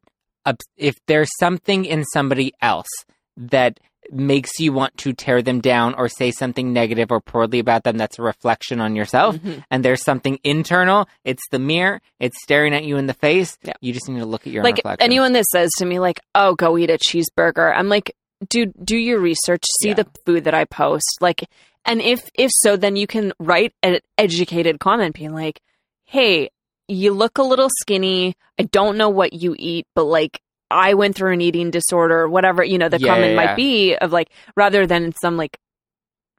if 0.78 0.96
there's 1.08 1.30
something 1.40 1.86
in 1.86 2.04
somebody 2.14 2.54
else 2.62 2.88
that 3.36 3.80
makes 4.12 4.58
you 4.60 4.72
want 4.72 4.96
to 4.98 5.12
tear 5.12 5.42
them 5.42 5.60
down 5.60 5.94
or 5.96 6.08
say 6.08 6.32
something 6.32 6.72
negative 6.72 7.12
or 7.12 7.20
poorly 7.20 7.60
about 7.60 7.84
them 7.84 7.98
that's 7.98 8.18
a 8.18 8.22
reflection 8.22 8.80
on 8.80 8.96
yourself 8.96 9.36
Mhm. 9.36 9.64
and 9.70 9.84
there's 9.84 10.02
something 10.04 10.40
internal 10.46 11.10
it's 11.26 11.44
the 11.52 11.60
mirror 11.60 12.00
it's 12.20 12.42
staring 12.42 12.74
at 12.74 12.86
you 12.86 12.96
in 12.96 13.08
the 13.08 13.14
face 13.14 13.58
Yeah. 13.64 13.74
you 13.82 13.92
just 13.92 14.08
need 14.08 14.20
to 14.20 14.26
look 14.26 14.48
at 14.48 14.54
your 14.54 14.62
own 14.62 14.66
Like 14.66 14.78
reflection 14.78 15.04
anyone 15.04 15.34
that 15.34 15.44
says 15.52 15.70
to 15.80 15.86
me 15.86 16.00
like, 16.00 16.22
"Oh, 16.34 16.56
go 16.56 16.78
eat 16.78 16.90
a 16.90 16.98
cheeseburger." 16.98 17.74
I'm 17.76 17.90
like, 17.90 18.16
"Dude, 18.48 18.72
do 18.82 18.96
your 18.98 19.20
research, 19.20 19.66
see 19.82 19.90
Yeah. 19.90 19.96
the 19.96 20.08
food 20.26 20.46
that 20.46 20.54
I 20.54 20.64
post." 20.64 21.18
Like 21.20 21.44
and 21.84 22.02
if 22.02 22.30
if 22.36 22.52
so 22.54 22.78
then 22.78 22.96
you 22.96 23.08
can 23.08 23.34
write 23.40 23.74
an 23.84 24.00
educated 24.18 24.80
comment 24.80 25.16
being 25.16 25.34
like, 25.34 25.60
"Hey, 26.06 26.50
you 26.88 27.14
look 27.14 27.38
a 27.38 27.44
little 27.44 27.70
skinny. 27.82 28.36
I 28.60 28.64
don't 28.64 28.98
know 28.98 29.10
what 29.10 29.34
you 29.34 29.56
eat, 29.58 29.86
but 29.96 30.04
like 30.06 30.40
I 30.72 30.94
went 30.96 31.16
through 31.16 31.34
an 31.34 31.42
eating 31.42 31.72
disorder, 31.72 32.28
whatever, 32.28 32.64
you 32.64 32.78
know, 32.78 32.90
the 32.90 33.00
Yeah, 33.00 33.16
comment 33.16 33.32
yeah, 33.32 33.36
might 33.36 33.46
yeah. 33.46 33.56
be 33.56 33.96
of 33.96 34.12
like 34.12 34.30
rather 34.56 34.86
than 34.88 35.14
some 35.22 35.38
like 35.38 35.58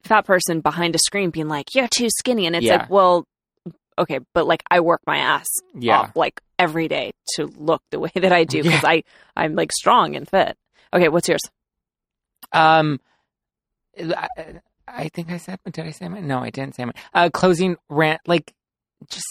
fat 0.05 0.25
person 0.27 0.61
behind 0.61 0.95
a 0.95 0.99
screen 0.99 1.31
being 1.31 1.49
like, 1.49 1.75
"You're 1.75 1.89
too 1.89 2.09
skinny." 2.19 2.47
And 2.47 2.55
it's 2.57 2.67
like, 2.71 2.91
"Well, 2.91 3.25
okay, 3.99 4.21
but 4.35 4.47
like 4.47 4.63
I 4.71 4.81
work 4.81 5.01
my 5.07 5.19
ass 5.19 5.47
yeah 5.75 5.99
off 6.03 6.17
like 6.17 6.41
every 6.59 6.89
day 6.89 7.13
to 7.37 7.47
look 7.59 7.83
the 7.91 7.99
way 8.01 8.11
that 8.15 8.33
I 8.33 8.45
do 8.45 8.63
because 8.63 8.85
I 8.85 9.03
I'm 9.37 9.55
like 9.55 9.73
strong 9.73 10.17
and 10.17 10.29
fit. 10.29 10.57
Okay, 10.93 11.09
what's 11.09 11.29
yours? 11.29 11.41
um 12.53 12.99
I, 13.99 14.29
I 14.87 15.09
think 15.09 15.31
i 15.31 15.37
said 15.37 15.59
did 15.71 15.85
i 15.85 15.91
say 15.91 16.09
mine 16.09 16.27
no 16.29 16.39
i 16.39 16.49
didn't 16.51 16.77
say 16.77 16.85
mine 16.85 16.95
uh 17.13 17.29
closing 17.31 17.77
rant 17.91 18.21
like 18.27 18.55
just 19.11 19.27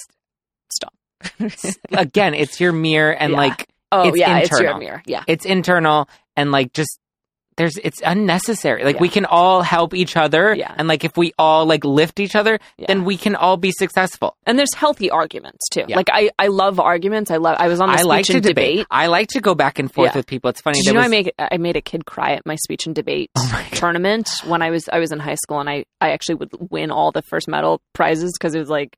Stop. 0.69 0.93
again 1.91 2.33
it's 2.33 2.59
your 2.59 2.71
mirror 2.71 3.11
and 3.11 3.31
Yeah. 3.31 3.37
like 3.37 3.67
oh 3.91 4.09
It's 4.09 4.17
yeah, 4.17 4.37
it's 4.39 4.51
your 4.51 4.59
internal. 4.59 4.79
mirror. 4.79 5.03
Yeah, 5.05 5.23
it's 5.27 5.45
internal 5.45 6.09
and 6.35 6.51
like 6.51 6.73
just 6.73 6.99
there's 7.55 7.75
it's 7.77 8.03
unnecessary 8.05 8.83
like 8.83 8.97
Yeah. 8.97 9.01
we 9.01 9.09
can 9.09 9.25
all 9.25 9.63
help 9.63 9.95
each 9.95 10.15
other 10.15 10.53
Yeah. 10.53 10.75
and 10.77 10.87
like 10.87 11.03
if 11.03 11.17
we 11.17 11.33
all 11.39 11.65
like 11.65 11.83
lift 11.83 12.19
each 12.19 12.35
other 12.35 12.59
yeah. 12.77 12.85
then 12.87 13.03
we 13.03 13.17
can 13.17 13.35
all 13.35 13.57
be 13.57 13.71
successful 13.71 14.37
and 14.45 14.59
there's 14.59 14.75
healthy 14.75 15.09
arguments 15.09 15.67
too. 15.69 15.85
Like 15.89 16.09
I 16.11 16.29
I 16.37 16.47
love 16.47 16.79
arguments. 16.79 17.31
I 17.31 17.37
love. 17.37 17.57
I 17.59 17.67
was 17.67 17.79
on 17.81 17.87
the 17.89 17.93
i 17.93 17.97
speech 17.97 18.05
like 18.07 18.25
to 18.25 18.33
and 18.35 18.43
debate. 18.43 18.75
debate. 18.75 18.87
i 18.91 19.07
like 19.07 19.29
to 19.29 19.39
go 19.41 19.55
back 19.55 19.79
and 19.79 19.91
forth 19.91 20.13
with 20.13 20.27
people 20.27 20.51
it's 20.51 20.61
funny 20.61 20.77
Did 20.81 20.85
there 20.85 20.93
you 20.93 20.99
know 20.99 21.05
I 21.05 21.07
make 21.07 21.33
I 21.39 21.57
made 21.57 21.77
a 21.77 21.81
kid 21.81 22.05
cry 22.05 22.33
at 22.33 22.45
my 22.45 22.57
speech 22.57 22.85
and 22.85 22.93
debate 22.93 23.31
Oh 23.35 23.67
tournament 23.71 24.29
when 24.45 24.61
I 24.61 24.69
was 24.69 24.87
I 24.93 24.99
was 24.99 25.11
in 25.11 25.17
high 25.19 25.35
school 25.35 25.59
and 25.59 25.67
I 25.69 25.85
I 25.99 26.11
actually 26.11 26.35
would 26.35 26.51
win 26.69 26.91
all 26.91 27.11
the 27.11 27.23
first 27.23 27.47
medal 27.47 27.81
prizes 27.93 28.33
because 28.37 28.53
it 28.53 28.59
was 28.59 28.69
like 28.69 28.95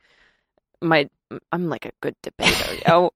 my 0.82 1.10
I'm 1.52 1.68
like 1.70 1.86
a 1.86 1.92
good 2.02 2.16
debater, 2.24 2.76
yo. 2.88 3.12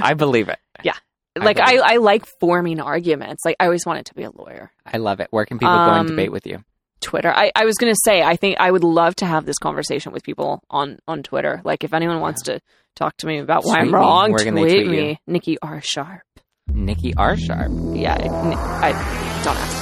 i 0.00 0.14
believe 0.14 0.48
it 0.48 0.58
Yeah. 0.82 0.94
like 1.38 1.60
I 1.60 1.72
believe 1.72 1.82
I 1.84 1.96
like 1.98 2.26
forming 2.40 2.80
arguments. 2.80 3.42
Like 3.44 3.56
I 3.60 3.64
always 3.66 3.86
wanted 3.86 4.06
to 4.06 4.14
be 4.14 4.22
a 4.24 4.30
lawyer. 4.30 4.70
i 4.86 4.98
love 4.98 5.20
it 5.20 5.28
where 5.30 5.44
can 5.46 5.58
people 5.58 5.74
go 5.74 5.90
and 5.90 6.00
Um, 6.00 6.06
debate 6.08 6.32
with 6.32 6.46
you 6.46 6.64
Twitter. 7.00 7.32
I, 7.34 7.50
I 7.56 7.64
was 7.64 7.74
gonna 7.76 7.96
say 8.04 8.22
I 8.22 8.36
think 8.36 8.56
I 8.60 8.70
would 8.70 8.84
love 8.84 9.16
to 9.16 9.26
have 9.26 9.44
this 9.44 9.58
conversation 9.58 10.12
with 10.12 10.22
people 10.22 10.62
on 10.70 10.98
on 11.08 11.22
Twitter. 11.22 11.60
Like 11.64 11.82
if 11.84 11.92
anyone 11.94 12.20
wants 12.20 12.42
to 12.44 12.60
talk 12.94 13.16
to 13.18 13.26
me 13.26 13.38
about 13.38 13.64
why 13.64 13.72
Tweet 13.74 13.80
I'm 13.82 13.86
me. 13.88 13.92
wrong, 13.94 14.30
Where 14.32 14.44
can 14.44 14.54
they 14.54 14.62
tweet 14.62 14.84
tweet 14.86 14.86
me, 14.88 15.08
you? 15.10 15.16
Nikki 15.26 15.56
R 15.62 15.80
Sharp. 15.82 16.22
nikki 16.68 17.12
r 17.16 17.36
sharp 17.36 17.70
Yeah, 17.94 18.14
I, 18.14 18.90
I 18.90 19.42
don't 19.44 19.56
ask. 19.56 19.81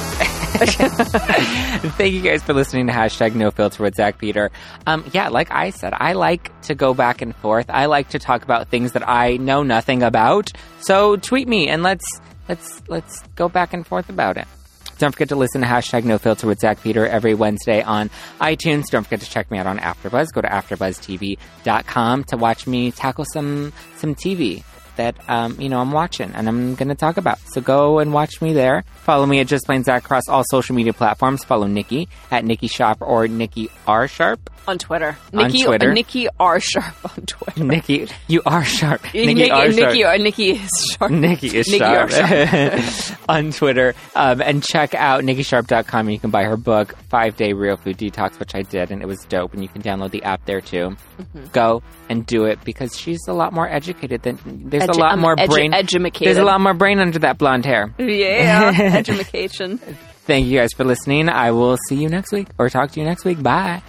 Thank 1.96 2.12
you 2.12 2.22
guys 2.22 2.42
for 2.42 2.52
listening 2.52 2.88
to 2.88 2.92
hashtag 2.92 3.34
no 3.34 3.50
filter 3.50 3.82
with 3.82 3.94
Zack 3.94 4.18
Peter. 4.18 4.50
Um, 4.86 5.04
yeah, 5.12 5.28
like 5.28 5.50
I 5.50 5.70
said, 5.70 5.92
I 5.96 6.14
like 6.14 6.60
to 6.62 6.74
go 6.74 6.92
back 6.92 7.22
and 7.22 7.34
forth. 7.36 7.66
I 7.70 7.86
like 7.86 8.10
to 8.10 8.18
talk 8.18 8.42
about 8.42 8.68
things 8.68 8.92
that 8.92 9.08
I 9.08 9.36
know 9.36 9.62
nothing 9.62 10.02
about. 10.02 10.50
So 10.80 11.16
tweet 11.16 11.46
me 11.46 11.68
and 11.68 11.82
let's 11.82 12.04
let's 12.48 12.82
let's 12.88 13.22
go 13.36 13.48
back 13.48 13.72
and 13.72 13.86
forth 13.86 14.08
about 14.08 14.36
it. 14.36 14.48
Don't 14.98 15.12
forget 15.12 15.30
to 15.30 15.36
listen 15.36 15.62
to 15.62 15.66
hashtag 15.66 16.04
No 16.04 16.18
Filter 16.18 16.46
with 16.46 16.58
Zack 16.58 16.82
Peter 16.82 17.06
every 17.06 17.32
Wednesday 17.32 17.80
on 17.82 18.10
iTunes. 18.38 18.84
Don't 18.90 19.04
forget 19.04 19.20
to 19.20 19.30
check 19.30 19.50
me 19.50 19.56
out 19.56 19.66
on 19.66 19.78
AfterBuzz. 19.78 20.32
Go 20.34 20.42
to 20.42 20.48
AfterBuzzTV.com 20.48 22.24
to 22.24 22.36
watch 22.36 22.66
me 22.66 22.90
tackle 22.90 23.24
some 23.32 23.72
some 23.96 24.14
TV 24.14 24.62
that 25.00 25.16
um, 25.30 25.58
you 25.58 25.68
know 25.70 25.80
I'm 25.80 25.92
watching 25.92 26.30
and 26.34 26.46
I'm 26.46 26.74
going 26.74 26.88
to 26.88 26.94
talk 26.94 27.16
about. 27.16 27.38
So 27.52 27.60
go 27.60 27.98
and 27.98 28.12
watch 28.12 28.42
me 28.42 28.52
there. 28.52 28.84
Follow 29.02 29.24
me 29.24 29.40
at 29.40 29.46
Just 29.46 29.64
Plain 29.64 29.82
Zack 29.82 30.04
across 30.04 30.28
all 30.28 30.44
social 30.50 30.74
media 30.74 30.92
platforms. 30.92 31.42
Follow 31.42 31.66
Nikki 31.66 32.08
at 32.30 32.44
Nikki 32.44 32.68
Sharp 32.68 32.98
or 33.00 33.26
Nikki 33.26 33.70
R 33.86 34.06
Sharp 34.06 34.50
on 34.70 34.78
Twitter. 34.78 35.16
On 35.34 35.46
Nikki, 35.46 35.64
Twitter. 35.64 35.92
Nikki 35.92 36.28
R 36.38 36.60
sharp 36.60 37.18
on 37.18 37.26
Twitter. 37.26 37.64
Nikki, 37.64 38.08
you 38.28 38.42
are 38.46 38.64
sharp. 38.64 39.02
Nikki, 39.14 39.34
Nikki, 39.34 39.50
R 39.50 39.72
sharp. 39.72 39.92
Nikki, 39.92 40.04
uh, 40.04 40.16
Nikki 40.16 40.50
is 40.52 40.96
sharp. 40.98 41.10
Nikki 41.10 41.46
is 41.56 41.68
Nikki 41.68 41.78
sharp, 41.78 42.12
R. 42.12 43.16
on 43.28 43.52
Twitter. 43.52 43.94
Um, 44.14 44.40
and 44.40 44.62
check 44.62 44.94
out 44.94 45.24
nikkisharp.com. 45.24 46.10
You 46.10 46.18
can 46.18 46.30
buy 46.30 46.44
her 46.44 46.56
book, 46.56 46.96
Five 47.08 47.36
Day 47.36 47.52
Real 47.52 47.76
Food 47.76 47.98
Detox, 47.98 48.38
which 48.38 48.54
I 48.54 48.62
did, 48.62 48.90
and 48.90 49.02
it 49.02 49.06
was 49.06 49.24
dope. 49.24 49.52
And 49.52 49.62
you 49.62 49.68
can 49.68 49.82
download 49.82 50.10
the 50.10 50.22
app 50.22 50.44
there 50.46 50.60
too. 50.60 50.96
Mm-hmm. 51.18 51.46
Go 51.52 51.82
and 52.08 52.24
do 52.24 52.44
it 52.44 52.62
because 52.64 52.96
she's 52.96 53.20
a 53.28 53.32
lot 53.32 53.52
more 53.52 53.68
educated 53.68 54.22
than 54.22 54.38
there's 54.44 54.84
Edu- 54.90 54.96
a 54.96 55.00
lot 55.00 55.18
more 55.18 55.36
edu- 55.36 55.48
brain. 55.48 55.74
edumacated. 55.74 56.28
There's 56.28 56.42
a 56.42 56.44
lot 56.46 56.60
more 56.60 56.74
brain 56.74 56.98
under 56.98 57.18
that 57.20 57.38
blonde 57.38 57.64
hair. 57.64 57.92
Yeah, 57.98 58.72
education. 58.96 59.78
Thank 60.26 60.46
you 60.46 60.58
guys 60.58 60.70
for 60.76 60.84
listening. 60.84 61.28
I 61.28 61.50
will 61.50 61.76
see 61.88 61.96
you 61.96 62.08
next 62.08 62.32
week 62.32 62.48
or 62.58 62.68
talk 62.68 62.92
to 62.92 63.00
you 63.00 63.06
next 63.06 63.24
week. 63.24 63.42
Bye. 63.42 63.82